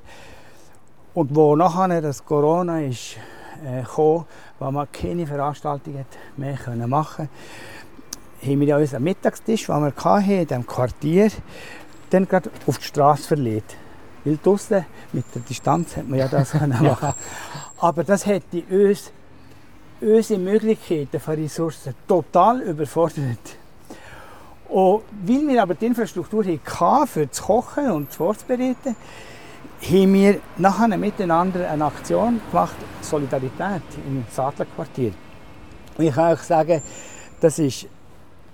Und 1.15 1.35
wo 1.35 1.55
nachher 1.55 2.01
das 2.01 2.25
Corona 2.25 2.81
ist, 2.81 3.17
äh, 3.65 3.83
kam, 3.83 4.25
wo 4.59 4.71
man 4.71 4.91
keine 4.91 5.27
Veranstaltungen 5.27 6.07
mehr 6.37 6.59
machen 6.87 7.29
konnte, 7.29 7.29
haben 8.45 8.61
wir 8.61 8.67
ja 8.67 8.77
unseren 8.77 9.05
Mittagstisch, 9.05 9.67
den 9.67 9.85
wir 9.85 9.95
hatten, 9.95 10.31
in 10.31 10.47
diesem 10.47 10.67
Quartier, 10.67 11.31
dann 12.13 12.29
gerade 12.29 12.51
auf 12.67 12.79
die 12.79 12.85
Straße 12.85 13.29
verlegt. 13.29 13.77
Weil 14.25 14.39
draußen 14.43 14.85
mit 15.13 15.25
der 15.35 15.43
Distanz 15.43 15.97
hat 15.97 16.09
man 16.09 16.19
ja 16.19 16.29
das 16.29 16.55
machen 16.55 16.85
ja. 16.85 17.15
Aber 17.79 18.05
das 18.05 18.27
hätte 18.27 18.63
uns 18.71 19.13
unsere 20.01 20.41
Möglichkeiten 20.41 21.21
von 21.21 21.35
Ressourcen 21.35 21.95
total 22.07 22.61
überfordert. 22.61 23.57
Und 24.69 25.03
weil 25.25 25.49
wir 25.49 25.63
aber 25.63 25.75
die 25.75 25.87
Infrastruktur 25.87 26.45
hatten, 26.45 27.07
für 27.07 27.27
das 27.27 27.43
Kochen 27.43 27.91
und 27.91 28.09
das 28.09 28.17
Vorzubereiten, 28.17 28.97
haben 29.83 30.15
wir 30.15 30.41
nachher 30.57 30.97
miteinander 30.97 31.69
eine 31.69 31.85
Aktion 31.85 32.41
gemacht, 32.51 32.77
Solidarität 33.01 33.83
im 34.07 34.25
Sadlerquartier. 34.31 35.13
Und 35.99 36.05
ich 36.05 36.15
kann 36.15 36.33
euch 36.33 36.41
sagen, 36.41 36.81
das 37.41 37.59
ist 37.59 37.87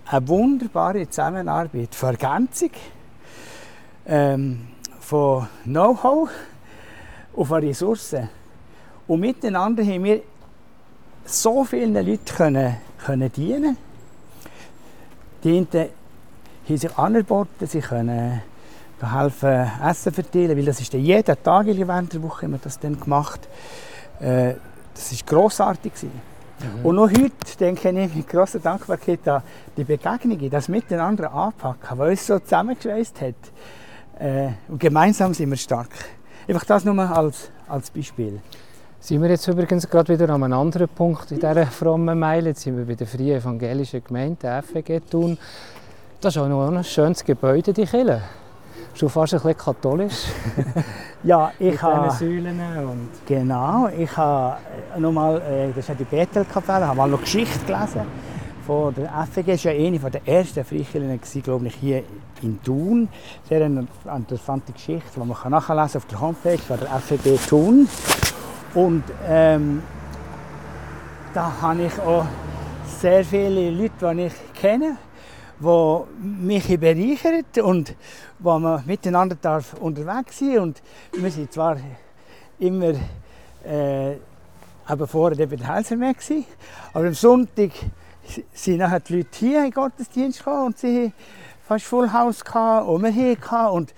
eine 0.07 0.27
wunderbare 0.27 1.09
Zusammenarbeit 1.09 1.95
von 1.95 2.11
Ergänzung, 2.11 2.71
ähm, 4.09 4.69
von 5.01 5.47
Know-how 5.65 6.29
und 7.35 7.47
von 7.47 7.63
Ressourcen. 7.63 8.29
Und 9.07 9.21
miteinander 9.21 9.85
haben 9.85 10.05
wir 10.05 10.23
so 11.25 11.65
vielen 11.65 11.95
Leuten 11.95 12.25
können, 12.25 12.77
können 13.05 13.31
dienen. 13.31 13.77
Die 15.45 15.59
haben 15.59 16.77
sich 16.77 16.99
angeboten, 16.99 17.67
sie 17.67 17.81
können 17.81 18.43
helfen, 19.01 19.71
Essen 19.85 20.13
verteilen, 20.13 20.57
weil 20.57 20.65
das 20.65 20.81
ist 20.81 20.93
dann 20.93 21.01
jeden 21.01 21.43
Tag 21.43 21.67
während 21.67 22.13
der 22.13 22.23
Woche 22.23 22.47
immer 22.47 22.59
das 22.59 22.79
dann 22.79 22.99
gemacht. 22.99 23.49
Äh, 24.21 24.55
das 24.95 25.13
war 25.13 25.19
grossartig. 25.27 25.93
Mhm. 26.03 26.85
Und 26.85 26.97
noch 26.97 27.09
heute 27.09 27.57
denke 27.61 27.89
ich 27.91 28.15
mit 28.15 28.29
grosser 28.29 28.59
Dankbarkeit 28.59 29.27
an 29.29 29.43
die 29.77 29.85
Begegnungen, 29.85 30.51
das 30.51 30.69
Miteinander 30.69 31.33
anpacken, 31.33 31.99
was 31.99 32.11
uns 32.11 32.27
so 32.27 32.39
zusammengeschweißt 32.41 33.21
hat. 33.21 33.35
Äh, 34.19 34.49
und 34.69 34.81
gemeinsam 34.81 35.33
sind 35.33 35.51
wir 35.51 35.57
stark. 35.57 35.91
Einfach 36.49 36.65
das 36.65 36.85
nur 36.85 36.99
als, 36.99 37.51
als 37.69 37.91
Beispiel. 37.91 38.41
Sind 39.01 39.23
wir 39.23 39.31
jetzt 39.31 39.47
übrigens 39.47 39.89
gerade 39.89 40.13
wieder 40.13 40.33
an 40.35 40.43
einem 40.43 40.59
anderen 40.59 40.89
Punkt 40.89 41.31
in 41.31 41.39
dieser 41.39 41.67
frommen 41.67 42.19
Meile. 42.19 42.49
Jetzt 42.49 42.63
sind 42.63 42.77
wir 42.77 42.85
bei 42.85 42.95
der 42.95 43.07
Freien 43.07 43.39
Evangelischen 43.39 44.03
Gemeinde, 44.03 44.37
der 44.43 44.63
FEG 44.63 45.09
Thun. 45.09 45.39
Das 46.21 46.35
ist 46.35 46.43
auch 46.43 46.49
noch 46.49 46.69
ein 46.69 46.83
schönes 46.83 47.25
Gebäude, 47.25 47.73
die 47.73 47.85
Kirche. 47.85 48.23
Schon 48.95 49.09
fast 49.09 49.35
ein 49.35 49.41
bisschen 49.41 49.57
katholisch. 49.57 50.25
ja, 51.23 51.53
ich 51.61 51.81
habe... 51.81 52.11
Säulen 52.11 52.61
und... 52.89 53.11
Genau, 53.25 53.89
ich 53.97 54.17
habe 54.17 54.57
nochmal, 54.99 55.41
äh, 55.43 55.69
das 55.69 55.79
ist 55.79 55.89
ja 55.91 55.95
die 55.95 56.05
Bethel-Kapelle, 56.05 56.89
habe 56.89 56.97
mal 56.97 57.09
noch 57.09 57.21
Geschichte 57.21 57.65
gelesen. 57.65 58.01
Von 58.67 58.93
der 58.95 59.27
FEG 59.33 59.49
ist 59.49 59.65
ja 59.65 59.71
eine 59.71 59.99
der 59.99 60.27
ersten 60.27 60.65
Freikirchen, 60.65 61.43
glaube 61.45 61.69
ich, 61.69 61.75
hier 61.77 62.03
in 62.43 62.63
Thun. 62.63 63.09
Sehr 63.49 63.65
eine 63.65 63.87
interessante 64.17 64.73
Geschichte, 64.73 65.11
die 65.15 65.21
man 65.21 65.29
nachlesen 65.29 65.67
kann 65.67 65.79
auf 65.79 66.07
der 66.07 66.21
Homepage 66.21 66.59
von 66.59 66.79
der 66.79 66.89
FEG 67.01 67.39
Thun. 67.49 67.89
Und 68.75 69.05
ähm, 69.27 69.83
da 71.35 71.53
habe 71.61 71.85
ich 71.85 71.99
auch 72.01 72.27
sehr 73.01 73.25
viele 73.25 73.71
Leute, 73.71 74.15
die 74.15 74.23
ich 74.27 74.61
kenne, 74.61 74.97
die 75.61 76.03
mich 76.21 76.81
bereichern 76.81 77.45
und 77.63 77.95
wo 78.39 78.59
man 78.59 78.85
miteinander 78.87 79.37
darf 79.41 79.75
unterwegs 79.75 80.39
sein 80.39 80.59
und 80.59 80.83
wir 81.13 81.31
sind 81.31 81.53
zwar 81.53 81.77
immer 82.59 82.95
äh, 83.65 84.17
aber 84.87 85.07
vorher 85.07 85.47
bei 85.47 85.57
der 85.57 85.75
Helsermeer 85.75 86.15
aber 86.93 87.07
am 87.07 87.15
Sonntag 87.15 87.71
sind 88.53 88.83
die 89.09 89.17
Leute 89.17 89.29
hier 89.39 89.59
in 89.59 89.65
den 89.65 89.73
Gottesdienst 89.73 90.39
gekommen 90.39 90.67
und 90.67 90.79
sie 90.79 91.13
fast 91.69 91.85
Full 91.85 92.11
House 92.15 92.43
gehabt, 92.43 92.89
und 92.89 93.03
wir 93.03 93.11
hier 93.11 93.37
und 93.71 93.93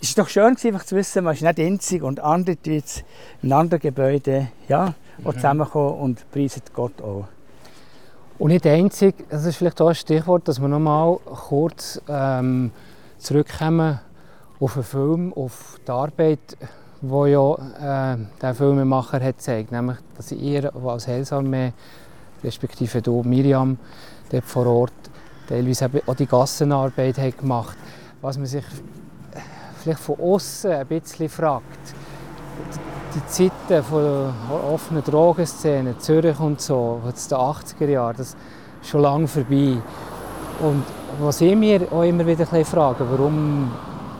es 0.00 0.16
war 0.16 0.24
doch 0.24 0.30
schön 0.30 0.56
einfach 0.56 0.84
zu 0.84 0.96
wissen, 0.96 1.24
man 1.24 1.34
ist 1.34 1.42
nicht 1.42 1.60
einzig 1.60 2.02
und 2.02 2.20
andere 2.20 2.56
jetzt 2.64 3.04
in 3.42 3.52
anderen 3.52 3.80
Gebäuden 3.80 4.48
ja, 4.66 4.94
mhm. 5.18 5.32
zusammenkommen 5.32 5.98
und 6.00 6.30
preisen 6.30 6.62
Gott 6.72 7.02
auch. 7.02 7.26
Und 8.38 8.50
nicht 8.50 8.66
einzig, 8.66 9.14
das 9.28 9.44
ist 9.44 9.56
vielleicht 9.56 9.80
auch 9.82 9.88
ein 9.88 9.94
Stichwort, 9.94 10.48
dass 10.48 10.58
wir 10.58 10.68
noch 10.68 10.78
mal 10.78 11.18
kurz 11.48 12.00
ähm, 12.08 12.70
zurückkommen 13.18 14.00
auf 14.58 14.74
den 14.74 14.82
Film, 14.82 15.32
auf 15.34 15.78
die 15.86 15.90
Arbeit, 15.90 16.56
die 17.02 17.30
ja 17.30 18.14
äh, 18.14 18.18
der 18.40 18.54
Filmemacher 18.54 19.20
hat 19.20 19.36
gezeigt, 19.36 19.70
nämlich, 19.70 19.98
dass 20.16 20.32
ihr 20.32 20.74
als 20.74 21.08
Heilsarmee, 21.08 21.74
respektive 22.42 23.02
du, 23.02 23.22
Miriam, 23.22 23.78
dort 24.30 24.44
vor 24.44 24.66
Ort, 24.66 24.92
teilweise 25.48 25.90
auch 26.06 26.14
die 26.14 26.26
Gassenarbeit 26.26 27.18
hat 27.18 27.38
gemacht. 27.38 27.76
Was 28.20 28.36
man 28.36 28.46
sich 28.46 28.64
vielleicht 29.82 30.00
von 30.00 30.18
außen 30.18 30.72
ein 30.72 30.86
bisschen 30.86 31.28
fragt, 31.28 31.94
die 33.14 33.26
Zeiten 33.26 33.84
von 33.84 34.32
offenen 34.72 35.02
Drogenszenen, 35.02 35.98
Zürich 35.98 36.38
und 36.40 36.60
so, 36.60 37.00
aus 37.06 37.28
den 37.28 37.38
80er 37.38 37.88
Jahren, 37.88 38.16
das 38.16 38.36
ist 38.82 38.90
schon 38.90 39.02
lange 39.02 39.28
vorbei. 39.28 39.76
Und 40.60 40.82
was 41.20 41.40
ich 41.40 41.54
mir 41.54 41.86
auch 41.92 42.02
immer 42.02 42.26
wieder 42.26 42.46
frage, 42.46 43.06
warum 43.10 43.70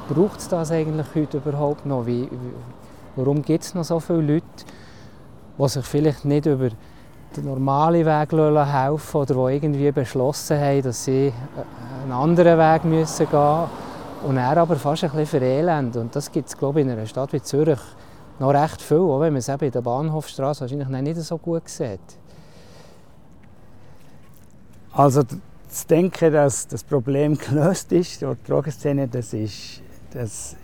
braucht 0.08 0.38
es 0.38 0.48
das 0.48 0.70
eigentlich 0.70 1.06
heute 1.14 1.38
überhaupt 1.38 1.84
noch? 1.84 2.06
Wie, 2.06 2.28
warum 3.16 3.42
gibt 3.42 3.64
es 3.64 3.74
noch 3.74 3.84
so 3.84 4.00
viele 4.00 4.34
Leute, 4.34 4.46
die 5.58 5.68
sich 5.68 5.84
vielleicht 5.84 6.24
nicht 6.24 6.46
über 6.46 6.68
den 7.36 7.46
normalen 7.46 8.04
Weg 8.04 8.32
helfen 8.32 9.16
oder 9.16 9.34
die 9.34 9.54
irgendwie 9.54 9.92
beschlossen 9.92 10.58
haben, 10.58 10.82
dass 10.82 11.04
sie 11.04 11.32
einen 12.02 12.12
anderen 12.12 12.58
Weg 12.58 12.82
gehen 12.82 12.90
müssen 12.90 13.26
und 14.26 14.36
er 14.36 14.56
aber 14.56 14.76
fast 14.76 15.04
ein 15.04 15.10
bisschen 15.10 15.26
verelend. 15.26 15.96
Und 15.96 16.16
das 16.16 16.30
gibt 16.32 16.48
es, 16.48 16.56
glaube 16.56 16.80
ich, 16.80 16.86
in 16.86 16.92
einer 16.92 17.06
Stadt 17.06 17.32
wie 17.32 17.42
Zürich 17.42 17.80
noch 18.38 18.50
recht 18.50 18.82
viel, 18.82 18.98
auch 18.98 19.20
wenn 19.20 19.32
man 19.32 19.38
es 19.38 19.48
eben 19.48 19.64
in 19.64 19.70
der 19.70 19.80
Bahnhofstraße 19.80 20.62
wahrscheinlich 20.62 20.88
nicht 20.88 21.16
so 21.20 21.38
gut 21.38 21.68
sieht. 21.68 22.00
Also 24.92 25.22
zu 25.22 25.86
denken, 25.88 26.32
dass 26.32 26.66
das 26.66 26.82
Problem 26.82 27.36
gelöst 27.38 27.92
ist 27.92 28.20
die 28.20 28.26
Drogenszene, 28.46 29.08
das 29.08 29.32
ist, 29.32 29.82
das 30.12 30.56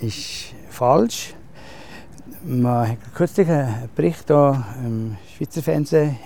ist 0.00 0.54
falsch. 0.70 1.34
Man 2.48 2.90
hat 2.90 2.98
kürzlich 3.12 3.48
einen 3.48 3.88
Bericht 3.96 4.30
im 4.30 5.16
Schweizer 5.36 5.62
Fernsehen 5.62 6.16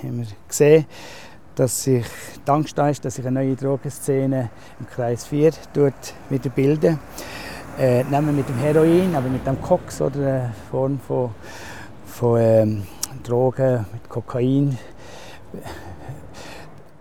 gesehen, 0.46 0.84
dass 1.54 1.84
sich 1.84 2.04
Dank 2.44 2.66
ist, 2.66 3.02
dass 3.02 3.14
sich 3.14 3.26
eine 3.26 3.40
neue 3.40 3.56
Drogenszene 3.56 4.50
im 4.78 4.86
Kreis 4.86 5.24
4 5.24 5.52
wieder 6.28 6.50
bildet. 6.50 6.98
Äh, 7.78 8.04
nicht 8.04 8.22
mit 8.32 8.46
dem 8.50 8.58
Heroin, 8.58 9.14
aber 9.14 9.28
mit 9.30 9.46
dem 9.46 9.62
Koks 9.62 10.02
oder 10.02 10.18
eine 10.18 10.54
Form 10.70 11.00
von, 11.00 11.30
von 12.04 12.38
ähm, 12.38 12.82
Drogen, 13.22 13.86
mit 13.90 14.06
Kokain. 14.10 14.76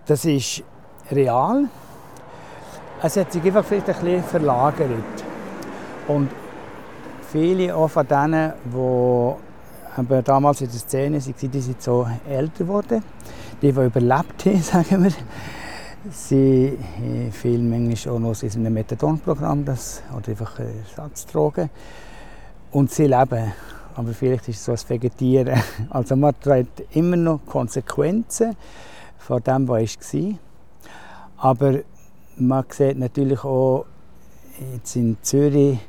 Das 0.05 0.23
ist 0.23 0.63
real. 1.11 1.65
Es 3.03 3.17
hat 3.17 3.33
sich 3.33 3.43
einfach 3.43 3.65
vielleicht 3.65 3.89
ein 3.89 3.99
bisschen 3.99 4.23
verlagert. 4.23 5.25
Und 6.07 6.29
viele 7.31 7.87
von 7.87 8.07
denen, 8.07 8.53
die 8.65 10.23
damals 10.23 10.61
in 10.61 10.69
der 10.69 10.79
Szene 10.79 11.19
waren, 11.19 11.51
die 11.51 11.61
sind 11.61 11.81
so 11.81 12.07
älter 12.27 12.63
geworden. 12.63 13.03
Die, 13.61 13.71
die 13.71 13.79
überlebt 13.79 14.45
haben, 14.45 14.61
sagen 14.61 15.03
wir, 15.03 15.11
sie 16.11 16.77
fehlen 17.31 17.69
manchmal 17.69 18.15
auch 18.15 18.19
noch 18.19 18.43
in 18.43 18.51
einem 18.51 18.73
Methadonprogramm 18.73 19.65
das, 19.65 20.01
oder 20.15 20.29
einfach 20.29 20.59
Ersatzdrogen. 20.59 21.69
Und 22.71 22.91
sie 22.91 23.07
leben. 23.07 23.51
Aber 23.95 24.13
vielleicht 24.13 24.47
ist 24.47 24.57
es 24.57 24.65
so 24.65 24.71
ein 24.71 24.89
Vegetieren. 24.89 25.59
Also 25.89 26.15
man 26.15 26.39
trägt 26.39 26.95
immer 26.95 27.17
noch 27.17 27.41
Konsequenzen 27.45 28.55
von 29.17 29.43
dem, 29.43 29.67
was 29.67 29.97
war. 29.97 30.33
Aber 31.37 31.79
man 32.37 32.63
sieht 32.69 32.97
natürlich 32.97 33.43
auch 33.43 33.85
jetzt 34.73 34.95
in 34.95 35.17
Zürich, 35.21 35.79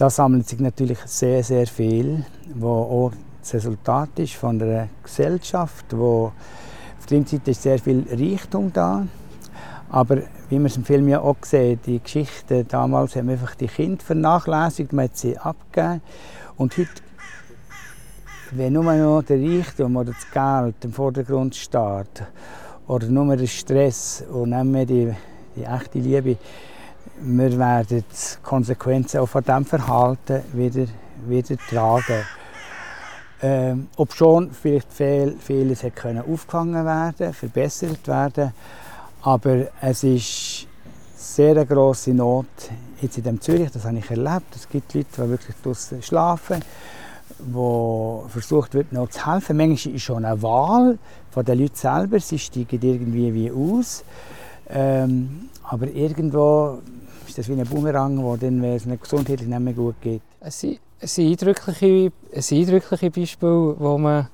da 0.00 0.08
sammelt 0.08 0.48
sich 0.48 0.60
natürlich 0.60 0.98
sehr, 1.04 1.44
sehr 1.44 1.66
viel, 1.66 2.24
wo 2.54 2.68
auch 2.68 3.12
das 3.42 3.52
Resultat 3.52 4.18
ist 4.18 4.32
von 4.32 4.60
einer 4.60 4.88
Gesellschaft, 5.02 5.84
wo 5.90 6.32
auf 6.98 7.06
der 7.06 7.18
einen 7.18 7.26
Seite 7.26 7.50
ist 7.50 7.62
sehr 7.62 7.78
viel 7.78 8.06
Reichtum 8.10 8.72
da, 8.72 9.06
aber 9.90 10.22
wie 10.48 10.56
man 10.56 10.66
es 10.66 10.78
im 10.78 10.84
Film 10.84 11.06
ja 11.06 11.20
auch 11.20 11.36
sieht, 11.42 11.84
die 11.84 12.02
Geschichte 12.02 12.64
damals 12.64 13.14
haben 13.14 13.28
einfach 13.28 13.54
die 13.54 13.66
Kinder 13.66 14.02
vernachlässigt, 14.02 14.94
man 14.94 15.04
hat 15.04 15.18
sie 15.18 15.36
abgegeben 15.36 16.00
und 16.56 16.78
heute 16.78 17.02
wenn 18.52 18.72
nur 18.72 18.84
noch 18.84 19.22
der 19.22 19.38
Reichtum 19.38 19.96
oder 19.96 20.12
das 20.12 20.30
Geld 20.30 20.82
im 20.82 20.94
Vordergrund 20.94 21.54
steht 21.54 22.24
oder 22.88 23.06
nur 23.06 23.36
der 23.36 23.46
Stress 23.46 24.24
und 24.32 24.48
nicht 24.48 24.64
mehr 24.64 24.86
die, 24.86 25.12
die 25.56 25.64
echte 25.64 25.98
Liebe, 25.98 26.38
wir 27.20 27.58
werden 27.58 28.04
die 28.10 28.42
Konsequenzen 28.42 29.20
auch 29.20 29.28
von 29.28 29.42
diesem 29.42 29.64
Verhalten 29.64 30.42
wieder, 30.52 30.86
wieder 31.26 31.56
tragen. 31.68 32.24
Ähm, 33.42 33.88
ob 33.96 34.12
schon 34.14 34.50
vielleicht 34.50 34.92
viel, 34.92 35.36
vieles 35.38 35.82
hätte 35.82 36.00
können 36.00 36.22
aufgefangen 36.30 36.84
werden, 36.84 37.32
verbessert 37.32 38.06
werden, 38.06 38.52
aber 39.22 39.66
es 39.80 40.04
ist 40.04 40.66
sehr 41.16 41.52
eine 41.52 41.66
grosse 41.66 42.12
Not 42.12 42.46
jetzt 43.00 43.16
in 43.16 43.24
dem 43.24 43.40
Zürich, 43.40 43.70
das 43.70 43.84
habe 43.84 43.98
ich 43.98 44.10
erlebt. 44.10 44.54
Es 44.54 44.68
gibt 44.68 44.92
Leute, 44.92 45.08
die 45.16 45.28
wirklich 45.30 45.56
draußen 45.62 46.02
schlafen 46.02 46.60
wo 47.46 48.24
versucht 48.28 48.74
wird, 48.74 48.92
noch 48.92 49.08
zu 49.08 49.26
helfen. 49.26 49.56
Manchmal 49.56 49.94
ist 49.94 50.02
schon 50.02 50.24
eine 50.24 50.40
Wahl 50.42 50.98
von 51.30 51.44
den 51.44 51.60
Leuten 51.60 51.76
selber, 51.76 52.20
sie 52.20 52.38
steigen 52.38 52.80
irgendwie 52.82 53.34
wie 53.34 53.50
aus. 53.50 54.04
Ähm, 54.68 55.48
aber 55.64 55.88
irgendwo 55.88 56.78
ist 57.26 57.38
das 57.38 57.48
wie 57.48 57.52
ein 57.52 57.66
Boomerang, 57.66 58.22
wo 58.22 58.36
dann, 58.36 58.60
wenn 58.62 58.74
es 58.74 58.86
ihnen 58.86 59.00
gesundheitlich 59.00 59.48
nicht 59.48 59.60
mehr 59.60 59.72
gut 59.72 59.96
geht. 60.00 60.22
Es 60.40 60.60
sind, 60.60 60.80
es 60.98 61.14
sind 61.14 61.30
eindrückliche, 61.30 62.12
es 62.32 62.52
eindrückliche 62.52 63.10
Beispiele, 63.10 63.74
wo 63.78 63.98
man, 63.98 64.28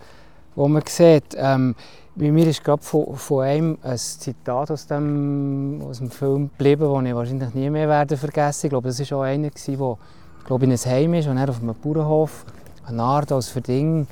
wo 0.55 0.69
man 0.69 0.83
sieht. 0.87 1.37
Ähm, 1.37 1.75
bei 2.15 2.31
mir 2.31 2.47
ist 2.47 2.65
gerade 2.65 2.83
von, 2.83 3.15
von 3.17 3.45
einem 3.45 3.79
ein 3.83 3.99
Zitat 3.99 4.71
aus 4.71 4.87
dem, 4.87 5.83
aus 5.87 5.99
dem 5.99 6.11
Film 6.11 6.49
geblieben, 6.51 6.91
das 6.91 7.05
ich 7.05 7.15
wahrscheinlich 7.15 7.55
nie 7.55 7.69
mehr 7.69 7.89
werde 7.89 8.17
vergessen. 8.17 8.67
Ich 8.67 8.71
glaube, 8.71 8.89
das 8.89 9.11
war 9.11 9.19
auch 9.19 9.23
einer, 9.23 9.51
der 9.51 9.97
glaube 10.47 10.65
in 10.65 10.71
einem 10.71 10.85
Heim 10.85 11.15
ist 11.15 11.29
und 11.29 11.39
auf 11.39 11.61
einem 11.61 11.75
Bauernhof 11.75 12.47
eine 12.87 13.03
Art 13.03 13.33
als 13.33 13.49
Verding 13.49 14.07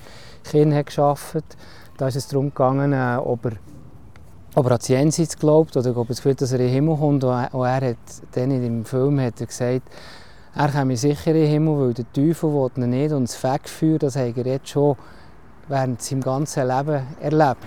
hat 0.53 0.87
geschafft. 0.87 1.45
Da 1.97 2.09
ist 2.09 2.17
es 2.17 2.29
darum 2.29 2.51
gegangen, 2.51 2.93
äh, 2.93 3.17
ob 3.17 3.45
er 3.47 3.53
ob 4.55 4.67
er 4.67 4.73
an 4.73 4.79
die 4.87 4.93
Jenseits 4.93 5.39
glaubt 5.39 5.77
oder 5.77 5.97
ob 5.97 6.09
das 6.09 6.19
Gefühl 6.19 6.35
dass 6.35 6.53
er 6.53 6.61
in 6.61 6.67
den 6.67 6.75
Himmel 6.75 6.97
kommt. 6.97 7.25
Und 7.25 7.31
er 7.31 7.89
hat 7.91 7.97
dann 8.33 8.51
in 8.51 8.63
dem 8.63 8.85
Film 8.85 9.21
hat 9.21 9.41
er 9.41 9.47
gesagt, 9.47 9.83
er 10.55 10.69
komme 10.69 10.97
sicher 10.97 11.33
in 11.33 11.37
den 11.37 11.51
Himmel, 11.51 11.79
weil 11.79 11.95
der 11.95 12.13
Teufel 12.13 12.53
will 12.53 12.71
ihn 12.77 12.91
nicht. 12.91 13.13
Und 13.13 13.29
das 13.29 13.35
Fegfeuer, 13.37 13.99
das 13.99 14.17
hat 14.17 14.37
er 14.37 14.47
jetzt 14.47 14.69
schon 14.69 14.97
während 15.69 16.01
seinem 16.01 16.21
ganzen 16.21 16.69
Leben 16.69 17.03
erlebt. 17.21 17.61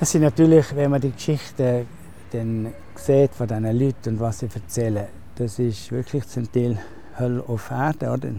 Es 0.00 0.12
sind 0.12 0.22
natürlich, 0.22 0.74
wenn 0.74 0.90
man 0.90 1.00
die 1.00 1.12
Geschichte 1.12 1.86
dann 2.32 2.72
sieht 2.96 3.34
von 3.34 3.46
diesen 3.46 3.78
Leuten 3.78 4.08
und 4.08 4.20
was 4.20 4.40
sie 4.40 4.48
erzählen, 4.52 5.06
das 5.36 5.58
ist 5.58 5.92
wirklich 5.92 6.26
zum 6.26 6.50
Teil 6.50 6.78
Hölle 7.18 7.44
auf 7.46 7.70
Erden. 7.70 8.08
Oder? 8.08 8.30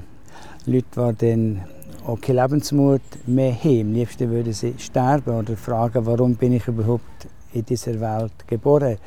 Leute, 0.66 1.14
die 1.14 1.28
dann 1.28 1.62
auch 2.06 2.20
keinen 2.20 2.38
Lebensmut 2.38 3.02
mehr 3.26 3.54
haben. 3.54 3.82
Am 3.82 3.94
liebsten 3.94 4.30
würden 4.30 4.54
sie 4.54 4.76
sterben 4.78 5.38
oder 5.38 5.56
fragen, 5.56 6.06
warum 6.06 6.36
bin 6.36 6.54
ich 6.54 6.68
überhaupt 6.68 7.28
in 7.56 7.66
dieser 7.66 8.00
Welt 8.00 8.48
geboren. 8.48 8.98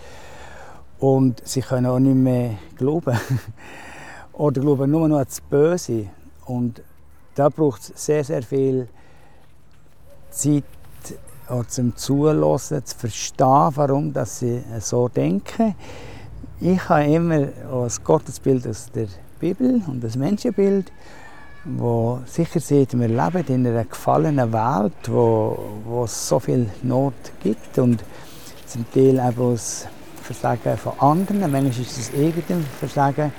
Und 0.98 1.42
sie 1.44 1.60
können 1.60 1.86
auch 1.86 1.98
nicht 1.98 2.16
mehr 2.16 2.56
glauben. 2.76 3.18
oder 4.32 4.60
glauben 4.60 4.90
nur 4.90 5.08
noch 5.08 5.18
an 5.18 5.24
das 5.24 5.40
Böse. 5.40 6.06
Und 6.46 6.82
da 7.34 7.48
braucht 7.48 7.82
es 7.82 7.92
sehr, 7.94 8.24
sehr 8.24 8.42
viel 8.42 8.88
Zeit 10.30 10.64
auch 11.48 11.66
zum 11.66 11.96
Zuhören, 11.96 12.58
zu 12.58 12.96
verstehen, 12.96 13.70
warum 13.74 14.12
dass 14.12 14.40
sie 14.40 14.62
so 14.80 15.08
denken. 15.08 15.74
Ich 16.60 16.88
habe 16.88 17.04
immer 17.04 17.46
das 17.46 18.02
Gottesbild 18.02 18.66
aus 18.66 18.90
der 18.92 19.06
Bibel 19.38 19.80
und 19.86 20.02
das 20.02 20.16
Menschenbild 20.16 20.90
wo 21.64 22.20
sicher 22.26 22.60
sieht, 22.60 22.98
wir 22.98 23.08
leben 23.08 23.44
in 23.48 23.66
einer 23.66 23.84
gefallenen 23.84 24.52
Welt, 24.52 24.92
wo, 25.06 25.58
wo 25.84 26.04
es 26.04 26.28
so 26.28 26.38
viel 26.38 26.70
Not 26.82 27.14
gibt 27.42 27.78
und 27.78 28.02
zum 28.68 28.84
Teil 28.92 29.20
auch 29.20 29.36
aus 29.38 29.86
Versagen 30.22 30.76
von 30.76 30.92
anderen. 30.98 31.40
Manchmal 31.40 31.68
ist 31.68 31.98
es 31.98 32.10
eigenes 32.12 32.66
Versagen, 32.78 33.32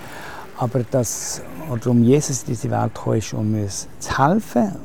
aber 0.57 0.83
dass 0.89 1.41
oder 1.71 1.91
um 1.91 2.03
Jesus 2.03 2.41
in 2.41 2.47
diese 2.47 2.71
Welt 2.71 2.95
gekommen 2.95 3.17
ist, 3.17 3.33
um 3.33 3.53
uns 3.53 3.87
zu 3.99 4.17
helfen. 4.17 4.75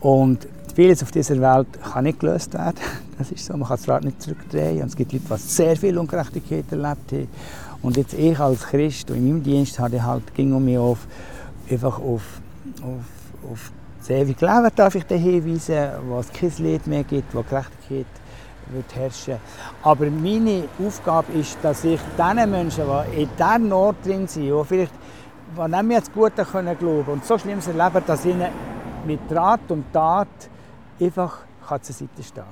Und 0.00 0.48
vieles 0.74 1.02
auf 1.02 1.10
dieser 1.10 1.40
Welt 1.40 1.66
kann 1.82 2.04
nicht 2.04 2.20
gelöst 2.20 2.54
werden. 2.54 2.76
Das 3.18 3.32
ist 3.32 3.46
so, 3.46 3.56
man 3.56 3.66
kann 3.66 3.78
das 3.78 3.88
Rad 3.88 4.04
nicht 4.04 4.22
zurückdrehen. 4.22 4.80
Und 4.80 4.88
es 4.90 4.94
gibt 4.94 5.12
Leute, 5.12 5.24
die 5.28 5.40
sehr 5.40 5.76
viel 5.76 5.98
Ungerechtigkeit 5.98 6.66
erlebt 6.70 7.10
haben. 7.10 7.28
Und 7.82 7.96
jetzt 7.96 8.14
ich 8.14 8.38
als 8.38 8.62
Christ 8.62 9.10
und 9.10 9.16
in 9.16 9.26
meinem 9.26 9.42
Dienst 9.42 9.76
hatte 9.80 10.04
halt, 10.04 10.32
ging 10.36 10.52
um 10.52 10.64
mich 10.64 10.78
auf, 10.78 10.98
einfach 11.68 11.98
auf 11.98 12.22
auf, 12.82 13.50
auf 13.50 13.72
das 13.98 14.10
ewige 14.10 14.46
Leben 14.46 14.68
darf 14.74 14.94
ich 14.94 15.04
hinweisen, 15.04 15.88
wo 16.08 16.18
es 16.18 16.32
kein 16.32 16.52
Leid 16.58 16.86
mehr 16.86 17.04
gibt, 17.04 17.34
wo 17.34 17.42
Gerechtigkeit 17.42 18.06
herrschen. 18.94 19.36
Aber 19.82 20.06
meine 20.06 20.64
Aufgabe 20.84 21.32
ist, 21.32 21.58
dass 21.62 21.84
ich 21.84 22.00
diesen 22.16 22.50
Menschen, 22.50 22.84
die 23.14 23.22
in 23.22 23.28
dieser 23.36 23.58
Not 23.58 23.96
drin 24.04 24.26
sind, 24.26 24.44
die 24.44 24.64
vielleicht 24.64 24.92
die 25.56 25.70
nicht 25.70 25.82
mehr 25.82 26.00
das 26.00 26.12
Gute 26.12 26.44
können 26.44 26.78
glauben 26.78 27.12
und 27.12 27.24
so 27.24 27.38
Schlimmes 27.38 27.66
erleben, 27.66 28.02
dass 28.06 28.24
ihnen 28.24 28.48
mit 29.06 29.20
Rat 29.30 29.60
und 29.68 29.92
Tat 29.92 30.28
einfach 31.00 31.38
zur 31.80 31.94
Seite 31.94 32.22
stehen 32.22 32.44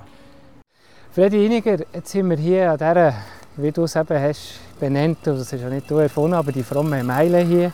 Freddy 1.12 1.46
Iniger, 1.46 1.78
jetzt 1.94 2.10
sind 2.10 2.28
wir 2.28 2.36
hier 2.36 2.72
an 2.72 2.78
dieser, 2.78 3.14
wie 3.56 3.72
du 3.72 3.84
es 3.84 3.96
eben 3.96 4.20
hast 4.20 4.60
benannt, 4.78 5.18
das 5.24 5.52
ist 5.52 5.60
ja 5.60 5.68
nicht 5.70 5.90
du 5.90 5.96
erfunden, 5.96 6.34
aber 6.34 6.52
die 6.52 6.62
fromme 6.62 7.02
Meile 7.02 7.38
hier 7.38 7.72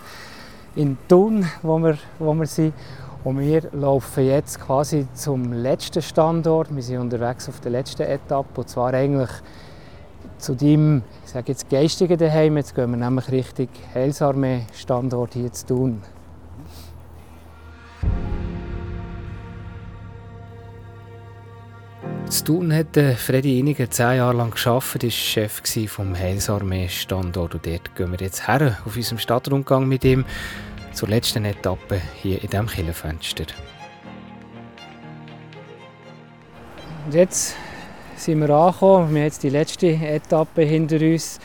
in 0.76 0.96
Thun, 1.08 1.44
wo 1.62 1.78
wir, 1.78 1.98
wo 2.18 2.32
wir 2.34 2.46
sind. 2.46 2.72
Und 3.24 3.38
wir 3.38 3.62
laufen 3.72 4.26
jetzt 4.26 4.60
quasi 4.60 5.06
zum 5.14 5.52
letzten 5.52 6.02
Standort. 6.02 6.74
Wir 6.74 6.82
sind 6.82 6.98
unterwegs 6.98 7.48
auf 7.48 7.60
der 7.60 7.70
letzten 7.70 8.02
Etappe 8.02 8.62
und 8.62 8.68
zwar 8.68 8.92
eigentlich 8.94 9.30
zu 10.38 10.56
deinem, 10.56 11.02
ich 11.24 11.30
sage 11.30 11.52
jetzt 11.52 11.70
geistigen 11.70 12.18
Daheim. 12.18 12.56
Jetzt 12.56 12.74
gehen 12.74 12.90
wir 12.90 12.96
nämlich 12.96 13.30
Richtung 13.30 13.68
Heilsarmee-Standort 13.94 15.34
hier 15.34 15.52
zu 15.52 15.66
tun. 15.66 16.02
Zu 22.28 22.44
tun 22.44 22.74
hat 22.74 22.96
Freddy 23.18 23.60
Iniger 23.60 23.88
zehn 23.88 24.16
Jahre 24.16 24.36
lang 24.36 24.50
gearbeitet, 24.50 25.04
war 25.04 25.10
Chef 25.10 25.62
vom 25.86 26.16
Heilsarmee-Standort. 26.18 27.54
Und 27.54 27.66
dort 27.66 27.94
gehen 27.94 28.10
wir 28.10 28.18
jetzt 28.18 28.48
her 28.48 28.78
auf 28.84 28.96
unserem 28.96 29.18
Stadtrundgang 29.18 29.86
mit 29.86 30.02
ihm 30.02 30.24
zur 30.92 31.08
letzten 31.08 31.44
Etappe 31.44 32.00
hier 32.22 32.42
in 32.42 32.48
diesem 32.48 32.66
Killenfenster. 32.66 33.44
Jetzt 37.10 37.56
sind 38.16 38.40
wir 38.40 38.50
angekommen. 38.50 39.14
Wir 39.14 39.20
haben 39.20 39.24
jetzt 39.24 39.42
die 39.42 39.50
letzte 39.50 39.88
Etappe 39.88 40.62
hinter 40.62 40.96
uns. 40.96 41.40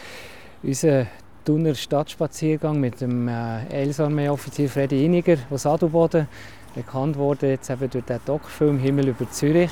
Unser 0.63 1.07
Thuner 1.45 1.75
Stadtspaziergang 1.75 2.79
mit 2.79 2.99
dem 2.99 3.27
äh, 3.27 3.65
Elsarmee-Offizier 3.69 4.69
Freddy 4.69 5.05
Iniger 5.05 5.37
aus 5.49 5.65
Adelboden. 5.65 6.27
Bekannt 6.75 7.15
wurde 7.15 7.49
jetzt 7.49 7.69
eben 7.69 7.89
durch 7.89 8.05
den 8.05 8.19
Doc-Film 8.25 8.77
«Himmel 8.79 9.07
über 9.09 9.29
Zürich». 9.31 9.71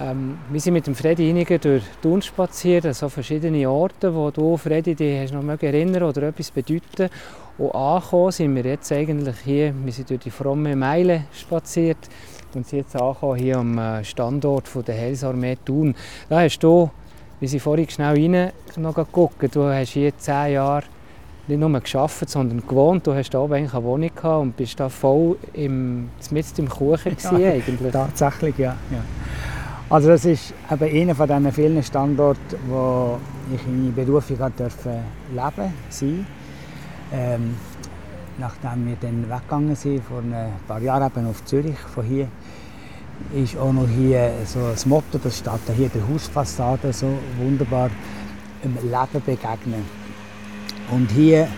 Ähm, 0.00 0.38
wir 0.50 0.60
sind 0.60 0.74
mit 0.74 0.86
dem 0.86 0.94
Freddy 0.94 1.28
Iniger 1.28 1.58
durch 1.58 1.82
Thun 2.00 2.22
spaziert, 2.22 2.94
so 2.94 3.08
verschiedene 3.08 3.68
Orte, 3.68 4.14
wo 4.14 4.30
du, 4.30 4.56
Freddy, 4.56 4.94
dich 4.94 5.20
hast 5.20 5.34
noch 5.34 5.62
erinnern 5.62 6.04
oder 6.04 6.22
etwas 6.24 6.52
bedeuten. 6.52 7.08
Und 7.58 7.74
angekommen 7.74 8.30
sind 8.30 8.54
wir 8.54 8.64
jetzt 8.64 8.92
eigentlich 8.92 9.36
hier, 9.44 9.74
wir 9.84 9.92
sind 9.92 10.08
durch 10.08 10.20
die 10.20 10.30
fromme 10.30 10.76
Meile 10.76 11.24
spaziert 11.32 11.98
und 12.54 12.64
sind 12.64 12.80
jetzt 12.80 12.94
angekommen 12.94 13.38
hier 13.38 13.56
am 13.56 13.76
äh, 13.78 14.04
Standort 14.04 14.68
von 14.68 14.84
der 14.84 14.96
Heilsarmee 14.96 15.56
Thun. 15.64 15.96
Da 16.28 16.42
hast 16.42 16.60
du, 16.60 16.88
wir 17.40 17.48
sind 17.48 17.60
vorhin 17.60 17.90
schnell 17.90 18.14
rein 18.14 18.52
noch 18.76 18.94
geguckt, 18.94 19.52
du 19.52 19.64
hast 19.64 19.90
hier 19.90 20.16
zehn 20.16 20.52
Jahre 20.52 20.84
nicht 21.48 21.58
nur 21.58 21.80
geschafft, 21.80 22.28
sondern 22.28 22.60
gewohnt. 22.60 23.06
Du 23.06 23.14
hast 23.14 23.30
hier 23.30 23.40
oben 23.40 23.54
eigentlich 23.54 23.74
eine 23.74 23.82
Wohnung 23.82 24.10
gehabt 24.14 24.42
und 24.42 24.56
bist 24.56 24.78
da 24.78 24.88
voll 24.88 25.38
im, 25.54 26.10
mitten 26.30 26.60
im 26.60 26.68
Kuchen 26.68 27.16
ja, 27.22 27.30
eigentlich. 27.30 27.92
Tatsächlich, 27.92 28.58
ja. 28.58 28.76
ja. 28.92 29.02
Also 29.90 30.08
das 30.08 30.26
ist 30.26 30.52
eben 30.70 31.00
einer 31.00 31.14
von 31.14 31.26
diesen 31.26 31.50
vielen 31.50 31.82
Standorten, 31.82 32.58
wo 32.68 33.18
ich 33.54 33.66
in 33.66 33.94
meiner 33.94 34.04
Berufung 34.04 34.36
durfte 34.36 35.00
leben 35.34 35.72
sein. 35.88 36.26
Ähm, 37.10 37.54
nachdem 38.36 38.86
wir 38.86 38.96
dann 39.00 39.30
weggegangen 39.30 39.74
sind, 39.74 40.04
vor 40.04 40.18
ein 40.18 40.52
paar 40.66 40.82
Jahren 40.82 41.10
eben 41.10 41.26
auf 41.26 41.42
Zürich 41.46 41.78
von 41.78 42.04
hier, 42.04 42.28
ist 43.34 43.56
auch 43.56 43.72
noch 43.72 43.88
hier 43.88 44.30
so 44.44 44.60
das 44.60 44.84
Motto, 44.84 45.16
das 45.22 45.38
steht 45.38 45.74
hier 45.74 45.88
der 45.88 46.06
Hausfassade 46.06 46.92
so 46.92 47.08
wunderbar 47.38 47.88
im 48.62 48.74
Leben 48.74 49.24
begegnen. 49.24 49.84
Und 50.90 51.10
hier 51.12 51.48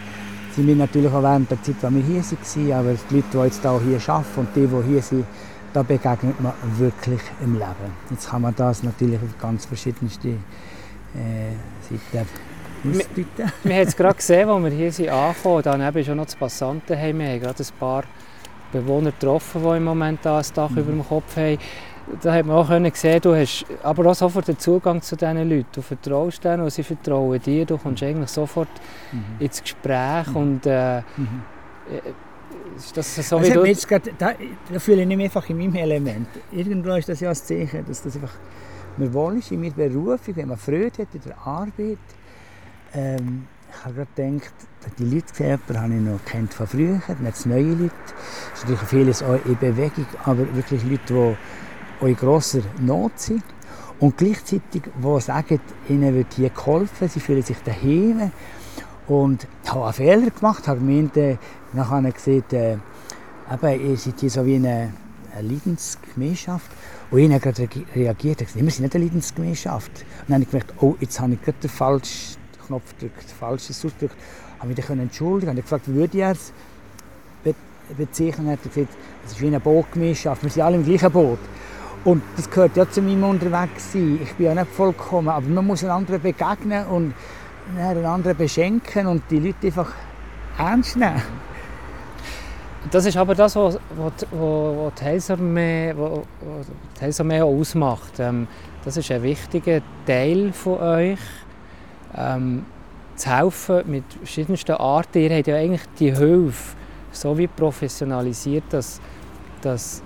sind 0.54 0.68
wir 0.68 0.76
natürlich 0.76 1.12
auch 1.12 1.22
während 1.24 1.50
der 1.50 1.60
Zeit, 1.64 1.82
als 1.82 1.92
wir 1.92 2.02
hier 2.02 2.22
waren, 2.22 2.72
aber 2.72 2.94
die 3.10 3.16
Leute, 3.16 3.26
die 3.32 3.38
jetzt 3.38 3.66
auch 3.66 3.80
hier 3.82 4.00
arbeiten 4.08 4.40
und 4.40 4.48
die, 4.54 4.68
die 4.68 4.88
hier 4.88 5.02
sind, 5.02 5.24
da 5.72 5.82
begegnet 5.82 6.40
man 6.40 6.52
wirklich 6.78 7.20
im 7.42 7.54
Leben. 7.54 7.92
Jetzt 8.10 8.30
kann 8.30 8.42
man 8.42 8.54
das 8.56 8.82
natürlich 8.82 9.16
auf 9.16 9.38
ganz 9.40 9.66
verschiedenste 9.66 10.28
äh, 10.28 11.52
Seiten 11.82 12.28
ausdeuten. 12.84 13.52
Wir, 13.62 13.76
haben 13.76 13.86
es 13.88 13.96
gerade 13.96 14.14
gesehen, 14.14 14.48
als 14.48 14.64
wir 14.64 14.70
hier 14.70 14.92
sind 14.92 15.08
angekommen, 15.10 15.62
daneben 15.62 15.98
ist 15.98 16.08
auch 16.08 16.14
noch 16.14 16.24
das 16.24 16.36
Passantenheim. 16.36 17.18
Wir 17.18 17.28
haben 17.28 17.40
gerade 17.40 17.62
ein 17.62 17.78
paar 17.78 18.04
Bewohner 18.72 19.10
getroffen, 19.10 19.62
die 19.62 19.76
im 19.76 19.84
Moment 19.84 20.20
da 20.22 20.38
ein 20.38 20.44
Dach 20.54 20.70
mhm. 20.70 20.78
über 20.78 20.92
dem 20.92 21.06
Kopf 21.06 21.36
haben. 21.36 21.58
Da 22.22 22.32
hat 22.32 22.46
man 22.46 22.56
auch 22.56 22.94
sehen, 22.94 23.20
du 23.20 23.36
hast 23.36 23.66
aber 23.82 24.06
auch 24.06 24.14
sofort 24.14 24.48
den 24.48 24.58
Zugang 24.58 25.02
zu 25.02 25.14
diesen 25.14 25.48
Leuten. 25.48 25.66
Du 25.72 25.82
vertraust 25.82 26.42
denen 26.42 26.62
und 26.62 26.70
sie 26.70 26.82
vertrauen 26.82 27.40
dir. 27.40 27.66
Du 27.66 27.76
kommst 27.76 28.02
eigentlich 28.02 28.30
sofort 28.30 28.70
mhm. 29.12 29.24
ins 29.38 29.62
Gespräch 29.62 30.26
mhm. 30.28 30.36
und 30.36 30.66
äh, 30.66 31.02
mhm. 31.16 31.42
Äh, 31.90 32.12
ist 32.76 32.96
das 32.96 33.28
so, 33.28 33.38
also 33.38 33.64
wie 33.64 33.72
du... 33.72 33.86
Grad, 33.86 34.10
da, 34.18 34.32
da, 34.72 34.78
fühle 34.78 35.02
ich 35.02 35.08
mich 35.08 35.24
einfach 35.24 35.48
in 35.48 35.58
meinem 35.58 35.74
Element. 35.74 36.28
Irgendwo 36.52 36.94
ist 36.94 37.08
das 37.08 37.20
ja 37.20 37.30
das 37.30 37.44
Zeichen, 37.44 37.84
dass 37.86 38.02
das 38.02 38.14
einfach 38.16 38.32
mir 38.96 39.12
wohl 39.12 39.38
ist 39.38 39.50
in 39.52 39.60
meiner 39.60 39.74
Berufung, 39.74 40.36
wenn 40.36 40.48
man 40.48 40.58
Freude 40.58 41.02
hat 41.02 41.14
in 41.14 41.20
der 41.20 41.38
Arbeit. 41.38 41.98
Ähm, 42.92 43.46
ich 43.70 43.84
habe 43.84 43.94
gerade 43.94 44.30
gedacht, 44.32 44.52
die 44.98 45.04
Leute 45.04 45.26
gesehen, 45.30 45.60
die 45.68 45.78
habe 45.78 45.94
ich 45.94 46.00
noch 46.00 46.24
kennt 46.24 46.52
von 46.52 46.66
früher, 46.66 47.00
dann 47.06 47.24
jetzt 47.24 47.46
neue 47.46 47.62
Leute. 47.62 47.94
Es 48.52 48.58
ist 48.58 48.64
natürlich 48.64 48.88
vieles 48.88 49.22
auch 49.22 49.38
in 49.44 49.56
Bewegung, 49.58 50.06
aber 50.24 50.54
wirklich 50.54 50.82
Leute, 50.84 51.36
die 52.00 52.06
in 52.06 52.16
grosser 52.16 52.62
Not 52.80 53.12
sind. 53.16 53.44
Und 54.00 54.16
gleichzeitig, 54.16 54.82
die 54.82 55.20
sagen, 55.20 55.60
ihnen 55.88 56.14
wird 56.14 56.32
hier 56.34 56.50
geholfen, 56.50 57.08
sie 57.08 57.20
fühlen 57.20 57.42
sich 57.42 57.58
daheim. 57.58 58.32
Und 59.10 59.48
habe 59.66 59.86
einen 59.86 59.92
Fehler 59.92 60.30
gemacht, 60.30 60.68
habe 60.68 60.78
gemeint, 60.78 61.16
äh, 61.16 61.36
nachher 61.72 62.12
gesehen, 62.12 62.44
äh, 62.52 62.76
eben, 63.52 63.90
ihr 63.90 63.96
seid 63.96 64.20
hier 64.20 64.30
so 64.30 64.46
wie 64.46 64.54
eine, 64.54 64.92
eine 65.36 65.48
Leidensgemeinschaft. 65.48 66.70
Und 67.10 67.18
ich 67.18 67.28
habe 67.28 67.40
gerade 67.40 67.68
reagiert, 67.96 68.38
gesagt, 68.38 68.54
wir 68.54 68.70
sind 68.70 68.84
nicht 68.84 68.94
eine 68.94 69.04
Leidensgemeinschaft. 69.04 69.90
Und 69.90 70.28
dann 70.28 70.34
habe 70.34 70.44
ich 70.44 70.50
gemerkt, 70.50 70.74
oh, 70.80 70.94
jetzt 71.00 71.18
habe 71.18 71.32
ich 71.32 71.42
gerade 71.42 71.58
den 71.60 71.70
falschen 71.70 72.36
Knopf 72.68 72.94
gedrückt, 73.00 73.28
den 73.28 73.36
falschen 73.36 73.72
ausgedrückt. 73.72 74.14
Habe 74.60 74.68
mich 74.68 74.86
dann 74.86 75.00
entschuldigen. 75.00 75.50
Habe 75.50 75.62
gefragt, 75.62 75.88
wie 75.88 75.94
würde 75.94 76.16
ich 76.16 76.24
es 76.24 76.52
be 77.42 77.52
bezeichnen? 77.98 78.46
Er 78.46 78.52
hat 78.52 78.62
gesagt, 78.62 78.94
es 79.26 79.32
ist 79.32 79.40
wie 79.40 79.48
eine 79.48 79.58
Bootgemeinschaft, 79.58 80.44
wir 80.44 80.50
sind 80.50 80.62
alle 80.62 80.76
im 80.76 80.84
gleichen 80.84 81.10
Boot. 81.10 81.40
Und 82.04 82.22
das 82.36 82.48
gehört 82.48 82.76
ja 82.76 82.88
zu 82.88 83.02
meinem 83.02 83.24
Unterwegssein. 83.24 84.20
Ich 84.22 84.34
bin 84.34 84.46
ja 84.46 84.54
nicht 84.54 84.70
vollkommen, 84.70 85.30
aber 85.30 85.48
man 85.48 85.66
muss 85.66 85.82
einander 85.82 86.20
begegnen 86.20 86.86
und 86.86 87.12
einen 87.78 88.04
anderen 88.04 88.36
beschenken 88.36 89.06
und 89.06 89.22
die 89.30 89.38
Leute 89.38 89.66
einfach 89.66 89.92
ernst 90.58 90.96
nehmen. 90.96 91.22
Das 92.90 93.04
ist 93.04 93.16
aber 93.16 93.34
das, 93.34 93.56
was, 93.56 93.78
was, 93.96 94.12
was 94.30 94.94
die 94.94 95.04
Heilsarmee, 95.04 95.94
Heilsarmee 97.00 97.42
ausmacht. 97.42 98.18
Ähm, 98.18 98.48
das 98.84 98.96
ist 98.96 99.10
ein 99.10 99.22
wichtiger 99.22 99.82
Teil 100.06 100.52
von 100.52 100.78
euch, 100.80 101.18
ähm, 102.16 102.64
zu 103.16 103.36
helfen 103.36 103.82
mit 103.86 104.04
verschiedensten 104.14 104.72
Arten. 104.72 105.18
Ihr 105.18 105.36
habt 105.36 105.46
ja 105.46 105.56
eigentlich 105.56 105.82
die 105.98 106.16
Hilfe 106.16 106.74
so 107.12 107.36
wie 107.36 107.46
professionalisiert, 107.46 108.64
dass, 108.70 108.98
dass, 109.60 110.02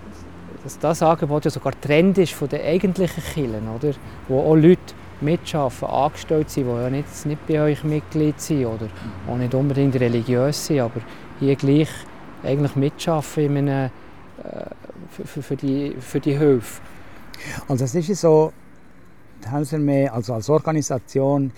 dass 0.65 0.79
das 0.79 1.03
Angebot 1.03 1.45
ja 1.45 1.53
sogar 1.53 1.81
Trend 1.81 2.19
ist 2.19 2.33
von 2.33 2.49
den 2.49 2.61
eigentlichen 2.61 3.23
Kirchen, 3.23 3.69
oder? 3.69 3.93
wo 4.27 4.41
auch 4.41 4.57
Leute 4.57 4.95
mitschaffen, 5.21 5.89
angestellt 5.89 6.51
sind, 6.51 6.67
die 6.67 6.71
ja 6.71 6.91
nicht, 6.91 7.27
nicht 7.27 7.47
bei 7.47 7.61
euch 7.61 7.85
Mitglied 7.85 8.41
sind 8.41 8.67
oder 8.67 8.89
auch 9.29 9.37
nicht 9.37 9.55
unbedingt 9.55 9.95
religiös 9.97 10.67
sind, 10.67 10.81
aber 10.81 11.01
hier 11.41 11.57
gleich 11.57 11.89
eigentlich 12.43 12.77
mitschaffen 12.77 13.45
in 13.45 13.69
einem, 13.69 13.91
äh, 14.43 15.25
für, 15.25 15.43
für, 15.43 15.57
die, 15.57 15.95
für 16.01 16.21
die 16.21 16.37
Hilfe. 16.37 16.81
Also 17.69 17.85
es 17.85 17.95
ist 17.95 18.21
so, 18.21 18.53
die 19.45 19.51
Hausarmee 19.51 20.09
also 20.09 20.35
als 20.35 20.49
Organisation 20.49 21.53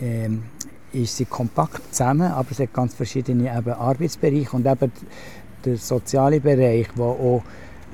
ähm, 0.00 0.44
ist 0.92 1.16
sie 1.16 1.24
kompakt 1.24 1.94
zusammen, 1.94 2.30
aber 2.32 2.48
es 2.50 2.58
hat 2.58 2.72
ganz 2.72 2.94
verschiedene 2.94 3.56
eben 3.56 3.72
Arbeitsbereiche 3.72 4.56
und 4.56 4.66
eben 4.66 4.92
der 5.64 5.76
soziale 5.76 6.40
Bereich, 6.40 6.88
wo 6.94 7.04
auch 7.04 7.42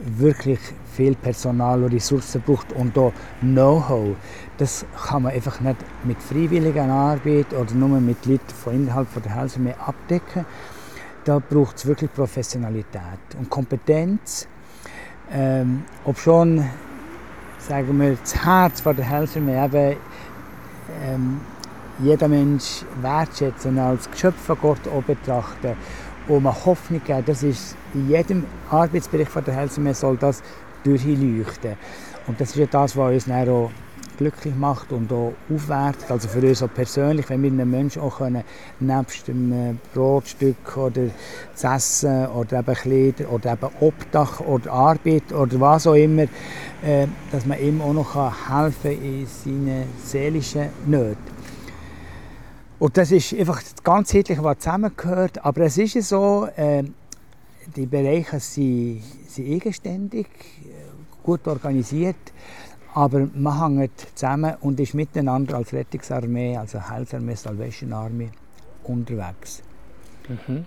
wirklich 0.05 0.59
viel 0.95 1.14
Personal 1.14 1.85
und 1.85 1.93
Ressourcen 1.93 2.43
braucht 2.43 2.72
und 2.72 2.97
auch 2.99 3.12
Know-how. 3.41 4.16
Das 4.59 4.86
kann 5.09 5.22
man 5.22 5.32
einfach 5.32 5.61
nicht 5.61 5.76
mit 6.04 6.22
freiwilliger 6.22 6.84
Arbeit 6.84 7.52
oder 7.52 7.74
nur 7.74 8.00
mit 8.00 8.24
Leuten 8.24 8.48
von 8.48 8.74
innerhalb 8.74 9.09
der 9.22 9.34
Hälse 9.34 9.61
mehr 9.61 9.76
abdecken. 9.86 10.46
Da 11.24 11.38
braucht 11.38 11.76
es 11.76 11.86
wirklich 11.86 12.12
Professionalität 12.12 13.20
und 13.38 13.50
Kompetenz. 13.50 14.48
Ähm, 15.30 15.84
ob 16.04 16.18
schon, 16.18 16.64
sagen 17.59 18.00
wir, 18.00 18.16
das 18.16 18.44
Herz 18.44 18.80
von 18.80 18.96
der 18.96 19.04
Hälse 19.04 19.40
mehr 19.40 19.66
eben, 19.66 19.96
ähm, 21.04 21.40
jeder 21.98 22.28
Mensch 22.28 22.84
wertschätzen 23.00 23.78
als 23.78 24.11
Geschöpf 24.11 24.40
von 24.40 24.59
Gott 24.61 24.86
auch 24.88 25.02
betrachten 25.02 25.74
und 26.28 26.42
man 26.42 26.54
Hoffnung 26.64 27.02
geben, 27.04 27.24
das 27.26 27.42
ist 27.42 27.76
in 27.94 28.09
jedem 28.09 28.44
Arbeitsbericht 28.70 29.30
von 29.30 29.44
der 29.44 29.54
Helsenmeer 29.54 29.94
soll 29.94 30.16
das 30.16 30.42
durchleuchten. 30.84 31.76
Und 32.26 32.40
das 32.40 32.50
ist 32.50 32.57
ja 32.57 32.66
das, 32.66 32.96
was 32.96 33.12
uns 33.12 33.24
dann 33.26 33.48
auch 33.48 33.70
glücklich 34.17 34.55
macht 34.55 34.93
und 34.93 35.12
auch 35.12 35.33
aufwertet. 35.53 36.11
Also 36.11 36.29
für 36.29 36.47
uns 36.47 36.62
auch 36.62 36.73
persönlich, 36.73 37.29
wenn 37.29 37.43
wir 37.43 37.51
einem 37.51 37.71
Menschen 37.71 38.03
auch 38.03 38.19
können, 38.19 38.43
nebst 38.81 39.29
dem 39.29 39.79
Brotstück 39.95 40.77
oder 40.77 41.09
das 41.53 41.64
Essen 41.64 42.27
oder 42.29 42.61
eben 42.61 42.75
Kleider 42.75 43.31
oder 43.31 43.53
eben 43.53 43.69
Obdach 43.81 44.41
oder 44.41 44.73
Arbeit 44.73 45.33
oder 45.33 45.61
was 45.61 45.87
auch 45.87 45.95
immer, 45.95 46.25
äh, 46.83 47.07
dass 47.33 47.47
man 47.47 47.61
ihm 47.61 47.81
auch 47.81 47.93
noch 47.93 48.14
helfen 48.14 48.93
kann 48.93 49.03
in 49.03 49.27
seinen 49.27 49.85
seelischen 50.05 50.69
Nöten. 50.87 51.37
Und 52.79 52.97
das 52.97 53.11
ist 53.11 53.33
einfach 53.33 53.62
das 53.62 53.83
Ganzheitliche, 53.83 54.43
was 54.43 54.59
zusammengehört. 54.59 55.45
Aber 55.45 55.62
es 55.62 55.79
ist 55.79 56.09
so, 56.09 56.47
äh, 56.57 56.85
die 57.75 57.87
Bereiche 57.87 58.39
sind, 58.39 59.03
sind 59.29 59.51
eigenständig, 59.51 60.27
gut 61.27 61.47
organisiert, 61.49 62.17
aber 62.97 63.28
man 63.34 63.76
hängt 63.78 64.07
zusammen 64.14 64.55
und 64.62 64.80
ist 64.80 64.94
miteinander 64.94 65.57
als 65.59 65.74
Rettungsarmee, 65.74 66.57
also 66.57 66.80
Heilsarmee, 66.80 67.34
Salvation 67.34 67.92
Army 67.92 68.30
unterwegs. 68.84 69.62
Mhm. 70.26 70.64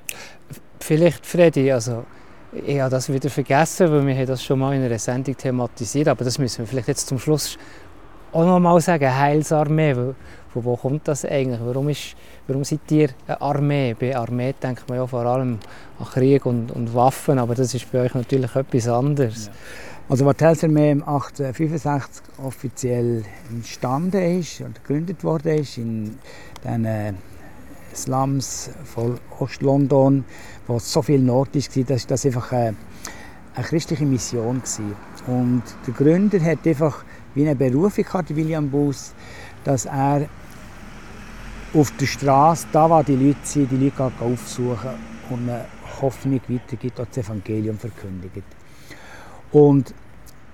Vielleicht, 0.80 1.25
Freddy, 1.25 1.71
also 1.71 2.05
ich 2.53 2.80
habe 2.80 2.91
das 2.91 3.11
wieder 3.11 3.32
vergessen, 3.32 3.91
weil 3.91 4.05
wir 4.05 4.15
haben 4.15 4.27
das 4.27 4.43
schon 4.43 4.59
mal 4.59 4.75
in 4.75 4.84
einer 4.84 4.99
Sendung 4.99 5.36
thematisiert, 5.36 6.07
aber 6.07 6.23
das 6.23 6.38
müssen 6.38 6.59
wir 6.59 6.67
vielleicht 6.67 6.89
jetzt 6.89 7.07
zum 7.07 7.17
Schluss 7.17 7.57
auch 8.32 8.45
noch 8.45 8.59
mal 8.59 8.80
sagen, 8.80 9.11
Heilsarmee, 9.11 9.95
von 9.95 10.15
wo 10.65 10.75
kommt 10.75 11.07
das 11.07 11.25
eigentlich? 11.25 11.59
Warum, 11.63 11.89
ist, 11.89 12.15
warum 12.47 12.63
seid 12.63 12.91
ihr 12.91 13.09
eine 13.25 13.41
Armee? 13.41 13.95
Bei 13.99 14.15
Armee 14.15 14.53
denkt 14.53 14.88
man 14.88 14.99
ja 14.99 15.07
vor 15.07 15.25
allem 15.25 15.57
an 15.97 16.05
Krieg 16.05 16.45
und, 16.45 16.71
und 16.73 16.93
Waffen, 16.93 17.39
aber 17.39 17.55
das 17.55 17.73
ist 17.73 17.91
bei 17.91 18.01
euch 18.01 18.13
natürlich 18.13 18.55
etwas 18.55 18.88
anderes. 18.88 19.47
Ja. 19.47 19.51
Also 20.10 20.26
was 20.26 20.38
die 20.38 20.45
Heilsarmee 20.45 20.91
1865 20.93 22.24
offiziell 22.43 23.24
entstanden 23.51 24.39
ist 24.39 24.60
und 24.62 24.84
gegründet 24.84 25.24
wurde, 25.24 25.53
ist 25.53 25.78
in 25.78 26.18
den 26.64 27.16
Slums 27.93 28.72
von 28.86 29.20
Ost-London, 29.39 30.26
wo 30.66 30.80
so 30.80 31.03
viel 31.03 31.20
Not 31.20 31.49
war, 31.53 31.84
das 31.84 32.01
war 32.01 32.07
das 32.07 32.26
einfach 32.26 32.51
eine, 32.51 32.76
eine 33.53 33.66
christliche 33.68 34.03
Mission. 34.03 34.64
Gewesen. 34.64 34.95
Und 35.28 35.62
der 35.86 35.93
Gründer 35.93 36.41
hat 36.41 36.66
einfach 36.66 37.05
wie 37.36 37.47
eine 37.47 37.55
Berufung 37.55 38.03
gehabt, 38.03 38.36
William 38.36 38.68
Booth, 38.68 39.14
dass 39.64 39.86
er 39.86 40.28
auf 41.72 41.91
der 41.97 42.07
Straße, 42.07 42.66
da 42.72 42.89
wo 42.89 43.03
die 43.03 43.16
Leute 43.16 43.38
sind, 43.43 43.72
die 43.72 43.78
Leute 43.78 44.12
aufsuchen 44.20 44.89
und 45.30 45.47
eine 45.47 45.66
Hoffnung 46.01 46.41
weitergibt, 46.47 46.97
das 46.97 47.16
Evangelium 47.16 47.78
verkündigt. 47.78 48.59
Und 49.52 49.93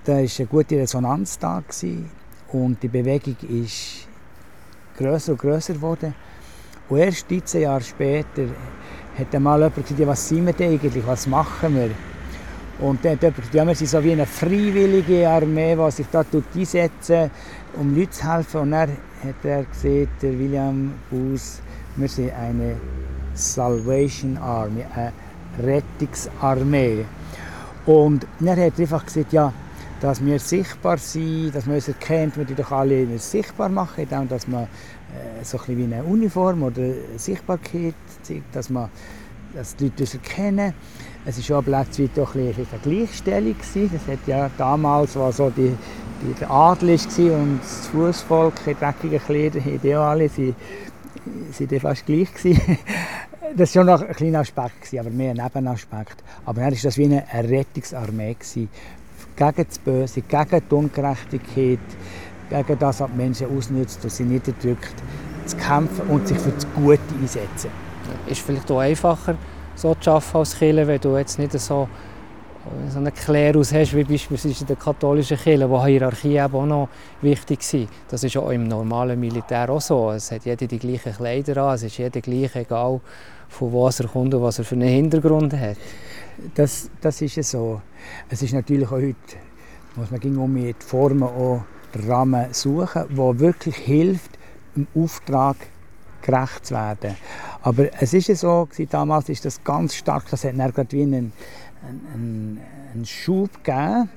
da 0.04 0.12
war 0.12 0.18
eine 0.18 0.46
gute 0.46 0.76
Resonanz 0.76 1.38
da 1.38 1.60
gewesen, 1.60 2.10
und 2.52 2.82
die 2.82 2.88
Bewegung 2.88 3.36
ist 3.48 4.06
größer 4.96 5.32
und 5.32 5.38
größer 5.38 5.74
geworden. 5.74 6.14
Und 6.88 6.98
erst 6.98 7.30
13 7.30 7.62
Jahre 7.62 7.82
später 7.82 8.44
hat 9.18 9.34
einmal 9.34 9.58
jemand 9.58 9.74
gesagt, 9.76 10.06
was 10.06 10.28
sind 10.28 10.46
wir 10.46 10.52
denn 10.52 10.72
eigentlich, 10.72 11.06
was 11.06 11.26
machen 11.26 11.74
wir? 11.74 11.90
Und 12.78 13.04
dann 13.04 13.12
hat 13.12 13.22
jemand 13.22 13.36
gesagt, 13.36 13.54
ja, 13.54 13.66
wir 13.66 13.74
sind 13.74 13.88
so 13.88 14.04
wie 14.04 14.12
eine 14.12 14.26
freiwillige 14.26 15.28
Armee, 15.28 15.74
die 15.74 15.90
sich 15.90 16.06
da 16.12 16.24
einsetzt, 16.54 17.12
um 17.74 17.96
Leuten 17.96 18.12
zu 18.12 18.32
helfen. 18.32 18.60
Und 18.60 18.70
dann 18.70 18.90
hat 18.90 19.44
er 19.44 19.64
gesehen, 19.64 20.08
der 20.22 20.38
William 20.38 20.92
Booth, 21.10 21.60
wir 21.96 22.08
sind 22.08 22.32
eine 22.34 22.76
Salvation 23.34 24.36
Army, 24.38 24.84
eine 24.94 25.12
Rettungsarmee. 25.62 27.04
Und 27.86 28.26
dann 28.40 28.50
hat 28.50 28.58
er 28.58 28.80
einfach 28.80 29.06
gesagt, 29.06 29.32
ja, 29.32 29.52
dass 30.00 30.24
wir 30.24 30.38
sichtbar 30.38 30.98
sind, 30.98 31.54
dass 31.54 31.66
man 31.66 31.76
uns 31.76 31.88
erkennt, 31.88 32.36
wir 32.36 32.44
die 32.44 32.54
doch 32.54 32.70
alle 32.70 33.18
sichtbar 33.18 33.68
machen, 33.68 34.02
indem 34.02 34.28
dass 34.28 34.46
man 34.46 34.64
äh, 34.64 35.44
so 35.44 35.58
ein 35.58 35.78
wie 35.78 35.84
eine 35.84 36.02
Uniform 36.04 36.64
oder 36.64 36.82
Sichtbarkeit 37.16 37.94
zeigt, 38.22 38.54
dass, 38.54 38.68
man, 38.68 38.90
dass 39.54 39.76
die 39.76 39.84
Leute 39.84 40.02
uns 40.02 40.14
erkennen. 40.14 40.74
Es 41.24 41.50
war 41.50 41.58
auch 41.58 41.64
plötzlich 41.64 42.10
doch 42.14 42.34
ein 42.34 42.46
bisschen 42.46 42.66
eine 42.72 42.80
Gleichstellung. 42.82 43.54
Gewesen. 43.54 43.90
Das 43.92 44.12
hat 44.12 44.26
ja 44.26 44.50
damals, 44.58 45.16
war 45.16 45.32
so 45.32 45.50
die, 45.50 45.74
die, 46.22 46.34
der 46.40 46.50
Adel 46.50 46.98
war 46.98 47.40
und 47.40 47.60
das 47.60 47.86
Fußvolk 47.88 48.54
in 48.66 48.76
dreckigen 48.78 49.20
Kleidern, 49.20 49.80
die 49.82 49.94
alle, 49.94 50.28
sie, 50.28 50.54
sie 51.52 51.80
fast 51.80 52.04
gleich 52.04 52.32
gewesen. 52.34 52.78
Das 53.54 53.76
war 53.76 53.84
noch 53.84 54.02
ein 54.02 54.14
kleiner 54.14 54.40
Aspekt, 54.40 54.92
aber 54.98 55.10
mehr 55.10 55.30
ein 55.30 55.36
Nebenaspekt. 55.36 56.22
Aber 56.44 56.60
dann 56.60 56.72
war 56.72 56.78
das 56.82 56.96
wie 56.98 57.04
eine 57.04 57.24
Rettungsarmee 57.32 58.36
gegen 58.40 58.68
das 59.36 59.78
Böse, 59.78 60.22
gegen 60.22 60.62
die 60.70 60.74
Ungerechtigkeit, 60.74 61.78
gegen 62.50 62.78
das, 62.78 63.00
was 63.00 63.10
die 63.10 63.16
Menschen 63.16 63.56
ausnützt 63.56 64.02
und 64.02 64.10
sie 64.10 64.24
niederdrückt, 64.24 64.94
zu 65.44 65.56
kämpfen 65.56 66.08
und 66.08 66.26
sich 66.26 66.38
für 66.38 66.50
das 66.50 66.66
Gute 66.74 67.00
einsetzen. 67.20 67.70
Ist 68.26 68.40
vielleicht 68.40 68.70
auch 68.70 68.80
einfacher, 68.80 69.36
so 69.74 69.94
zu 69.94 70.10
arbeiten 70.10 70.38
als 70.38 70.58
Kirche, 70.58 70.86
wenn 70.86 71.00
du 71.00 71.16
jetzt 71.16 71.38
nicht 71.38 71.52
so, 71.52 71.88
so 72.88 72.98
einen 72.98 73.12
Klerus 73.14 73.72
hast, 73.72 73.94
wie 73.94 74.04
beispielsweise 74.04 74.60
in 74.62 74.66
der 74.66 74.76
katholischen 74.76 75.36
Kirche, 75.36 75.68
wo 75.68 75.84
Hierarchie 75.84 76.36
eben 76.36 76.54
auch 76.54 76.66
noch 76.66 76.88
wichtig 77.22 77.60
ist. 77.60 77.88
Das 78.08 78.24
ist 78.24 78.36
auch 78.36 78.50
im 78.50 78.68
normalen 78.68 79.18
Militär 79.18 79.70
auch 79.70 79.80
so. 79.80 80.10
Es 80.10 80.30
hat 80.30 80.44
jeder 80.44 80.66
die 80.66 80.78
gleichen 80.78 81.14
Kleider 81.14 81.56
an, 81.64 81.74
es 81.74 81.82
ist 81.84 81.98
jeder 81.98 82.20
gleich, 82.20 82.54
egal 82.56 83.00
von 83.48 83.72
wo 83.72 83.88
er 83.88 84.08
kommt 84.08 84.34
und 84.34 84.42
was 84.42 84.58
er 84.58 84.64
für 84.64 84.74
einen 84.74 84.88
Hintergrund 84.88 85.52
hat. 85.52 85.76
Das, 86.54 86.90
das 87.00 87.22
ist 87.22 87.42
so. 87.42 87.80
Es 88.28 88.42
ist 88.42 88.52
natürlich 88.52 88.88
auch 88.88 88.92
heute, 88.92 89.16
muss 89.94 90.10
man 90.10 90.20
ging 90.20 90.36
um 90.36 90.52
mit 90.52 90.82
Formen 90.82 91.22
auch 91.22 91.62
Rahmen 92.06 92.52
suchen, 92.52 93.04
wo 93.10 93.38
wirklich 93.38 93.76
hilft, 93.76 94.38
dem 94.74 94.86
Auftrag 94.94 95.56
gerecht 96.22 96.66
zu 96.66 96.74
werden. 96.74 97.16
Aber 97.62 97.88
es 98.00 98.12
ist 98.12 98.26
so, 98.36 98.68
damals 98.90 99.28
ist 99.28 99.44
das 99.44 99.62
ganz 99.62 99.94
stark, 99.94 100.24
das 100.30 100.44
hat 100.44 100.58
dann 100.58 100.72
wie 100.90 101.02
einen, 101.02 101.32
einen, 101.86 102.60
einen 102.92 103.06
Schub 103.06 103.50
gegeben. 103.62 104.08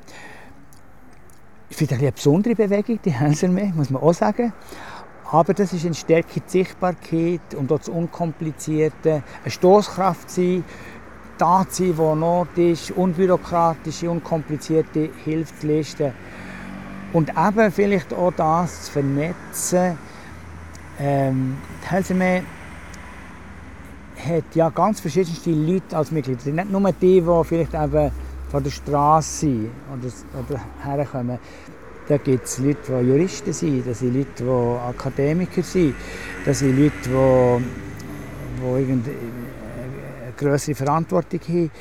Ich 1.70 1.78
finde 1.78 1.95
eine 1.95 2.11
besondere 2.11 2.55
Bewegung, 2.55 2.99
die 3.03 3.11
Hänserme, 3.11 3.72
muss 3.76 3.89
man 3.89 4.01
auch 4.01 4.13
sagen. 4.13 4.53
Aber 5.32 5.53
das 5.53 5.74
ist 5.74 5.86
eine 5.86 5.93
Stärke, 5.93 6.39
die 6.39 6.49
Sichtbarkeit 6.49 7.53
und 7.55 7.72
auch 7.72 7.78
das 7.78 7.89
Unkomplizierte, 7.89 9.22
eine 9.43 9.51
Stoßkraft 9.51 10.30
sein, 10.32 10.63
da 11.38 11.65
zu 11.70 11.86
sein, 11.86 11.97
wo 11.97 12.15
Not 12.15 12.57
ist, 12.57 12.91
unbürokratische, 12.91 14.09
unkomplizierte 14.09 15.09
leisten. 15.61 16.13
Und 17.13 17.30
eben 17.30 17.72
vielleicht 17.72 18.13
auch 18.13 18.34
das 18.36 18.86
zu 18.86 18.91
vernetzen. 18.93 19.97
Ähm, 20.99 21.57
die 21.84 21.89
Helseme 21.89 22.43
hat 24.28 24.55
ja 24.55 24.70
ganz 24.70 24.99
verschiedene 24.99 25.72
Leute 25.72 25.97
als 25.97 26.11
Mitglieder. 26.11 26.51
Nicht 26.51 26.72
nur 26.72 26.91
die, 26.91 27.22
die 27.22 27.43
vielleicht 27.43 27.74
eben 27.74 28.11
von 28.49 28.63
der 28.63 28.72
Straße 28.72 29.39
sind 29.39 29.70
oder, 29.91 30.45
oder 30.45 30.61
herkommen. 30.84 31.39
Da 32.07 32.17
gibt 32.17 32.45
es 32.45 32.57
Leute, 32.57 32.80
die 32.88 33.07
Juristen 33.07 33.53
sind, 33.53 33.88
das 33.88 33.99
sind 33.99 34.15
Leute, 34.15 34.43
die 34.43 34.89
Akademiker 34.89 35.61
sind, 35.61 35.93
das 36.43 36.59
sind 36.59 36.78
Leute, 36.78 36.93
die, 37.03 38.61
die 38.61 38.82
irgendeine 38.82 39.15
größere 40.36 40.76
Verantwortung 40.76 41.39
haben. 41.47 41.72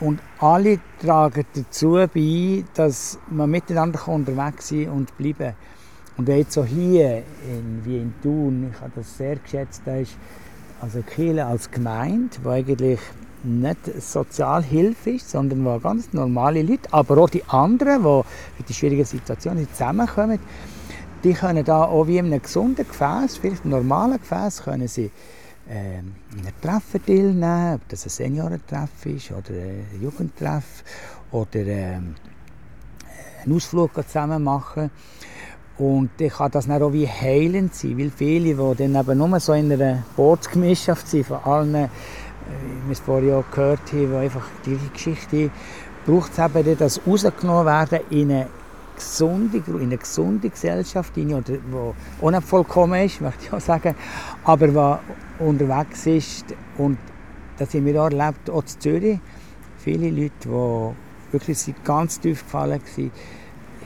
Und 0.00 0.20
alle 0.38 0.78
tragen 1.00 1.44
dazu 1.54 1.92
bei, 2.12 2.64
dass 2.74 3.18
man 3.30 3.50
miteinander 3.50 4.06
unterwegs 4.08 4.68
sein 4.68 4.88
und 4.90 5.16
bleiben 5.16 5.54
Und 6.16 6.28
jetzt 6.28 6.52
so 6.52 6.64
hier, 6.64 7.18
in, 7.48 7.80
wie 7.84 7.98
in 7.98 8.14
Thun, 8.20 8.72
ich 8.72 8.80
habe 8.80 8.92
das 8.96 9.16
sehr 9.16 9.36
geschätzt, 9.36 9.82
da 9.84 9.96
ist 9.96 10.16
also 10.80 11.02
Kiel 11.02 11.40
als 11.40 11.70
Gemeinde, 11.70 12.36
die 12.42 12.48
eigentlich 12.48 13.00
nicht 13.42 13.78
Sozialhilfe 14.00 15.10
ist, 15.10 15.30
sondern 15.30 15.64
wo 15.64 15.78
ganz 15.78 16.12
normale 16.12 16.62
Leute, 16.62 16.92
aber 16.92 17.18
auch 17.18 17.30
die 17.30 17.44
anderen, 17.44 18.02
die 18.02 18.60
in 18.60 18.64
die 18.68 18.74
schwierigen 18.74 19.04
Situationen 19.04 19.68
zusammenkommen, 19.72 20.38
die 21.24 21.32
können 21.34 21.64
da 21.64 21.84
auch 21.84 22.06
wie 22.06 22.18
in 22.18 22.26
einem 22.26 22.42
gesunden 22.42 22.86
Gefäß, 22.86 23.38
vielleicht 23.38 23.62
einem 23.62 23.72
normalen 23.72 24.18
Gefäß, 24.18 24.62
können 24.62 24.88
sie 24.88 25.10
äh, 25.68 25.98
in 25.98 26.40
einem 26.40 26.60
Treffen 26.60 27.04
teilnehmen, 27.04 27.74
ob 27.74 27.88
das 27.88 28.06
ein 28.06 28.10
Seniorentreff 28.10 29.06
ist 29.06 29.30
oder 29.30 29.50
ein 29.50 30.00
Jugendtreff 30.00 30.84
oder 31.32 31.60
äh, 31.60 31.94
einen 31.94 32.16
Ausflug 33.52 33.94
zusammen 34.06 34.42
machen. 34.42 34.90
Und 35.78 36.10
ich 36.18 36.32
kann 36.32 36.50
das 36.50 36.66
dann 36.66 36.82
auch 36.82 36.92
wie 36.92 37.06
heilend 37.06 37.74
sein, 37.74 37.96
weil 37.98 38.10
viele, 38.10 38.54
die 38.54 38.84
dann 38.84 38.96
eben 38.96 39.18
nur 39.18 39.38
so 39.38 39.52
in 39.52 39.72
einer 39.72 40.02
Bootsgemeinschaft 40.16 41.06
sind, 41.06 41.26
von 41.26 41.38
allen, 41.44 41.74
äh, 41.74 41.88
wie 42.82 42.88
wir 42.88 42.92
es 42.92 43.00
vorhin 43.00 43.34
auch 43.34 43.50
gehört 43.50 43.80
haben, 43.92 44.10
die 44.10 44.16
einfach 44.16 44.44
die 44.66 44.70
gleiche 44.70 44.90
Geschichte 44.90 45.50
braucht 46.08 46.32
es 46.32 46.38
eben, 46.38 46.78
dass 46.78 47.00
rausgenommen 47.06 47.66
werden 47.66 48.00
in 48.10 48.32
eine 48.32 48.46
gesunde, 48.96 49.62
in 49.66 49.80
eine 49.80 49.98
gesunde 49.98 50.48
Gesellschaft, 50.48 51.14
die 51.14 51.34
auch 51.34 52.30
nicht 52.30 52.44
vollkommen 52.44 53.04
ist, 53.04 53.20
möchte 53.20 53.44
ich 53.44 53.52
auch 53.52 53.60
sagen, 53.60 53.94
aber 54.44 55.00
die 55.38 55.44
unterwegs 55.44 56.06
ist. 56.06 56.46
Und 56.78 56.98
das 57.58 57.74
haben 57.74 57.84
wir 57.84 58.02
auch 58.02 58.10
erlebt, 58.10 58.50
auch 58.50 58.62
in 58.62 58.80
Zürich. 58.80 59.20
Viele 59.78 60.10
Leute, 60.10 60.32
die 60.42 61.32
wirklich 61.32 61.74
ganz 61.84 62.18
tief 62.18 62.42
gefallen 62.42 62.80
waren, 62.96 63.10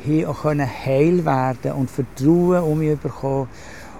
haben 0.04 0.26
auch 0.26 0.44
heil 0.44 1.24
werden 1.24 1.72
und 1.72 1.90
Vertrauen 1.90 2.62
um 2.62 2.78
mich 2.78 2.98
bekommen. 2.98 3.48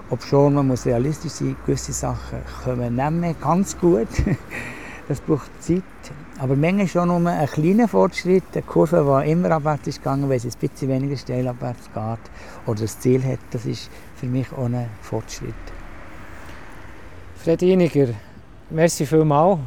Ob 0.09 0.21
schon, 0.23 0.53
man 0.53 0.67
muss 0.67 0.85
realistisch 0.85 1.31
sein, 1.31 1.55
gewisse 1.65 1.93
Sachen 1.93 2.39
kommen 2.63 2.95
nicht 2.95 3.11
mehr 3.11 3.33
ganz 3.35 3.77
gut. 3.77 4.07
das 5.07 5.21
braucht 5.21 5.49
Zeit. 5.61 5.83
Aber 6.39 6.55
manchmal 6.55 6.87
schon 6.87 7.07
nur 7.07 7.31
ein 7.31 7.47
kleiner 7.47 7.87
Fortschritt, 7.87 8.43
eine 8.53 8.63
Kurve, 8.63 9.21
die 9.23 9.31
immer 9.31 9.51
abwärts 9.51 9.87
ist 9.87 9.99
gegangen, 9.99 10.29
weil 10.29 10.37
es 10.37 10.45
ein 10.45 10.51
bisschen 10.59 10.89
weniger 10.89 11.17
steil 11.17 11.47
abwärts 11.47 11.85
geht 11.93 12.31
oder 12.65 12.81
das 12.81 12.99
Ziel 12.99 13.23
hat, 13.23 13.39
das 13.51 13.65
ist 13.65 13.89
für 14.15 14.25
mich 14.25 14.51
auch 14.51 14.65
ein 14.65 14.89
Fortschritt. 15.01 15.53
Fred 17.35 17.61
Iniger, 17.61 18.09
merci 18.69 19.05
vielmals. 19.05 19.59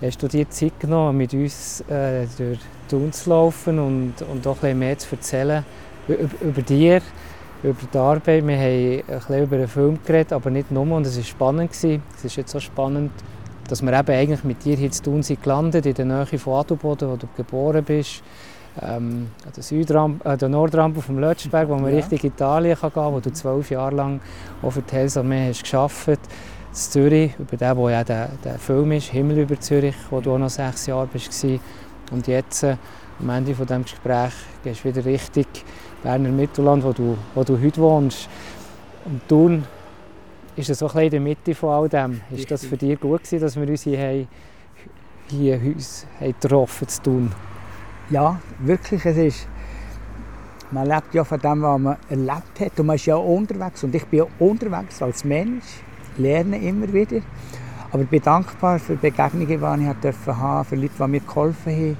hast 0.00 0.22
du 0.22 0.28
dir 0.28 0.48
Zeit 0.50 0.78
genommen, 0.78 1.16
mit 1.16 1.32
uns 1.32 1.80
äh, 1.88 2.26
durch 2.36 2.58
Thun 2.94 3.12
zu 3.12 3.30
laufen 3.30 3.78
und, 3.80 4.14
und 4.22 4.46
auch 4.46 4.62
ein 4.62 4.78
mehr 4.78 4.96
zu 4.96 5.16
erzählen 5.16 5.64
über, 6.06 6.28
über 6.40 6.62
dir, 6.62 7.02
über 7.64 7.76
die 7.92 7.98
Arbeit. 7.98 8.46
Wir 8.46 8.56
haben 8.56 9.02
ein 9.08 9.18
bisschen 9.18 9.42
über 9.42 9.56
den 9.56 9.68
Film 9.68 9.98
geredet, 10.06 10.32
aber 10.32 10.50
nicht 10.50 10.70
nur. 10.70 10.88
Und 10.88 11.04
es 11.04 11.16
war 11.16 11.24
spannend. 11.24 11.72
Gewesen. 11.72 12.02
Es 12.16 12.24
ist 12.24 12.36
jetzt 12.36 12.52
so 12.52 12.60
spannend, 12.60 13.10
dass 13.68 13.82
wir 13.82 13.92
eben 13.92 14.10
eigentlich 14.10 14.44
mit 14.44 14.64
dir 14.64 14.76
hier 14.76 14.92
zu 14.92 15.02
Thun 15.02 15.24
sind 15.24 15.42
gelandet, 15.42 15.86
in 15.86 15.94
der 15.94 16.04
Nähe 16.04 16.38
von 16.38 16.54
Adelboden, 16.54 17.10
wo 17.10 17.16
du 17.16 17.26
geboren 17.36 17.82
bist. 17.82 18.22
Ähm, 18.80 19.28
an 19.44 19.52
der, 19.56 19.62
Südramp 19.62 20.24
äh, 20.24 20.36
der 20.36 20.48
Nordrampe 20.48 21.00
vom 21.00 21.18
Lötschberg, 21.18 21.68
wo 21.68 21.76
man 21.76 21.90
ja. 21.92 21.96
Richtung 21.96 22.18
Italien 22.22 22.76
kann 22.76 22.92
gehen 22.92 23.02
kann, 23.02 23.12
wo 23.12 23.20
du 23.20 23.32
zwölf 23.32 23.70
Jahre 23.70 23.94
lang 23.94 24.20
auch 24.62 24.70
für 24.70 24.82
die 24.82 24.94
Heilsarmee 24.94 25.48
hast 25.48 25.68
gearbeitet 25.68 26.20
in 26.70 26.74
Zürich, 26.74 27.32
über 27.38 27.56
den, 27.56 27.76
wo 27.76 27.88
ja 27.88 28.02
der, 28.02 28.30
der 28.44 28.58
Film 28.58 28.90
ist, 28.90 29.10
Himmel 29.10 29.38
über 29.38 29.58
Zürich, 29.60 29.94
wo 30.10 30.20
du 30.20 30.34
auch 30.34 30.38
noch 30.38 30.50
sechs 30.50 30.86
Jahre 30.86 31.08
warst. 31.12 31.46
Und 32.10 32.26
jetzt, 32.26 32.62
äh, 32.62 32.76
am 33.20 33.30
Ende 33.30 33.54
von 33.54 33.66
diesem 33.66 33.82
Gespräch, 33.82 34.32
gehst 34.62 34.84
du 34.84 34.88
wieder 34.88 35.04
Richtung 35.04 35.46
Berner 36.02 36.30
Mittelland, 36.30 36.84
wo 36.84 36.92
du, 36.92 37.16
wo 37.34 37.44
du 37.44 37.60
heute 37.60 37.80
wohnst. 37.80 38.28
Und 39.04 39.26
Thun 39.28 39.64
ist 40.56 40.68
das 40.68 40.78
so 40.78 40.88
ein 40.88 41.04
in 41.04 41.10
der 41.10 41.20
Mitte 41.20 41.54
von 41.54 41.70
all 41.70 41.88
dem. 41.88 42.20
Ist 42.30 42.50
das 42.50 42.64
für 42.64 42.76
dich 42.76 43.00
gut 43.00 43.24
gewesen, 43.24 43.40
dass 43.40 43.56
wir 43.56 43.68
uns 43.68 43.82
hier, 43.82 43.98
haben, 43.98 44.28
hier 45.28 45.60
uns 45.60 46.06
haben 46.20 46.34
getroffen 46.40 46.88
zu 46.88 47.02
tun? 47.02 47.32
Ja, 48.10 48.38
wirklich. 48.58 49.04
Es 49.04 49.16
ist, 49.16 49.48
man 50.70 50.86
lebt 50.86 51.14
ja 51.14 51.24
von 51.24 51.40
dem, 51.40 51.62
was 51.62 51.80
man 51.80 51.96
erlebt 52.08 52.60
hat. 52.60 52.78
Und 52.78 52.86
man 52.86 52.96
ist 52.96 53.06
ja 53.06 53.16
unterwegs. 53.16 53.82
Und 53.82 53.94
ich 53.94 54.04
bin 54.06 54.20
ja 54.20 54.26
unterwegs 54.38 55.00
als 55.02 55.24
Mensch, 55.24 55.64
lerne 56.18 56.58
immer 56.58 56.92
wieder. 56.92 57.20
Aber 57.94 58.02
ich 58.02 58.08
bin 58.08 58.22
dankbar 58.22 58.80
für 58.80 58.96
die 58.96 59.08
Begegnungen, 59.08 59.46
die 59.46 59.54
ich 59.54 59.60
haben 59.62 60.00
durfte, 60.00 60.34
für 60.68 60.74
Leute, 60.74 60.90
die 60.98 61.06
mir 61.06 61.20
geholfen 61.20 61.72
haben. 61.72 61.96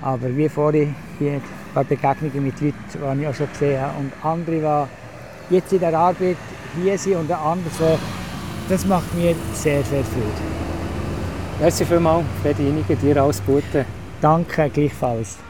Aber 0.00 0.34
wie 0.34 0.48
vorhin 0.48 0.94
hier 1.18 1.42
paar 1.74 1.84
Begegnungen 1.84 2.42
mit 2.42 2.58
Leuten, 2.58 2.74
die 2.90 3.20
ich 3.20 3.28
auch 3.28 3.34
schon 3.34 3.48
gesehen 3.52 3.82
habe. 3.82 3.98
Und 3.98 4.12
andere, 4.22 4.88
die 5.50 5.56
jetzt 5.56 5.74
in 5.74 5.80
der 5.80 5.92
Arbeit 5.92 6.38
hier 6.74 6.96
sind 6.96 7.16
und 7.16 7.30
andere, 7.30 7.98
das 8.70 8.86
macht 8.86 9.14
mir 9.14 9.34
sehr, 9.52 9.82
sehr 9.84 10.04
Freude. 10.04 10.24
Merci 11.60 11.84
vielmals, 11.84 12.24
Freddy 12.40 12.70
Iniger, 12.70 12.94
dir 12.96 13.22
alles 13.22 13.42
Gute. 13.44 13.84
Danke, 14.22 14.70
gleichfalls. 14.70 15.49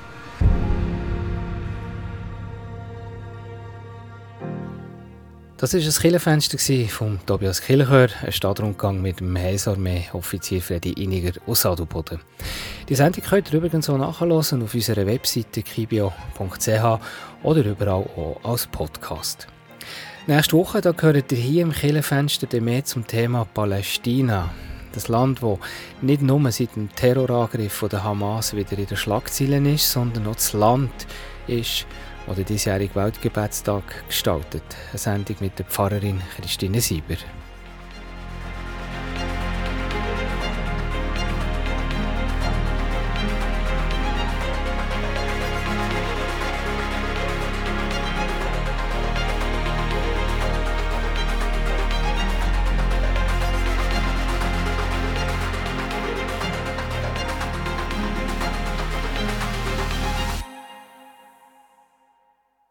Das 5.60 5.74
war 5.74 5.80
ein 5.80 5.92
Killenfenster 5.92 6.88
von 6.88 7.20
Tobias 7.26 7.60
Kilchör, 7.60 8.08
ein 8.24 8.32
Stadtrundgang 8.32 9.02
mit 9.02 9.20
dem 9.20 9.36
Heilsarmee-Offizier 9.36 10.62
Freddy 10.62 10.92
Iniger 10.92 11.38
aus 11.46 11.66
Adelboden. 11.66 12.18
Die 12.88 12.94
Sendung 12.94 13.22
könnt 13.22 13.52
ihr 13.52 13.58
übrigens 13.58 13.90
auch 13.90 13.98
nachhören 13.98 14.32
auf 14.32 14.74
unserer 14.74 15.04
Webseite 15.04 15.62
kibio.ch 15.62 17.00
oder 17.42 17.62
überall 17.62 18.04
auch 18.16 18.40
als 18.42 18.68
Podcast. 18.68 19.48
Nächste 20.26 20.56
Woche 20.56 20.80
da 20.80 20.92
gehört 20.92 21.30
ihr 21.30 21.36
hier 21.36 21.62
im 21.64 21.72
Killenfenster 21.72 22.58
mehr 22.62 22.86
zum 22.86 23.06
Thema 23.06 23.44
Palästina. 23.44 24.48
Das 24.94 25.08
Land, 25.08 25.42
das 25.42 25.58
nicht 26.00 26.22
nur 26.22 26.50
seit 26.52 26.74
dem 26.74 26.88
Terrorangriff 26.94 27.84
der 27.92 28.02
Hamas 28.02 28.56
wieder 28.56 28.78
in 28.78 28.86
den 28.86 28.96
Schlagzeilen 28.96 29.66
ist, 29.66 29.92
sondern 29.92 30.26
auch 30.26 30.36
das 30.36 30.54
Land 30.54 31.06
ist, 31.46 31.84
das 32.26 32.36
den 32.36 32.44
diesjährigen 32.44 32.94
Weltgebetstag 32.94 34.06
gestaltet. 34.06 34.62
Eine 34.90 34.98
Sendung 34.98 35.36
mit 35.40 35.58
der 35.58 35.66
Pfarrerin 35.66 36.20
Christine 36.36 36.80
Sieber. 36.80 37.16